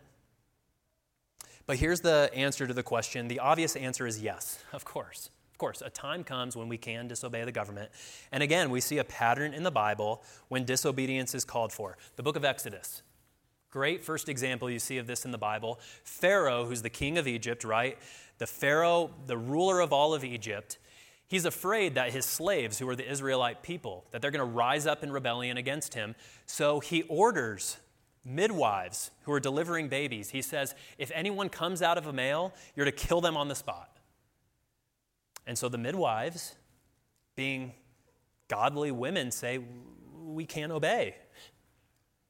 But 1.67 1.77
here's 1.77 2.01
the 2.01 2.31
answer 2.35 2.67
to 2.67 2.75
the 2.75 2.83
question. 2.83 3.29
The 3.29 3.39
obvious 3.39 3.77
answer 3.77 4.07
is 4.07 4.21
yes, 4.21 4.63
of 4.73 4.85
course. 4.85 5.31
Of 5.53 5.59
course, 5.59 5.83
a 5.85 5.91
time 5.91 6.25
comes 6.25 6.57
when 6.57 6.69
we 6.69 6.77
can 6.77 7.07
disobey 7.09 7.45
the 7.45 7.53
government. 7.53 7.91
And 8.33 8.43
again, 8.43 8.71
we 8.71 8.81
see 8.81 8.99
a 8.99 9.05
pattern 9.05 9.55
in 9.55 9.63
the 9.63 9.71
Bible 9.71 10.23
when 10.49 10.65
disobedience 10.65 11.35
is 11.35 11.45
called 11.45 11.73
for. 11.73 11.97
The 12.17 12.23
book 12.23 12.37
of 12.37 12.45
Exodus. 12.45 13.03
Great 13.71 14.05
first 14.05 14.29
example 14.29 14.69
you 14.69 14.79
see 14.79 14.99
of 14.99 15.07
this 15.07 15.25
in 15.25 15.31
the 15.31 15.39
Bible. 15.39 15.79
Pharaoh, 16.05 16.65
who's 16.65 16.83
the 16.83 16.91
king 16.91 17.17
of 17.17 17.29
Egypt, 17.29 17.65
right? 17.65 17.97
The 18.39 18.47
Pharaoh, 18.47 19.11
the 19.27 19.39
ruler 19.39 19.81
of 19.81 19.93
all 19.93 20.15
of 20.15 20.25
Egypt, 20.25 20.79
He's 21.33 21.47
afraid 21.47 21.95
that 21.95 22.13
his 22.13 22.27
slaves, 22.27 22.79
who 22.79 22.87
are 22.91 22.95
the 22.95 23.11
Israelite 23.11 23.63
people, 23.63 24.05
that 24.11 24.21
they're 24.21 24.31
going 24.31 24.47
to 24.47 24.55
rise 24.55 24.87
up 24.87 25.03
in 25.03 25.11
rebellion 25.11 25.57
against 25.57 25.95
him. 25.95 26.15
So 26.45 26.79
he 26.79 27.05
orders 27.05 27.79
midwives 28.25 29.11
who 29.23 29.33
are 29.33 29.41
delivering 29.41 29.89
babies. 29.89 30.31
He 30.31 30.43
says, 30.43 30.75
if 30.99 31.11
anyone 31.15 31.49
comes 31.49 31.83
out 31.83 31.99
of 31.99 32.07
a 32.07 32.13
male, 32.13 32.53
you're 32.75 32.87
to 32.87 32.93
kill 32.93 33.21
them 33.21 33.37
on 33.37 33.49
the 33.49 33.55
spot. 33.55 33.99
And 35.47 35.59
so 35.59 35.69
the 35.69 35.79
midwives, 35.79 36.55
being 37.35 37.73
godly 38.49 38.91
women, 38.91 39.31
say, 39.31 39.61
we 40.25 40.47
can't 40.47 40.73
obey. 40.73 41.17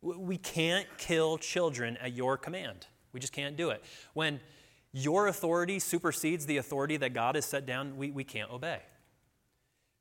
We 0.01 0.39
can't 0.39 0.87
kill 0.99 1.39
children 1.39 1.97
at 1.99 2.13
your 2.15 2.37
command. 2.37 2.87
We 3.13 3.21
just 3.21 3.33
can't 3.33 3.57
do 3.57 3.71
it. 3.71 3.85
When 4.15 4.41
your 4.93 5.27
authority 5.27 5.79
supersedes 5.79 6.47
the 6.47 6.57
authority 6.57 6.97
that 6.99 7.15
God 7.15 7.35
has 7.35 7.45
set 7.45 7.67
down, 7.67 7.97
we, 7.97 8.11
we 8.11 8.25
can't 8.25 8.51
obey. 8.51 8.81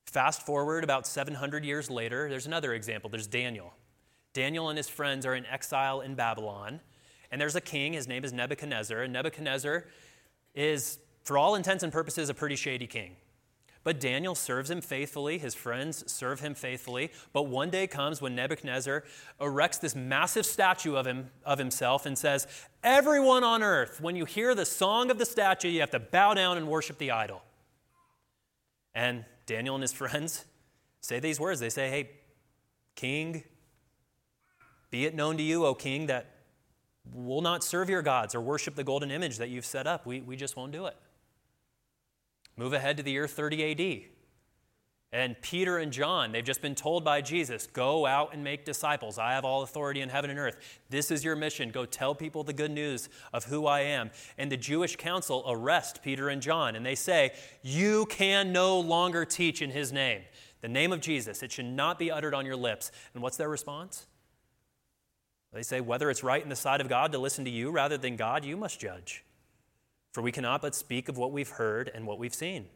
Fast 0.06 0.46
forward 0.46 0.84
about 0.84 1.06
700 1.06 1.64
years 1.64 1.90
later, 1.90 2.30
there's 2.30 2.48
another 2.48 2.74
example. 2.74 3.10
There's 3.10 3.28
Daniel. 3.28 3.74
Daniel 4.34 4.70
and 4.70 4.78
his 4.78 4.88
friends 4.88 5.26
are 5.26 5.36
in 5.36 5.46
exile 5.46 6.02
in 6.02 6.16
Babylon, 6.16 6.80
and 7.32 7.40
there's 7.40 7.56
a 7.56 7.62
king. 7.62 7.94
His 7.94 8.08
name 8.08 8.24
is 8.24 8.34
Nebuchadnezzar. 8.34 9.02
And 9.02 9.14
Nebuchadnezzar 9.14 9.86
is, 10.54 11.00
for 11.24 11.38
all 11.38 11.56
intents 11.56 11.84
and 11.84 11.92
purposes, 11.92 12.30
a 12.30 12.34
pretty 12.34 12.56
shady 12.56 12.88
king. 12.88 13.16
But 13.84 14.00
Daniel 14.00 14.36
serves 14.36 14.70
him 14.70 14.80
faithfully. 14.80 15.40
His 15.40 15.56
friends 15.56 16.04
serve 16.12 16.40
him 16.40 16.54
faithfully. 16.54 17.12
But 17.34 17.44
one 17.44 17.72
day 17.72 17.88
comes 17.88 18.22
when 18.22 18.36
Nebuchadnezzar 18.36 19.04
erects 19.40 19.80
this 19.80 19.96
massive 19.96 20.46
statue 20.46 20.96
of, 20.96 21.08
him, 21.08 21.32
of 21.44 21.58
himself 21.58 22.06
and 22.06 22.16
says, 22.16 22.46
Everyone 22.84 23.44
on 23.44 23.64
earth, 23.64 24.00
when 24.00 24.16
you 24.16 24.26
hear 24.26 24.54
the 24.54 24.66
song 24.66 25.10
of 25.10 25.18
the 25.18 25.26
statue, 25.26 25.70
you 25.70 25.80
have 25.80 25.92
to 25.92 26.00
bow 26.00 26.36
down 26.36 26.58
and 26.58 26.68
worship 26.68 27.00
the 27.00 27.10
idol. 27.10 27.42
And 28.94 29.26
Daniel 29.48 29.74
and 29.76 29.82
his 29.82 29.94
friends 29.94 30.46
say 31.00 31.20
these 31.20 31.40
words. 31.40 31.60
They 31.60 31.70
say, 31.70 31.90
Hey, 31.90 32.12
King, 32.96 33.44
be 34.92 35.06
it 35.06 35.16
known 35.16 35.38
to 35.38 35.44
you, 35.44 35.66
O 35.66 35.74
King, 35.74 36.08
that 36.08 36.28
we'll 37.12 37.42
not 37.42 37.64
serve 37.64 37.90
your 37.90 38.02
gods 38.02 38.36
or 38.36 38.42
worship 38.42 38.76
the 38.76 38.84
golden 38.84 39.10
image 39.10 39.38
that 39.38 39.50
you've 39.50 39.66
set 39.66 39.88
up. 39.88 40.06
We, 40.06 40.22
we 40.22 40.36
just 40.36 40.56
won't 40.56 40.72
do 40.72 40.86
it. 40.86 40.96
Move 42.58 42.74
ahead 42.74 42.98
to 42.98 43.04
the 43.04 43.12
year 43.12 43.28
30 43.28 43.72
AD. 43.72 44.12
And 45.14 45.42
Peter 45.42 45.78
and 45.78 45.92
John, 45.92 46.32
they've 46.32 46.44
just 46.44 46.62
been 46.62 46.76
told 46.76 47.04
by 47.04 47.20
Jesus, 47.20 47.68
go 47.68 48.06
out 48.06 48.34
and 48.34 48.46
make 48.46 48.64
disciples. 48.64 49.18
I 49.18 49.34
have 49.34 49.44
all 49.44 49.62
authority 49.62 50.00
in 50.00 50.08
heaven 50.08 50.30
and 50.30 50.40
earth. 50.40 50.80
This 50.90 51.12
is 51.12 51.22
your 51.22 51.36
mission. 51.36 51.70
Go 51.70 51.86
tell 51.86 52.16
people 52.16 52.46
the 52.46 52.54
good 52.54 52.72
news 52.72 53.10
of 53.34 53.44
who 53.46 53.66
I 53.66 53.82
am. 53.82 54.12
And 54.38 54.50
the 54.50 54.56
Jewish 54.56 54.96
council 54.96 55.44
arrest 55.48 56.02
Peter 56.02 56.30
and 56.30 56.42
John, 56.42 56.78
and 56.78 56.86
they 56.86 56.96
say, 56.96 57.34
You 57.62 58.06
can 58.06 58.54
no 58.54 58.80
longer 58.80 59.26
teach 59.26 59.62
in 59.62 59.72
his 59.72 59.92
name. 59.92 60.22
The 60.62 60.70
name 60.70 60.94
of 60.94 61.02
Jesus, 61.02 61.44
it 61.44 61.52
should 61.52 61.66
not 61.66 62.00
be 62.00 62.10
uttered 62.10 62.34
on 62.34 62.46
your 62.46 62.56
lips. 62.56 62.92
And 63.14 63.22
what's 63.22 63.36
their 63.36 63.50
response? 63.50 64.06
They 65.54 65.64
say, 65.64 65.82
Whether 65.82 66.10
it's 66.10 66.24
right 66.24 66.42
in 66.42 66.50
the 66.50 66.56
sight 66.56 66.82
of 66.82 66.90
God 66.90 67.12
to 67.12 67.18
listen 67.18 67.46
to 67.46 67.52
you 67.52 67.72
rather 67.72 67.98
than 67.98 68.16
God, 68.16 68.46
you 68.46 68.58
must 68.58 68.80
judge. 68.80 69.24
For 70.12 70.22
we 70.22 70.32
cannot 70.32 70.62
but 70.62 70.76
speak 70.76 71.10
of 71.10 71.18
what 71.18 71.32
we've 71.32 71.50
heard 71.50 71.90
and 71.94 72.06
what 72.06 72.20
we've 72.20 72.34
seen. 72.34 72.68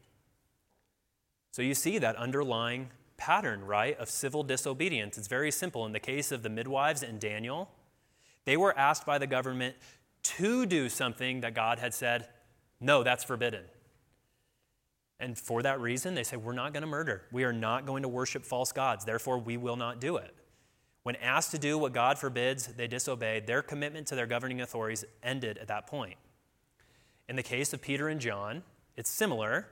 So 1.52 1.62
you 1.62 1.74
see 1.74 1.98
that 2.00 2.16
underlying 2.16 2.90
pattern, 3.18 3.64
right, 3.64 3.98
of 3.98 4.10
civil 4.10 4.44
disobedience. 4.44 5.18
It's 5.18 5.28
very 5.28 5.52
simple. 5.52 5.86
In 5.86 5.92
the 5.92 6.00
case 6.00 6.32
of 6.32 6.44
the 6.44 6.50
midwives 6.50 7.04
and 7.04 7.20
Daniel, 7.20 7.70
they 8.46 8.58
were 8.58 8.78
asked 8.78 9.06
by 9.06 9.18
the 9.18 9.28
government 9.28 9.76
to 10.24 10.66
do 10.66 10.90
something 10.90 11.42
that 11.42 11.54
God 11.54 11.80
had 11.80 11.94
said, 11.94 12.28
no, 12.80 13.04
that's 13.04 13.24
forbidden. 13.24 13.64
And 15.20 15.38
for 15.38 15.62
that 15.64 15.80
reason, 15.80 16.14
they 16.14 16.24
say, 16.24 16.38
We're 16.38 16.54
not 16.54 16.74
going 16.74 16.82
to 16.82 16.88
murder. 16.88 17.24
We 17.32 17.46
are 17.46 17.54
not 17.54 17.86
going 17.86 18.04
to 18.04 18.10
worship 18.10 18.46
false 18.46 18.72
gods. 18.72 19.06
Therefore, 19.06 19.38
we 19.38 19.58
will 19.58 19.78
not 19.78 20.02
do 20.02 20.18
it. 20.18 20.36
When 21.06 21.18
asked 21.18 21.52
to 21.52 21.60
do 21.60 21.78
what 21.78 21.94
God 21.94 22.18
forbids, 22.18 22.66
they 22.66 22.88
disobeyed. 22.88 23.46
Their 23.46 23.62
commitment 23.62 24.08
to 24.08 24.16
their 24.16 24.26
governing 24.26 24.60
authorities 24.62 25.06
ended 25.22 25.60
at 25.60 25.68
that 25.68 25.86
point. 25.86 26.16
In 27.30 27.36
the 27.36 27.44
case 27.44 27.74
of 27.74 27.82
Peter 27.84 28.10
and 28.10 28.20
John, 28.20 28.64
it's 28.98 29.12
similar, 29.12 29.68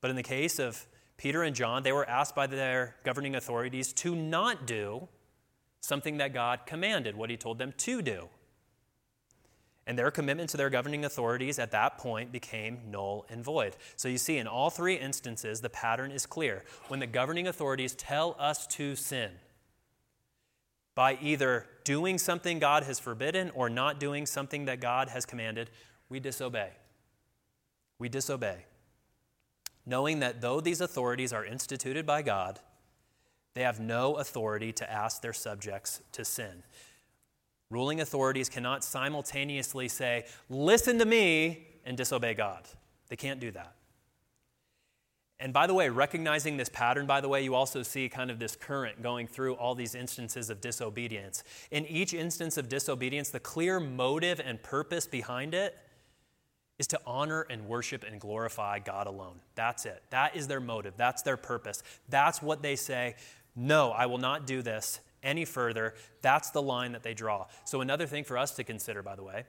but 0.00 0.08
in 0.08 0.14
the 0.14 0.22
case 0.22 0.60
of 0.60 0.86
Peter 1.16 1.42
and 1.42 1.56
John, 1.56 1.82
they 1.82 1.90
were 1.90 2.08
asked 2.08 2.36
by 2.36 2.46
their 2.46 2.94
governing 3.02 3.34
authorities 3.34 3.92
to 3.94 4.14
not 4.14 4.64
do 4.64 5.08
something 5.80 6.18
that 6.18 6.32
God 6.32 6.60
commanded, 6.64 7.16
what 7.16 7.28
he 7.28 7.36
told 7.36 7.58
them 7.58 7.74
to 7.78 8.00
do. 8.00 8.28
And 9.84 9.98
their 9.98 10.12
commitment 10.12 10.48
to 10.50 10.56
their 10.56 10.70
governing 10.70 11.04
authorities 11.04 11.58
at 11.58 11.72
that 11.72 11.98
point 11.98 12.30
became 12.30 12.78
null 12.88 13.26
and 13.28 13.42
void. 13.42 13.74
So 13.96 14.06
you 14.06 14.16
see, 14.16 14.38
in 14.38 14.46
all 14.46 14.70
three 14.70 14.94
instances, 14.94 15.60
the 15.60 15.70
pattern 15.70 16.12
is 16.12 16.24
clear. 16.24 16.62
When 16.86 17.00
the 17.00 17.08
governing 17.08 17.48
authorities 17.48 17.96
tell 17.96 18.36
us 18.38 18.64
to 18.68 18.94
sin, 18.94 19.32
by 20.94 21.18
either 21.20 21.66
doing 21.84 22.18
something 22.18 22.58
God 22.58 22.84
has 22.84 22.98
forbidden 22.98 23.50
or 23.54 23.68
not 23.68 23.98
doing 23.98 24.26
something 24.26 24.66
that 24.66 24.80
God 24.80 25.08
has 25.08 25.24
commanded, 25.24 25.70
we 26.08 26.20
disobey. 26.20 26.70
We 27.98 28.08
disobey 28.08 28.64
knowing 29.84 30.20
that 30.20 30.40
though 30.40 30.60
these 30.60 30.80
authorities 30.80 31.32
are 31.32 31.44
instituted 31.44 32.06
by 32.06 32.22
God, 32.22 32.60
they 33.54 33.62
have 33.62 33.80
no 33.80 34.14
authority 34.14 34.72
to 34.72 34.90
ask 34.90 35.20
their 35.20 35.32
subjects 35.32 36.00
to 36.12 36.24
sin. 36.24 36.62
Ruling 37.70 38.00
authorities 38.00 38.48
cannot 38.48 38.84
simultaneously 38.84 39.88
say, 39.88 40.24
Listen 40.48 40.98
to 40.98 41.04
me, 41.04 41.66
and 41.84 41.96
disobey 41.96 42.34
God. 42.34 42.62
They 43.08 43.16
can't 43.16 43.40
do 43.40 43.50
that. 43.52 43.74
And 45.42 45.52
by 45.52 45.66
the 45.66 45.74
way, 45.74 45.88
recognizing 45.88 46.56
this 46.56 46.68
pattern, 46.68 47.04
by 47.04 47.20
the 47.20 47.28
way, 47.28 47.42
you 47.42 47.56
also 47.56 47.82
see 47.82 48.08
kind 48.08 48.30
of 48.30 48.38
this 48.38 48.54
current 48.54 49.02
going 49.02 49.26
through 49.26 49.54
all 49.54 49.74
these 49.74 49.96
instances 49.96 50.50
of 50.50 50.60
disobedience. 50.60 51.42
In 51.72 51.84
each 51.86 52.14
instance 52.14 52.56
of 52.56 52.68
disobedience, 52.68 53.30
the 53.30 53.40
clear 53.40 53.80
motive 53.80 54.40
and 54.40 54.62
purpose 54.62 55.08
behind 55.08 55.52
it 55.52 55.76
is 56.78 56.86
to 56.86 57.00
honor 57.04 57.44
and 57.50 57.66
worship 57.66 58.04
and 58.04 58.20
glorify 58.20 58.78
God 58.78 59.08
alone. 59.08 59.40
That's 59.56 59.84
it. 59.84 60.00
That 60.10 60.36
is 60.36 60.46
their 60.46 60.60
motive. 60.60 60.94
That's 60.96 61.22
their 61.22 61.36
purpose. 61.36 61.82
That's 62.08 62.40
what 62.40 62.62
they 62.62 62.76
say. 62.76 63.16
No, 63.56 63.90
I 63.90 64.06
will 64.06 64.18
not 64.18 64.46
do 64.46 64.62
this 64.62 65.00
any 65.24 65.44
further. 65.44 65.94
That's 66.22 66.50
the 66.50 66.62
line 66.62 66.92
that 66.92 67.02
they 67.02 67.14
draw. 67.14 67.46
So, 67.64 67.80
another 67.80 68.06
thing 68.06 68.22
for 68.22 68.38
us 68.38 68.52
to 68.52 68.64
consider, 68.64 69.02
by 69.02 69.16
the 69.16 69.24
way, 69.24 69.42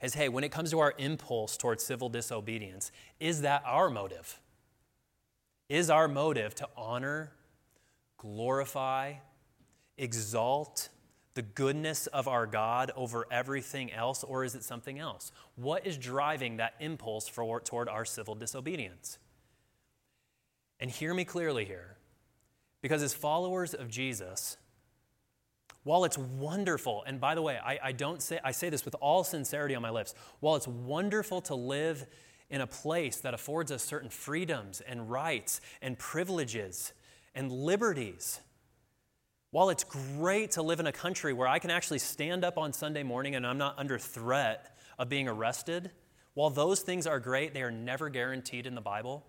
is 0.00 0.14
hey, 0.14 0.30
when 0.30 0.44
it 0.44 0.50
comes 0.50 0.70
to 0.70 0.78
our 0.78 0.94
impulse 0.96 1.58
towards 1.58 1.84
civil 1.84 2.08
disobedience, 2.08 2.90
is 3.20 3.42
that 3.42 3.62
our 3.66 3.90
motive? 3.90 4.40
Is 5.68 5.90
our 5.90 6.06
motive 6.06 6.54
to 6.56 6.68
honor, 6.76 7.32
glorify, 8.18 9.14
exalt, 9.98 10.88
the 11.34 11.42
goodness 11.42 12.06
of 12.06 12.28
our 12.28 12.46
God 12.46 12.90
over 12.96 13.26
everything 13.30 13.92
else, 13.92 14.24
or 14.24 14.42
is 14.42 14.54
it 14.54 14.64
something 14.64 14.98
else? 14.98 15.32
What 15.54 15.86
is 15.86 15.98
driving 15.98 16.56
that 16.56 16.74
impulse 16.80 17.28
for, 17.28 17.60
toward 17.60 17.88
our 17.88 18.06
civil 18.06 18.34
disobedience? 18.34 19.18
And 20.80 20.90
hear 20.90 21.12
me 21.12 21.24
clearly 21.24 21.66
here, 21.66 21.98
because 22.80 23.02
as 23.02 23.12
followers 23.12 23.74
of 23.74 23.90
Jesus, 23.90 24.56
while 25.82 26.04
it's 26.04 26.18
wonderful, 26.18 27.04
and 27.06 27.20
by 27.20 27.34
the 27.34 27.42
way, 27.42 27.58
I, 27.62 27.78
I 27.84 27.92
don't 27.92 28.22
say 28.22 28.40
I 28.42 28.52
say 28.52 28.70
this 28.70 28.84
with 28.84 28.96
all 29.00 29.22
sincerity 29.22 29.74
on 29.74 29.82
my 29.82 29.90
lips, 29.90 30.14
while 30.40 30.56
it's 30.56 30.66
wonderful 30.66 31.42
to 31.42 31.54
live 31.54 32.06
in 32.50 32.60
a 32.60 32.66
place 32.66 33.16
that 33.18 33.34
affords 33.34 33.72
us 33.72 33.82
certain 33.82 34.10
freedoms 34.10 34.80
and 34.80 35.10
rights 35.10 35.60
and 35.82 35.98
privileges 35.98 36.92
and 37.34 37.50
liberties 37.50 38.40
while 39.56 39.70
it's 39.70 39.84
great 39.84 40.50
to 40.50 40.60
live 40.60 40.80
in 40.80 40.86
a 40.86 40.92
country 40.92 41.32
where 41.32 41.48
I 41.48 41.58
can 41.58 41.70
actually 41.70 42.00
stand 42.00 42.44
up 42.44 42.58
on 42.58 42.74
Sunday 42.74 43.02
morning 43.02 43.36
and 43.36 43.46
I'm 43.46 43.56
not 43.56 43.78
under 43.78 43.98
threat 43.98 44.76
of 44.98 45.08
being 45.08 45.28
arrested, 45.28 45.90
while 46.34 46.50
those 46.50 46.80
things 46.80 47.06
are 47.06 47.18
great, 47.18 47.54
they 47.54 47.62
are 47.62 47.70
never 47.70 48.10
guaranteed 48.10 48.66
in 48.66 48.74
the 48.74 48.82
Bible, 48.82 49.24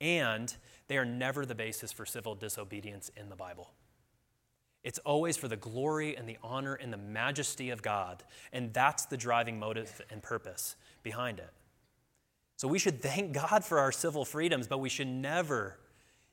and 0.00 0.56
they 0.88 0.96
are 0.96 1.04
never 1.04 1.44
the 1.44 1.54
basis 1.54 1.92
for 1.92 2.06
civil 2.06 2.34
disobedience 2.34 3.10
in 3.16 3.28
the 3.28 3.36
Bible. 3.36 3.70
It's 4.82 4.98
always 5.00 5.36
for 5.36 5.48
the 5.48 5.58
glory 5.58 6.16
and 6.16 6.26
the 6.26 6.38
honor 6.42 6.72
and 6.72 6.90
the 6.90 6.96
majesty 6.96 7.68
of 7.68 7.82
God, 7.82 8.24
and 8.54 8.72
that's 8.72 9.04
the 9.04 9.18
driving 9.18 9.58
motive 9.58 10.00
and 10.10 10.22
purpose 10.22 10.76
behind 11.02 11.38
it. 11.38 11.50
So 12.60 12.68
we 12.68 12.78
should 12.78 13.00
thank 13.00 13.32
God 13.32 13.64
for 13.64 13.78
our 13.78 13.90
civil 13.90 14.22
freedoms, 14.22 14.66
but 14.66 14.80
we 14.80 14.90
should 14.90 15.06
never 15.06 15.78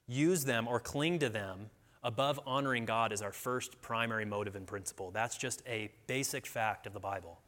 use 0.07 0.43
them 0.43 0.67
or 0.67 0.77
cling 0.77 1.19
to 1.19 1.29
them 1.29 1.69
above 2.03 2.37
honoring 2.45 2.83
God 2.83 3.13
as 3.13 3.21
our 3.21 3.31
first 3.31 3.81
primary 3.81 4.25
motive 4.25 4.57
and 4.57 4.67
principle. 4.67 5.09
That's 5.09 5.37
just 5.37 5.63
a 5.65 5.89
basic 6.05 6.45
fact 6.45 6.85
of 6.85 6.91
the 6.91 6.99
Bible. 6.99 7.39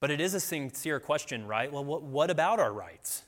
But 0.00 0.10
it 0.10 0.18
is 0.18 0.32
a 0.32 0.40
sincere 0.40 0.98
question, 0.98 1.46
right? 1.46 1.70
Well, 1.70 1.84
what, 1.84 2.02
what 2.02 2.30
about 2.30 2.58
our 2.58 2.72
rights? 2.72 3.24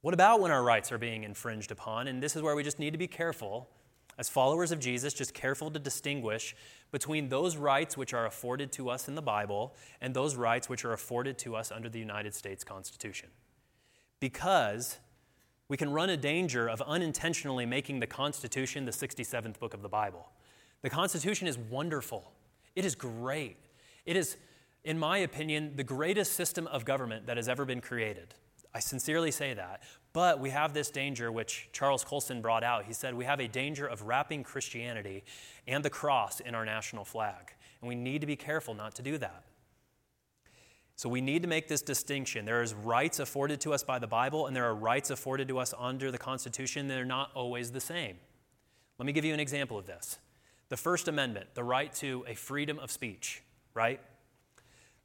What 0.00 0.14
about 0.14 0.40
when 0.40 0.50
our 0.50 0.62
rights 0.62 0.90
are 0.90 0.96
being 0.96 1.22
infringed 1.22 1.70
upon? 1.70 2.08
And 2.08 2.22
this 2.22 2.36
is 2.36 2.40
where 2.40 2.56
we 2.56 2.62
just 2.62 2.78
need 2.78 2.92
to 2.92 2.98
be 2.98 3.06
careful, 3.06 3.68
as 4.20 4.28
followers 4.28 4.70
of 4.70 4.78
Jesus, 4.78 5.14
just 5.14 5.32
careful 5.32 5.70
to 5.70 5.78
distinguish 5.78 6.54
between 6.92 7.30
those 7.30 7.56
rights 7.56 7.96
which 7.96 8.12
are 8.12 8.26
afforded 8.26 8.70
to 8.70 8.90
us 8.90 9.08
in 9.08 9.14
the 9.14 9.22
Bible 9.22 9.74
and 10.02 10.12
those 10.12 10.36
rights 10.36 10.68
which 10.68 10.84
are 10.84 10.92
afforded 10.92 11.38
to 11.38 11.56
us 11.56 11.72
under 11.72 11.88
the 11.88 11.98
United 11.98 12.34
States 12.34 12.62
Constitution. 12.62 13.30
Because 14.20 14.98
we 15.68 15.78
can 15.78 15.90
run 15.90 16.10
a 16.10 16.18
danger 16.18 16.68
of 16.68 16.82
unintentionally 16.82 17.64
making 17.64 18.00
the 18.00 18.06
Constitution 18.06 18.84
the 18.84 18.92
67th 18.92 19.58
book 19.58 19.72
of 19.72 19.80
the 19.80 19.88
Bible. 19.88 20.28
The 20.82 20.90
Constitution 20.90 21.48
is 21.48 21.56
wonderful, 21.56 22.30
it 22.76 22.84
is 22.84 22.94
great. 22.94 23.56
It 24.04 24.16
is, 24.16 24.36
in 24.84 24.98
my 24.98 25.18
opinion, 25.18 25.76
the 25.76 25.84
greatest 25.84 26.34
system 26.34 26.66
of 26.66 26.84
government 26.84 27.26
that 27.26 27.38
has 27.38 27.48
ever 27.48 27.64
been 27.64 27.80
created. 27.80 28.34
I 28.74 28.80
sincerely 28.80 29.30
say 29.30 29.54
that. 29.54 29.82
But 30.12 30.40
we 30.40 30.50
have 30.50 30.74
this 30.74 30.90
danger, 30.90 31.30
which 31.30 31.68
Charles 31.72 32.04
Colson 32.04 32.40
brought 32.40 32.64
out. 32.64 32.84
He 32.84 32.92
said, 32.92 33.14
We 33.14 33.24
have 33.24 33.40
a 33.40 33.46
danger 33.46 33.86
of 33.86 34.02
wrapping 34.02 34.42
Christianity 34.42 35.24
and 35.68 35.84
the 35.84 35.90
cross 35.90 36.40
in 36.40 36.54
our 36.54 36.64
national 36.64 37.04
flag. 37.04 37.54
And 37.80 37.88
we 37.88 37.94
need 37.94 38.20
to 38.20 38.26
be 38.26 38.36
careful 38.36 38.74
not 38.74 38.94
to 38.96 39.02
do 39.02 39.18
that. 39.18 39.44
So 40.96 41.08
we 41.08 41.20
need 41.20 41.42
to 41.42 41.48
make 41.48 41.66
this 41.66 41.80
distinction. 41.80 42.44
There 42.44 42.60
is 42.60 42.74
rights 42.74 43.20
afforded 43.20 43.60
to 43.62 43.72
us 43.72 43.82
by 43.82 43.98
the 43.98 44.06
Bible, 44.06 44.46
and 44.46 44.54
there 44.54 44.66
are 44.66 44.74
rights 44.74 45.08
afforded 45.08 45.48
to 45.48 45.58
us 45.58 45.72
under 45.78 46.10
the 46.10 46.18
Constitution. 46.18 46.88
They're 46.88 47.06
not 47.06 47.30
always 47.34 47.70
the 47.70 47.80
same. 47.80 48.16
Let 48.98 49.06
me 49.06 49.12
give 49.12 49.24
you 49.24 49.32
an 49.32 49.40
example 49.40 49.78
of 49.78 49.86
this. 49.86 50.18
The 50.68 50.76
First 50.76 51.08
Amendment, 51.08 51.54
the 51.54 51.64
right 51.64 51.90
to 51.94 52.22
a 52.28 52.34
freedom 52.34 52.78
of 52.78 52.90
speech, 52.90 53.42
right? 53.72 53.98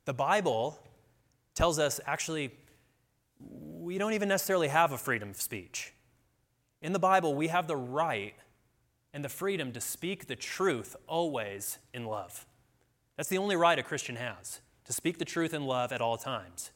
The 0.04 0.14
Bible 0.14 0.78
tells 1.54 1.80
us 1.80 2.02
actually 2.06 2.52
we 3.40 3.98
don't 3.98 4.14
even 4.14 4.30
necessarily 4.30 4.68
have 4.68 4.92
a 4.92 4.98
freedom 4.98 5.30
of 5.30 5.42
speech. 5.42 5.94
In 6.82 6.94
the 6.94 7.00
Bible, 7.00 7.36
we 7.36 7.48
have 7.48 7.68
the 7.68 7.76
right 7.76 8.36
and 9.14 9.24
the 9.24 9.30
freedom 9.30 9.72
to 9.72 9.82
speak 9.82 10.28
the 10.28 10.36
truth 10.36 10.96
always 11.08 11.80
in 11.94 12.06
love. 12.06 12.46
That's 13.16 13.30
the 13.30 13.38
only 13.38 13.56
right 13.56 13.80
a 13.80 13.84
Christian 13.84 14.18
has 14.18 14.62
to 14.86 14.94
speak 14.94 15.18
the 15.18 15.26
truth 15.26 15.54
in 15.54 15.66
love 15.66 15.92
at 15.92 16.02
all 16.02 16.18
times. 16.18 16.72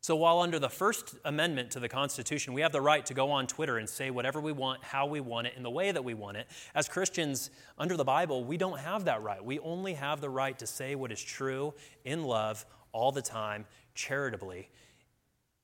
So, 0.00 0.14
while 0.14 0.38
under 0.38 0.60
the 0.60 0.68
First 0.68 1.16
Amendment 1.24 1.72
to 1.72 1.80
the 1.80 1.88
Constitution, 1.88 2.52
we 2.52 2.60
have 2.60 2.70
the 2.70 2.80
right 2.80 3.04
to 3.06 3.14
go 3.14 3.32
on 3.32 3.48
Twitter 3.48 3.78
and 3.78 3.88
say 3.88 4.10
whatever 4.10 4.40
we 4.40 4.52
want, 4.52 4.84
how 4.84 5.06
we 5.06 5.18
want 5.20 5.48
it, 5.48 5.54
in 5.56 5.64
the 5.64 5.70
way 5.70 5.90
that 5.90 6.04
we 6.04 6.14
want 6.14 6.36
it, 6.36 6.46
as 6.76 6.88
Christians 6.88 7.50
under 7.76 7.96
the 7.96 8.04
Bible, 8.04 8.44
we 8.44 8.56
don't 8.56 8.78
have 8.78 9.06
that 9.06 9.22
right. 9.22 9.44
We 9.44 9.58
only 9.58 9.94
have 9.94 10.20
the 10.20 10.30
right 10.30 10.56
to 10.60 10.66
say 10.66 10.94
what 10.94 11.10
is 11.10 11.20
true 11.20 11.74
in 12.04 12.22
love 12.22 12.64
all 12.92 13.10
the 13.10 13.20
time, 13.20 13.64
charitably, 13.96 14.70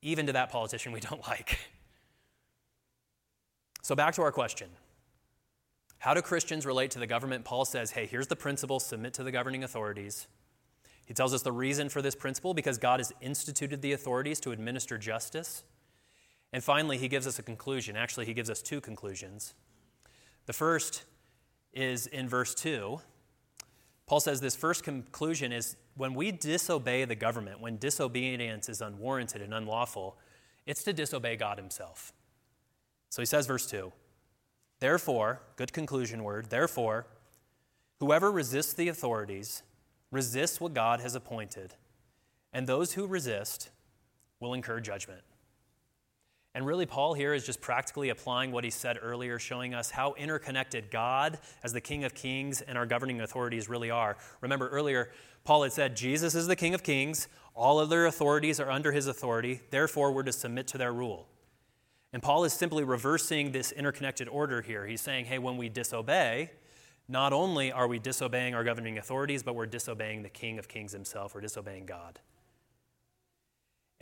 even 0.03 0.27
to 0.27 0.33
that 0.33 0.51
politician 0.51 0.91
we 0.91 0.99
don't 0.99 1.21
like. 1.27 1.59
So, 3.81 3.95
back 3.95 4.13
to 4.15 4.21
our 4.21 4.31
question 4.31 4.69
How 5.97 6.13
do 6.13 6.21
Christians 6.21 6.65
relate 6.65 6.91
to 6.91 6.99
the 6.99 7.07
government? 7.07 7.45
Paul 7.45 7.65
says, 7.65 7.91
hey, 7.91 8.05
here's 8.05 8.27
the 8.27 8.35
principle 8.35 8.79
submit 8.79 9.13
to 9.15 9.23
the 9.23 9.31
governing 9.31 9.63
authorities. 9.63 10.27
He 11.05 11.13
tells 11.13 11.33
us 11.33 11.41
the 11.41 11.51
reason 11.51 11.89
for 11.89 12.01
this 12.01 12.15
principle 12.15 12.53
because 12.53 12.77
God 12.77 12.99
has 12.99 13.11
instituted 13.19 13.81
the 13.81 13.91
authorities 13.91 14.39
to 14.41 14.51
administer 14.51 14.97
justice. 14.97 15.63
And 16.53 16.63
finally, 16.63 16.97
he 16.97 17.09
gives 17.09 17.27
us 17.27 17.39
a 17.39 17.43
conclusion. 17.43 17.97
Actually, 17.97 18.25
he 18.25 18.33
gives 18.33 18.49
us 18.49 18.61
two 18.61 18.79
conclusions. 18.79 19.53
The 20.45 20.53
first 20.53 21.03
is 21.73 22.07
in 22.07 22.29
verse 22.29 22.55
2. 22.55 23.01
Paul 24.13 24.19
says 24.19 24.41
this 24.41 24.55
first 24.55 24.83
conclusion 24.83 25.51
is 25.51 25.75
when 25.95 26.13
we 26.13 26.31
disobey 26.31 27.03
the 27.03 27.15
government, 27.15 27.59
when 27.59 27.77
disobedience 27.77 28.69
is 28.69 28.79
unwarranted 28.79 29.41
and 29.41 29.55
unlawful, 29.55 30.17
it's 30.67 30.83
to 30.83 30.93
disobey 30.93 31.35
God 31.35 31.57
himself. 31.57 32.13
So 33.09 33.23
he 33.23 33.25
says, 33.25 33.47
verse 33.47 33.65
2 33.65 33.91
Therefore, 34.79 35.41
good 35.55 35.73
conclusion 35.73 36.23
word, 36.23 36.51
therefore, 36.51 37.07
whoever 37.99 38.31
resists 38.31 38.73
the 38.73 38.87
authorities 38.87 39.63
resists 40.11 40.61
what 40.61 40.75
God 40.75 40.99
has 40.99 41.15
appointed, 41.15 41.73
and 42.53 42.67
those 42.67 42.93
who 42.93 43.07
resist 43.07 43.71
will 44.39 44.53
incur 44.53 44.79
judgment. 44.79 45.23
And 46.55 46.67
really, 46.67 46.85
Paul 46.85 47.15
here 47.15 47.33
is 47.33 47.45
just 47.45 47.61
practically 47.61 48.09
applying 48.09 48.51
what 48.51 48.63
he 48.63 48.69
said 48.69 48.99
earlier, 49.01 49.39
showing 49.39 49.73
us 49.73 49.89
how 49.89 50.13
interconnected 50.13 50.91
God, 50.91 51.39
as 51.63 51.73
the 51.73 51.81
King 51.81 52.03
of 52.03 52.13
Kings, 52.13 52.61
and 52.61 52.77
our 52.77 52.85
governing 52.85 53.21
authorities 53.21 53.67
really 53.67 53.89
are. 53.89 54.17
Remember, 54.41 54.69
earlier, 54.69 55.09
Paul 55.45 55.63
had 55.63 55.73
said, 55.73 55.95
Jesus 55.95 56.35
is 56.35 56.45
the 56.45 56.55
King 56.55 56.75
of 56.75 56.83
Kings, 56.83 57.27
all 57.55 57.79
other 57.79 58.05
authorities 58.05 58.59
are 58.59 58.69
under 58.69 58.91
his 58.91 59.07
authority, 59.07 59.61
therefore, 59.71 60.11
we're 60.11 60.23
to 60.23 60.31
submit 60.31 60.67
to 60.67 60.77
their 60.77 60.93
rule. 60.93 61.27
And 62.13 62.21
Paul 62.21 62.43
is 62.43 62.53
simply 62.53 62.83
reversing 62.83 63.51
this 63.51 63.71
interconnected 63.71 64.27
order 64.27 64.61
here. 64.61 64.85
He's 64.85 65.01
saying, 65.01 65.25
hey, 65.25 65.39
when 65.39 65.57
we 65.57 65.69
disobey, 65.69 66.51
not 67.07 67.33
only 67.33 67.71
are 67.71 67.87
we 67.87 67.97
disobeying 67.97 68.53
our 68.53 68.63
governing 68.63 68.99
authorities, 68.99 69.41
but 69.41 69.55
we're 69.55 69.65
disobeying 69.65 70.21
the 70.21 70.29
King 70.29 70.59
of 70.59 70.67
Kings 70.67 70.91
himself. 70.91 71.33
We're 71.33 71.41
disobeying 71.41 71.87
God. 71.87 72.19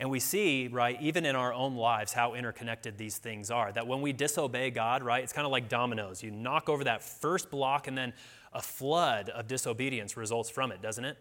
And 0.02 0.10
we 0.10 0.18
see, 0.18 0.66
right, 0.66 1.00
even 1.00 1.24
in 1.24 1.36
our 1.36 1.52
own 1.52 1.76
lives, 1.76 2.12
how 2.12 2.34
interconnected 2.34 2.98
these 2.98 3.18
things 3.18 3.52
are. 3.52 3.70
That 3.70 3.86
when 3.86 4.00
we 4.00 4.12
disobey 4.12 4.70
God, 4.70 5.04
right, 5.04 5.22
it's 5.22 5.32
kind 5.32 5.46
of 5.46 5.52
like 5.52 5.68
dominoes. 5.68 6.24
You 6.24 6.32
knock 6.32 6.68
over 6.68 6.82
that 6.82 7.04
first 7.04 7.52
block, 7.52 7.86
and 7.86 7.96
then 7.96 8.12
a 8.52 8.60
flood 8.60 9.28
of 9.28 9.46
disobedience 9.46 10.16
results 10.16 10.50
from 10.50 10.72
it, 10.72 10.82
doesn't 10.82 11.04
it? 11.04 11.18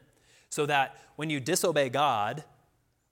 So 0.50 0.66
that 0.66 0.96
when 1.16 1.30
you 1.30 1.40
disobey 1.40 1.90
God, 1.90 2.44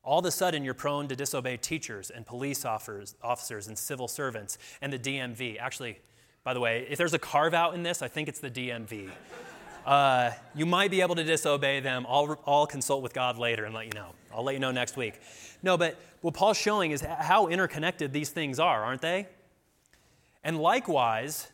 all 0.03 0.17
of 0.17 0.25
a 0.25 0.31
sudden 0.31 0.63
you're 0.63 0.73
prone 0.73 1.07
to 1.07 1.15
disobey 1.15 1.57
teachers 1.57 2.09
and 2.09 2.25
police 2.25 2.65
officers, 2.65 3.67
and 3.67 3.77
civil 3.77 4.07
servants 4.07 4.57
and 4.81 4.91
the 4.91 4.97
DMV. 4.97 5.59
Actually, 5.59 5.99
by 6.43 6.55
the 6.55 6.59
way. 6.59 6.87
If 6.89 6.97
there's 6.97 7.13
a 7.13 7.19
carve 7.19 7.53
out 7.53 7.75
in 7.75 7.83
this, 7.83 8.01
I 8.01 8.07
think 8.07 8.27
it's 8.27 8.39
the 8.39 8.49
DMV. 8.49 9.11
Uh, 9.85 10.31
you 10.55 10.65
might 10.65 10.91
be 10.91 11.01
able 11.01 11.15
to 11.15 11.23
disobey 11.23 11.79
them. 11.79 12.05
I'll, 12.07 12.39
I'll 12.45 12.67
consult 12.67 13.01
with 13.01 13.13
God 13.13 13.37
later 13.37 13.65
and 13.65 13.73
let 13.73 13.85
you 13.85 13.93
know. 13.93 14.09
I'll 14.33 14.43
let 14.43 14.53
you 14.53 14.59
know 14.59 14.71
next 14.71 14.97
week. 14.97 15.19
No, 15.63 15.77
but 15.77 15.99
what 16.21 16.33
Paul's 16.33 16.57
showing 16.57 16.91
is 16.91 17.01
how 17.01 17.47
interconnected 17.47 18.13
these 18.13 18.29
things 18.29 18.59
are, 18.59 18.83
aren't 18.83 19.01
they? 19.01 19.27
And 20.43 20.59
likewise, 20.59 21.49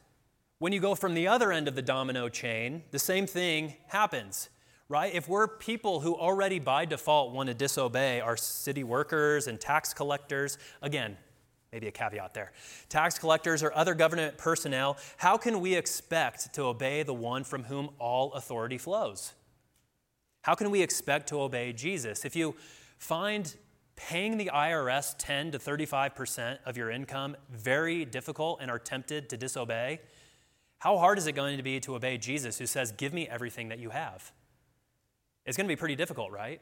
when 0.59 0.73
you 0.73 0.79
go 0.79 0.95
from 0.95 1.13
the 1.13 1.27
other 1.27 1.51
end 1.51 1.67
of 1.67 1.75
the 1.75 1.81
domino 1.81 2.29
chain, 2.29 2.83
the 2.91 2.99
same 2.99 3.27
thing 3.27 3.75
happens, 3.87 4.49
right? 4.89 5.13
If 5.13 5.27
we're 5.27 5.47
people 5.47 5.99
who 5.99 6.15
already 6.15 6.59
by 6.59 6.85
default 6.85 7.33
want 7.33 7.47
to 7.47 7.53
disobey 7.53 8.21
our 8.21 8.37
city 8.37 8.83
workers 8.83 9.47
and 9.47 9.59
tax 9.59 9.93
collectors, 9.93 10.57
again, 10.81 11.17
maybe 11.75 11.87
a 11.87 11.91
caveat 11.91 12.33
there. 12.33 12.53
Tax 12.87 13.19
collectors 13.19 13.61
or 13.61 13.75
other 13.75 13.93
government 13.93 14.37
personnel, 14.37 14.95
how 15.17 15.35
can 15.35 15.59
we 15.59 15.75
expect 15.75 16.53
to 16.53 16.61
obey 16.61 17.03
the 17.03 17.13
one 17.13 17.43
from 17.43 17.65
whom 17.65 17.89
all 17.99 18.31
authority 18.31 18.77
flows? 18.77 19.33
How 20.43 20.55
can 20.55 20.71
we 20.71 20.81
expect 20.81 21.27
to 21.29 21.41
obey 21.41 21.73
Jesus? 21.73 22.23
If 22.23 22.33
you 22.33 22.55
find 22.97 23.53
paying 23.97 24.37
the 24.37 24.49
IRS 24.53 25.15
10 25.17 25.51
to 25.51 25.59
35% 25.59 26.59
of 26.65 26.77
your 26.77 26.91
income 26.91 27.35
very 27.51 28.05
difficult 28.05 28.59
and 28.61 28.71
are 28.71 28.79
tempted 28.79 29.29
to 29.31 29.35
disobey, 29.35 29.99
how 30.79 30.97
hard 30.97 31.17
is 31.17 31.27
it 31.27 31.33
going 31.33 31.57
to 31.57 31.63
be 31.63 31.81
to 31.81 31.95
obey 31.95 32.17
Jesus 32.17 32.57
who 32.57 32.67
says, 32.67 32.93
Give 32.93 33.13
me 33.13 33.27
everything 33.27 33.67
that 33.67 33.79
you 33.79 33.89
have? 33.89 34.31
It's 35.45 35.57
going 35.57 35.67
to 35.67 35.71
be 35.71 35.77
pretty 35.77 35.97
difficult, 35.97 36.31
right? 36.31 36.61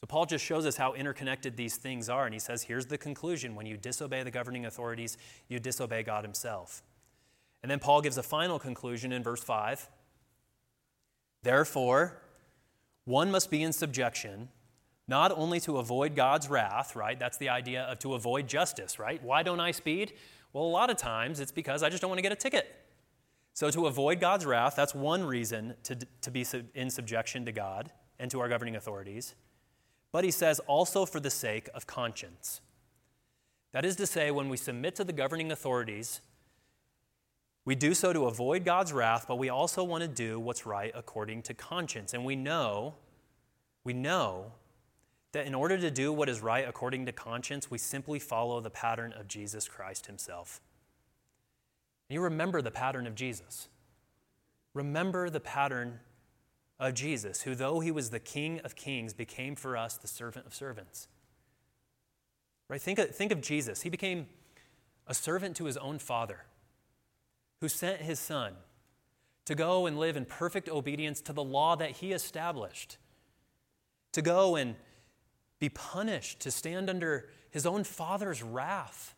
So, 0.00 0.06
Paul 0.06 0.26
just 0.26 0.44
shows 0.44 0.66
us 0.66 0.76
how 0.76 0.92
interconnected 0.92 1.56
these 1.56 1.76
things 1.76 2.08
are, 2.08 2.26
and 2.26 2.34
he 2.34 2.38
says, 2.40 2.62
here's 2.62 2.86
the 2.86 2.98
conclusion 2.98 3.54
when 3.54 3.64
you 3.64 3.76
disobey 3.76 4.22
the 4.22 4.30
governing 4.30 4.66
authorities, 4.66 5.16
you 5.48 5.58
disobey 5.58 6.02
God 6.02 6.22
himself. 6.22 6.82
And 7.62 7.70
then 7.70 7.78
Paul 7.78 8.02
gives 8.02 8.18
a 8.18 8.22
final 8.22 8.58
conclusion 8.58 9.10
in 9.10 9.22
verse 9.22 9.42
5. 9.42 9.88
Therefore, 11.42 12.20
one 13.04 13.30
must 13.30 13.50
be 13.50 13.62
in 13.62 13.72
subjection, 13.72 14.50
not 15.08 15.32
only 15.32 15.60
to 15.60 15.78
avoid 15.78 16.14
God's 16.14 16.50
wrath, 16.50 16.94
right? 16.94 17.18
That's 17.18 17.38
the 17.38 17.48
idea 17.48 17.84
of 17.84 17.98
to 18.00 18.14
avoid 18.14 18.48
justice, 18.48 18.98
right? 18.98 19.22
Why 19.22 19.42
don't 19.42 19.60
I 19.60 19.70
speed? 19.70 20.12
Well, 20.52 20.64
a 20.64 20.66
lot 20.66 20.90
of 20.90 20.98
times 20.98 21.40
it's 21.40 21.52
because 21.52 21.82
I 21.82 21.88
just 21.88 22.02
don't 22.02 22.10
want 22.10 22.18
to 22.18 22.22
get 22.22 22.32
a 22.32 22.36
ticket. 22.36 22.84
So, 23.54 23.70
to 23.70 23.86
avoid 23.86 24.20
God's 24.20 24.44
wrath, 24.44 24.74
that's 24.76 24.94
one 24.94 25.24
reason 25.24 25.74
to, 25.84 25.96
to 26.20 26.30
be 26.30 26.44
in 26.74 26.90
subjection 26.90 27.46
to 27.46 27.52
God 27.52 27.90
and 28.18 28.30
to 28.30 28.40
our 28.40 28.48
governing 28.48 28.76
authorities 28.76 29.34
but 30.12 30.24
he 30.24 30.30
says 30.30 30.60
also 30.60 31.04
for 31.04 31.20
the 31.20 31.30
sake 31.30 31.68
of 31.74 31.86
conscience. 31.86 32.60
That 33.72 33.84
is 33.84 33.96
to 33.96 34.06
say, 34.06 34.30
when 34.30 34.48
we 34.48 34.56
submit 34.56 34.94
to 34.96 35.04
the 35.04 35.12
governing 35.12 35.52
authorities, 35.52 36.20
we 37.64 37.74
do 37.74 37.94
so 37.94 38.12
to 38.12 38.26
avoid 38.26 38.64
God's 38.64 38.92
wrath, 38.92 39.26
but 39.26 39.36
we 39.36 39.48
also 39.48 39.82
want 39.82 40.02
to 40.02 40.08
do 40.08 40.38
what's 40.38 40.64
right 40.64 40.92
according 40.94 41.42
to 41.42 41.54
conscience. 41.54 42.14
And 42.14 42.24
we 42.24 42.36
know, 42.36 42.94
we 43.84 43.92
know 43.92 44.52
that 45.32 45.46
in 45.46 45.54
order 45.54 45.76
to 45.76 45.90
do 45.90 46.12
what 46.12 46.28
is 46.28 46.40
right 46.40 46.66
according 46.66 47.06
to 47.06 47.12
conscience, 47.12 47.70
we 47.70 47.76
simply 47.76 48.18
follow 48.18 48.60
the 48.60 48.70
pattern 48.70 49.12
of 49.12 49.28
Jesus 49.28 49.68
Christ 49.68 50.06
himself. 50.06 50.60
And 52.08 52.14
you 52.14 52.22
remember 52.22 52.62
the 52.62 52.70
pattern 52.70 53.06
of 53.06 53.14
Jesus. 53.14 53.68
Remember 54.72 55.28
the 55.28 55.40
pattern 55.40 56.00
of 56.78 56.94
Jesus, 56.94 57.42
who, 57.42 57.54
though 57.54 57.80
he 57.80 57.90
was 57.90 58.10
the 58.10 58.20
King 58.20 58.60
of 58.60 58.74
kings, 58.74 59.14
became 59.14 59.56
for 59.56 59.76
us 59.76 59.96
the 59.96 60.08
servant 60.08 60.46
of 60.46 60.54
servants. 60.54 61.08
Right? 62.68 62.80
Think 62.80 62.98
of, 62.98 63.14
think 63.14 63.32
of 63.32 63.40
Jesus. 63.40 63.82
He 63.82 63.88
became 63.88 64.26
a 65.06 65.14
servant 65.14 65.56
to 65.56 65.64
his 65.64 65.76
own 65.76 65.98
Father, 65.98 66.44
who 67.60 67.68
sent 67.68 68.02
his 68.02 68.18
Son 68.18 68.54
to 69.44 69.54
go 69.54 69.86
and 69.86 69.98
live 69.98 70.16
in 70.16 70.24
perfect 70.24 70.68
obedience 70.68 71.20
to 71.22 71.32
the 71.32 71.44
law 71.44 71.76
that 71.76 71.92
he 71.92 72.12
established, 72.12 72.98
to 74.12 74.20
go 74.20 74.56
and 74.56 74.74
be 75.58 75.68
punished, 75.68 76.40
to 76.40 76.50
stand 76.50 76.90
under 76.90 77.28
his 77.50 77.64
own 77.64 77.84
Father's 77.84 78.42
wrath, 78.42 79.14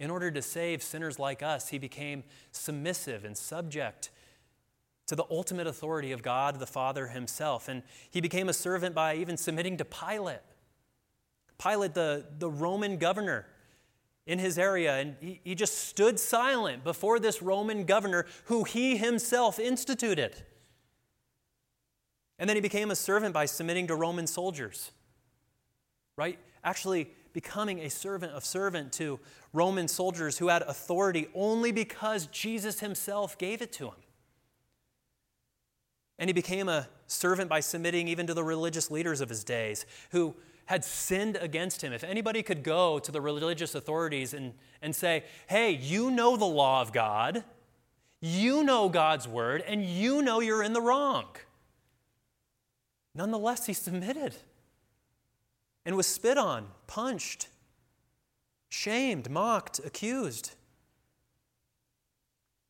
In 0.00 0.10
order 0.10 0.30
to 0.30 0.42
save 0.42 0.82
sinners 0.82 1.18
like 1.18 1.42
us, 1.42 1.68
he 1.68 1.78
became 1.78 2.24
submissive 2.50 3.24
and 3.24 3.36
subject 3.36 4.10
to 5.08 5.16
the 5.16 5.24
ultimate 5.30 5.66
authority 5.66 6.12
of 6.12 6.22
God 6.22 6.60
the 6.60 6.66
Father 6.66 7.08
himself. 7.08 7.68
And 7.68 7.82
he 8.10 8.20
became 8.20 8.48
a 8.48 8.52
servant 8.52 8.94
by 8.94 9.16
even 9.16 9.36
submitting 9.36 9.76
to 9.78 9.84
Pilate. 9.84 10.40
Pilate, 11.58 11.94
the, 11.94 12.26
the 12.38 12.48
Roman 12.48 12.98
governor 12.98 13.46
in 14.26 14.38
his 14.38 14.58
area, 14.58 14.98
and 14.98 15.16
he, 15.20 15.40
he 15.42 15.54
just 15.54 15.76
stood 15.88 16.20
silent 16.20 16.84
before 16.84 17.18
this 17.18 17.42
Roman 17.42 17.84
governor 17.84 18.26
who 18.44 18.64
he 18.64 18.98
himself 18.98 19.58
instituted. 19.58 20.36
And 22.38 22.48
then 22.48 22.56
he 22.56 22.60
became 22.60 22.90
a 22.90 22.96
servant 22.96 23.32
by 23.32 23.46
submitting 23.46 23.86
to 23.86 23.94
Roman 23.96 24.26
soldiers, 24.26 24.92
right? 26.16 26.38
Actually, 26.62 27.10
becoming 27.32 27.80
a 27.80 27.88
servant 27.88 28.32
of 28.32 28.44
servant 28.44 28.92
to 28.92 29.18
Roman 29.54 29.88
soldiers 29.88 30.36
who 30.36 30.48
had 30.48 30.62
authority 30.62 31.28
only 31.34 31.72
because 31.72 32.26
Jesus 32.26 32.80
himself 32.80 33.38
gave 33.38 33.62
it 33.62 33.72
to 33.72 33.86
him. 33.86 33.94
And 36.18 36.28
he 36.28 36.34
became 36.34 36.68
a 36.68 36.88
servant 37.06 37.48
by 37.48 37.60
submitting 37.60 38.08
even 38.08 38.26
to 38.26 38.34
the 38.34 38.44
religious 38.44 38.90
leaders 38.90 39.20
of 39.20 39.28
his 39.28 39.44
days 39.44 39.86
who 40.10 40.34
had 40.66 40.84
sinned 40.84 41.36
against 41.36 41.82
him. 41.82 41.92
If 41.92 42.04
anybody 42.04 42.42
could 42.42 42.62
go 42.62 42.98
to 42.98 43.10
the 43.10 43.20
religious 43.20 43.74
authorities 43.74 44.34
and, 44.34 44.52
and 44.82 44.94
say, 44.94 45.24
hey, 45.46 45.70
you 45.70 46.10
know 46.10 46.36
the 46.36 46.44
law 46.44 46.82
of 46.82 46.92
God, 46.92 47.44
you 48.20 48.64
know 48.64 48.88
God's 48.88 49.26
word, 49.26 49.62
and 49.66 49.84
you 49.84 50.20
know 50.20 50.40
you're 50.40 50.62
in 50.62 50.72
the 50.72 50.80
wrong. 50.80 51.24
Nonetheless, 53.14 53.66
he 53.66 53.72
submitted 53.72 54.34
and 55.86 55.96
was 55.96 56.06
spit 56.06 56.36
on, 56.36 56.68
punched, 56.86 57.48
shamed, 58.68 59.30
mocked, 59.30 59.78
accused. 59.78 60.52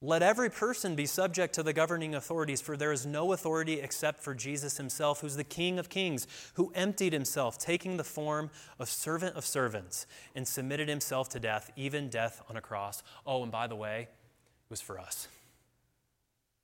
Let 0.01 0.23
every 0.23 0.49
person 0.49 0.95
be 0.95 1.07
subject 1.07 1.55
to 1.55 1.65
the 1.65 1.73
governing 1.73 2.15
authorities, 2.15 2.61
for 2.61 2.77
there 2.77 2.93
is 2.93 3.05
no 3.05 3.33
authority 3.33 3.81
except 3.81 4.23
for 4.23 4.33
Jesus 4.33 4.77
himself, 4.77 5.23
who's 5.23 5.35
the 5.35 5.43
King 5.43 5.77
of 5.81 5.89
kings, 5.89 6.29
who 6.55 6.71
emptied 6.77 7.13
himself, 7.13 7.59
taking 7.59 7.97
the 7.97 8.05
form 8.05 8.51
of 8.79 8.89
servant 8.89 9.35
of 9.35 9.45
servants, 9.45 10.07
and 10.37 10.47
submitted 10.47 10.89
himself 10.89 11.29
to 11.31 11.41
death, 11.41 11.73
even 11.75 12.09
death 12.09 12.43
on 12.49 12.57
a 12.57 12.61
cross. 12.61 13.03
Oh, 13.27 13.43
and 13.43 13.51
by 13.51 13.67
the 13.67 13.75
way, 13.75 14.03
it 14.03 14.71
was 14.71 14.81
for 14.81 15.01
us. 15.01 15.27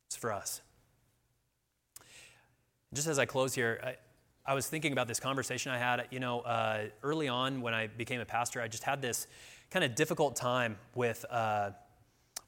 It's 0.07 0.17
for 0.17 0.33
us. 0.33 0.61
Just 2.93 3.09
as 3.09 3.19
I 3.19 3.27
close 3.27 3.53
here, 3.53 3.81
I, 3.83 4.53
I 4.53 4.55
was 4.55 4.69
thinking 4.69 4.93
about 4.93 5.09
this 5.09 5.19
conversation 5.19 5.73
I 5.73 5.79
had. 5.79 6.07
You 6.13 6.21
know, 6.21 6.43
uh, 6.43 6.85
early 7.03 7.27
on 7.27 7.63
when 7.63 7.75
I 7.75 7.89
became 7.89 8.21
a 8.21 8.25
pastor, 8.25 8.63
I 8.63 8.69
just 8.69 8.85
had 8.85 9.03
this 9.03 9.27
kind 9.73 9.85
of 9.85 9.97
difficult 9.97 10.37
time 10.37 10.77
with. 10.95 11.25
Uh, 11.29 11.71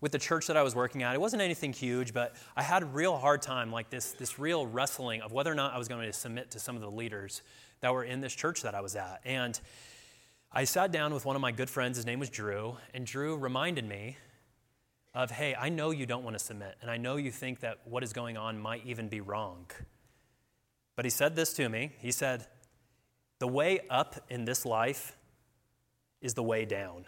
with 0.00 0.12
the 0.12 0.18
church 0.18 0.46
that 0.48 0.56
I 0.56 0.62
was 0.62 0.74
working 0.74 1.02
at. 1.02 1.14
It 1.14 1.20
wasn't 1.20 1.42
anything 1.42 1.72
huge, 1.72 2.12
but 2.12 2.34
I 2.56 2.62
had 2.62 2.82
a 2.82 2.86
real 2.86 3.16
hard 3.16 3.42
time, 3.42 3.72
like 3.72 3.90
this, 3.90 4.12
this 4.12 4.38
real 4.38 4.66
wrestling 4.66 5.22
of 5.22 5.32
whether 5.32 5.50
or 5.50 5.54
not 5.54 5.72
I 5.72 5.78
was 5.78 5.88
going 5.88 6.04
to 6.04 6.12
submit 6.12 6.50
to 6.52 6.58
some 6.58 6.76
of 6.76 6.82
the 6.82 6.90
leaders 6.90 7.42
that 7.80 7.92
were 7.92 8.04
in 8.04 8.20
this 8.20 8.34
church 8.34 8.62
that 8.62 8.74
I 8.74 8.80
was 8.80 8.94
at. 8.96 9.20
And 9.24 9.58
I 10.52 10.64
sat 10.64 10.92
down 10.92 11.14
with 11.14 11.24
one 11.24 11.36
of 11.36 11.42
my 11.42 11.52
good 11.52 11.70
friends, 11.70 11.96
his 11.96 12.06
name 12.06 12.18
was 12.18 12.30
Drew, 12.30 12.76
and 12.94 13.06
Drew 13.06 13.36
reminded 13.36 13.86
me 13.86 14.16
of, 15.14 15.30
hey, 15.30 15.54
I 15.58 15.70
know 15.70 15.90
you 15.90 16.04
don't 16.04 16.24
want 16.24 16.38
to 16.38 16.44
submit, 16.44 16.76
and 16.82 16.90
I 16.90 16.98
know 16.98 17.16
you 17.16 17.30
think 17.30 17.60
that 17.60 17.78
what 17.84 18.02
is 18.02 18.12
going 18.12 18.36
on 18.36 18.58
might 18.58 18.84
even 18.84 19.08
be 19.08 19.20
wrong. 19.20 19.66
But 20.94 21.04
he 21.04 21.10
said 21.10 21.36
this 21.36 21.54
to 21.54 21.68
me. 21.68 21.92
He 21.98 22.10
said, 22.12 22.46
the 23.38 23.48
way 23.48 23.80
up 23.90 24.16
in 24.28 24.44
this 24.44 24.64
life 24.64 25.16
is 26.20 26.34
the 26.34 26.42
way 26.42 26.64
down. 26.64 27.06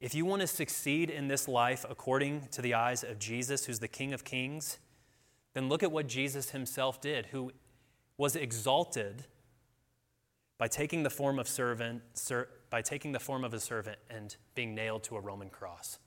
If 0.00 0.14
you 0.14 0.24
want 0.24 0.40
to 0.40 0.46
succeed 0.46 1.10
in 1.10 1.28
this 1.28 1.46
life 1.46 1.84
according 1.88 2.48
to 2.52 2.62
the 2.62 2.72
eyes 2.72 3.04
of 3.04 3.18
Jesus, 3.18 3.66
who's 3.66 3.80
the 3.80 3.88
King 3.88 4.14
of 4.14 4.24
Kings, 4.24 4.78
then 5.52 5.68
look 5.68 5.82
at 5.82 5.92
what 5.92 6.06
Jesus 6.06 6.50
himself 6.50 7.02
did, 7.02 7.26
who 7.26 7.52
was 8.16 8.34
exalted 8.34 9.24
by 10.56 10.68
taking 10.68 11.02
the 11.02 11.10
form 11.10 11.38
of 11.38 11.48
servant, 11.48 12.02
ser, 12.14 12.48
by 12.70 12.80
taking 12.80 13.12
the 13.12 13.18
form 13.18 13.44
of 13.44 13.52
a 13.52 13.60
servant 13.60 13.98
and 14.08 14.36
being 14.54 14.74
nailed 14.74 15.02
to 15.04 15.16
a 15.16 15.20
Roman 15.20 15.50
cross. 15.50 15.98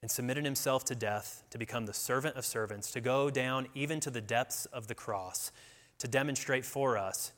And 0.00 0.10
submitted 0.10 0.44
himself 0.44 0.84
to 0.86 0.94
death 0.94 1.42
to 1.50 1.58
become 1.58 1.84
the 1.84 1.92
servant 1.92 2.36
of 2.36 2.46
servants, 2.46 2.90
to 2.92 3.00
go 3.00 3.30
down 3.30 3.66
even 3.74 4.00
to 4.00 4.10
the 4.10 4.20
depths 4.20 4.64
of 4.66 4.86
the 4.86 4.94
cross, 4.94 5.52
to 5.98 6.08
demonstrate 6.08 6.64
for 6.64 6.96
us 6.96 7.32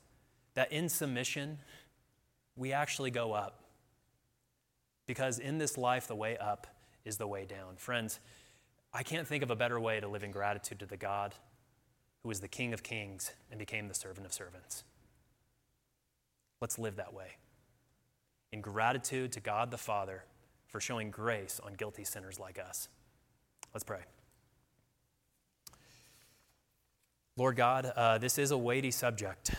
that 0.53 0.71
in 0.71 0.87
submission, 0.87 1.57
we 2.55 2.71
actually 2.71 3.11
go 3.11 3.33
up 3.33 3.60
because 5.11 5.39
in 5.39 5.57
this 5.57 5.77
life, 5.77 6.07
the 6.07 6.15
way 6.15 6.37
up 6.37 6.67
is 7.03 7.17
the 7.17 7.27
way 7.27 7.43
down. 7.43 7.75
Friends, 7.75 8.21
I 8.93 9.03
can't 9.03 9.27
think 9.27 9.43
of 9.43 9.51
a 9.51 9.57
better 9.57 9.77
way 9.77 9.99
to 9.99 10.07
live 10.07 10.23
in 10.23 10.31
gratitude 10.31 10.79
to 10.79 10.85
the 10.85 10.95
God 10.95 11.35
who 12.23 12.31
is 12.31 12.39
the 12.39 12.47
King 12.47 12.71
of 12.71 12.81
kings 12.81 13.33
and 13.49 13.59
became 13.59 13.89
the 13.89 13.93
servant 13.93 14.25
of 14.25 14.31
servants. 14.31 14.85
Let's 16.61 16.79
live 16.79 16.95
that 16.95 17.13
way. 17.13 17.31
In 18.53 18.61
gratitude 18.61 19.33
to 19.33 19.41
God 19.41 19.69
the 19.69 19.77
Father 19.77 20.23
for 20.69 20.79
showing 20.79 21.11
grace 21.11 21.59
on 21.61 21.73
guilty 21.73 22.05
sinners 22.05 22.39
like 22.39 22.57
us. 22.57 22.87
Let's 23.73 23.83
pray. 23.83 24.03
Lord 27.35 27.57
God, 27.57 27.91
uh, 27.97 28.17
this 28.17 28.37
is 28.37 28.51
a 28.51 28.57
weighty 28.57 28.91
subject. 28.91 29.51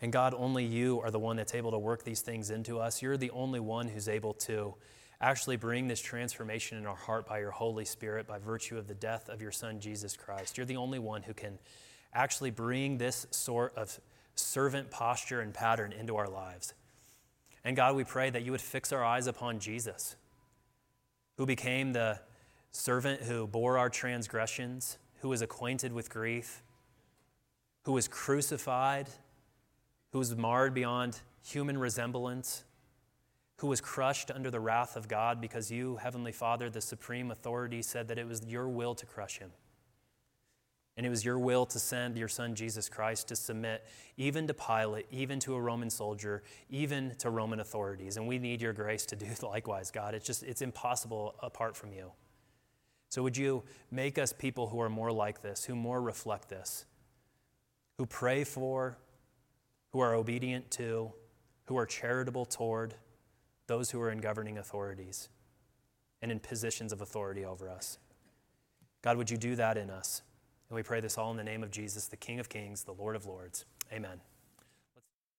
And 0.00 0.12
God, 0.12 0.34
only 0.36 0.64
you 0.64 1.00
are 1.00 1.10
the 1.10 1.18
one 1.18 1.36
that's 1.36 1.54
able 1.54 1.70
to 1.70 1.78
work 1.78 2.04
these 2.04 2.20
things 2.20 2.50
into 2.50 2.78
us. 2.78 3.00
You're 3.02 3.16
the 3.16 3.30
only 3.30 3.60
one 3.60 3.88
who's 3.88 4.08
able 4.08 4.34
to 4.34 4.74
actually 5.20 5.56
bring 5.56 5.88
this 5.88 6.00
transformation 6.00 6.76
in 6.76 6.86
our 6.86 6.96
heart 6.96 7.26
by 7.26 7.38
your 7.38 7.50
Holy 7.50 7.84
Spirit, 7.84 8.26
by 8.26 8.38
virtue 8.38 8.76
of 8.76 8.88
the 8.88 8.94
death 8.94 9.28
of 9.28 9.40
your 9.40 9.52
Son, 9.52 9.80
Jesus 9.80 10.16
Christ. 10.16 10.56
You're 10.56 10.66
the 10.66 10.76
only 10.76 10.98
one 10.98 11.22
who 11.22 11.32
can 11.32 11.58
actually 12.12 12.50
bring 12.50 12.98
this 12.98 13.26
sort 13.30 13.74
of 13.76 13.98
servant 14.34 14.90
posture 14.90 15.40
and 15.40 15.54
pattern 15.54 15.92
into 15.92 16.16
our 16.16 16.28
lives. 16.28 16.74
And 17.64 17.76
God, 17.76 17.96
we 17.96 18.04
pray 18.04 18.30
that 18.30 18.42
you 18.42 18.52
would 18.52 18.60
fix 18.60 18.92
our 18.92 19.02
eyes 19.02 19.26
upon 19.26 19.58
Jesus, 19.58 20.16
who 21.36 21.46
became 21.46 21.92
the 21.92 22.20
servant 22.70 23.22
who 23.22 23.46
bore 23.46 23.78
our 23.78 23.88
transgressions, 23.88 24.98
who 25.20 25.28
was 25.28 25.40
acquainted 25.40 25.92
with 25.92 26.10
grief, 26.10 26.62
who 27.84 27.92
was 27.92 28.08
crucified 28.08 29.08
who 30.14 30.20
was 30.20 30.36
marred 30.36 30.72
beyond 30.72 31.18
human 31.42 31.76
resemblance, 31.76 32.62
who 33.56 33.66
was 33.66 33.80
crushed 33.80 34.30
under 34.30 34.48
the 34.48 34.60
wrath 34.60 34.94
of 34.94 35.08
God 35.08 35.40
because 35.40 35.72
you, 35.72 35.96
Heavenly 35.96 36.30
Father, 36.30 36.70
the 36.70 36.80
supreme 36.80 37.32
authority, 37.32 37.82
said 37.82 38.06
that 38.06 38.16
it 38.16 38.28
was 38.28 38.46
your 38.46 38.68
will 38.68 38.94
to 38.94 39.06
crush 39.06 39.40
him. 39.40 39.50
And 40.96 41.04
it 41.04 41.08
was 41.08 41.24
your 41.24 41.40
will 41.40 41.66
to 41.66 41.80
send 41.80 42.16
your 42.16 42.28
son 42.28 42.54
Jesus 42.54 42.88
Christ 42.88 43.26
to 43.26 43.34
submit 43.34 43.84
even 44.16 44.46
to 44.46 44.54
Pilate, 44.54 45.06
even 45.10 45.40
to 45.40 45.56
a 45.56 45.60
Roman 45.60 45.90
soldier, 45.90 46.44
even 46.70 47.16
to 47.18 47.28
Roman 47.28 47.58
authorities. 47.58 48.16
And 48.16 48.28
we 48.28 48.38
need 48.38 48.62
your 48.62 48.72
grace 48.72 49.04
to 49.06 49.16
do 49.16 49.26
likewise, 49.42 49.90
God. 49.90 50.14
It's 50.14 50.24
just, 50.24 50.44
it's 50.44 50.62
impossible 50.62 51.34
apart 51.42 51.76
from 51.76 51.92
you. 51.92 52.12
So 53.08 53.24
would 53.24 53.36
you 53.36 53.64
make 53.90 54.18
us 54.18 54.32
people 54.32 54.68
who 54.68 54.80
are 54.80 54.88
more 54.88 55.10
like 55.10 55.42
this, 55.42 55.64
who 55.64 55.74
more 55.74 56.00
reflect 56.00 56.50
this, 56.50 56.84
who 57.98 58.06
pray 58.06 58.44
for, 58.44 58.96
who 59.94 60.00
are 60.00 60.16
obedient 60.16 60.72
to, 60.72 61.12
who 61.66 61.76
are 61.78 61.86
charitable 61.86 62.44
toward 62.44 62.96
those 63.68 63.92
who 63.92 64.00
are 64.00 64.10
in 64.10 64.18
governing 64.18 64.58
authorities 64.58 65.28
and 66.20 66.32
in 66.32 66.40
positions 66.40 66.92
of 66.92 67.00
authority 67.00 67.44
over 67.44 67.70
us. 67.70 67.98
God, 69.02 69.16
would 69.16 69.30
you 69.30 69.36
do 69.36 69.54
that 69.54 69.78
in 69.78 69.90
us? 69.90 70.22
And 70.68 70.74
we 70.74 70.82
pray 70.82 70.98
this 70.98 71.16
all 71.16 71.30
in 71.30 71.36
the 71.36 71.44
name 71.44 71.62
of 71.62 71.70
Jesus, 71.70 72.08
the 72.08 72.16
King 72.16 72.40
of 72.40 72.48
Kings, 72.48 72.82
the 72.82 72.92
Lord 72.92 73.14
of 73.14 73.24
Lords. 73.24 73.66
Amen. 73.92 74.20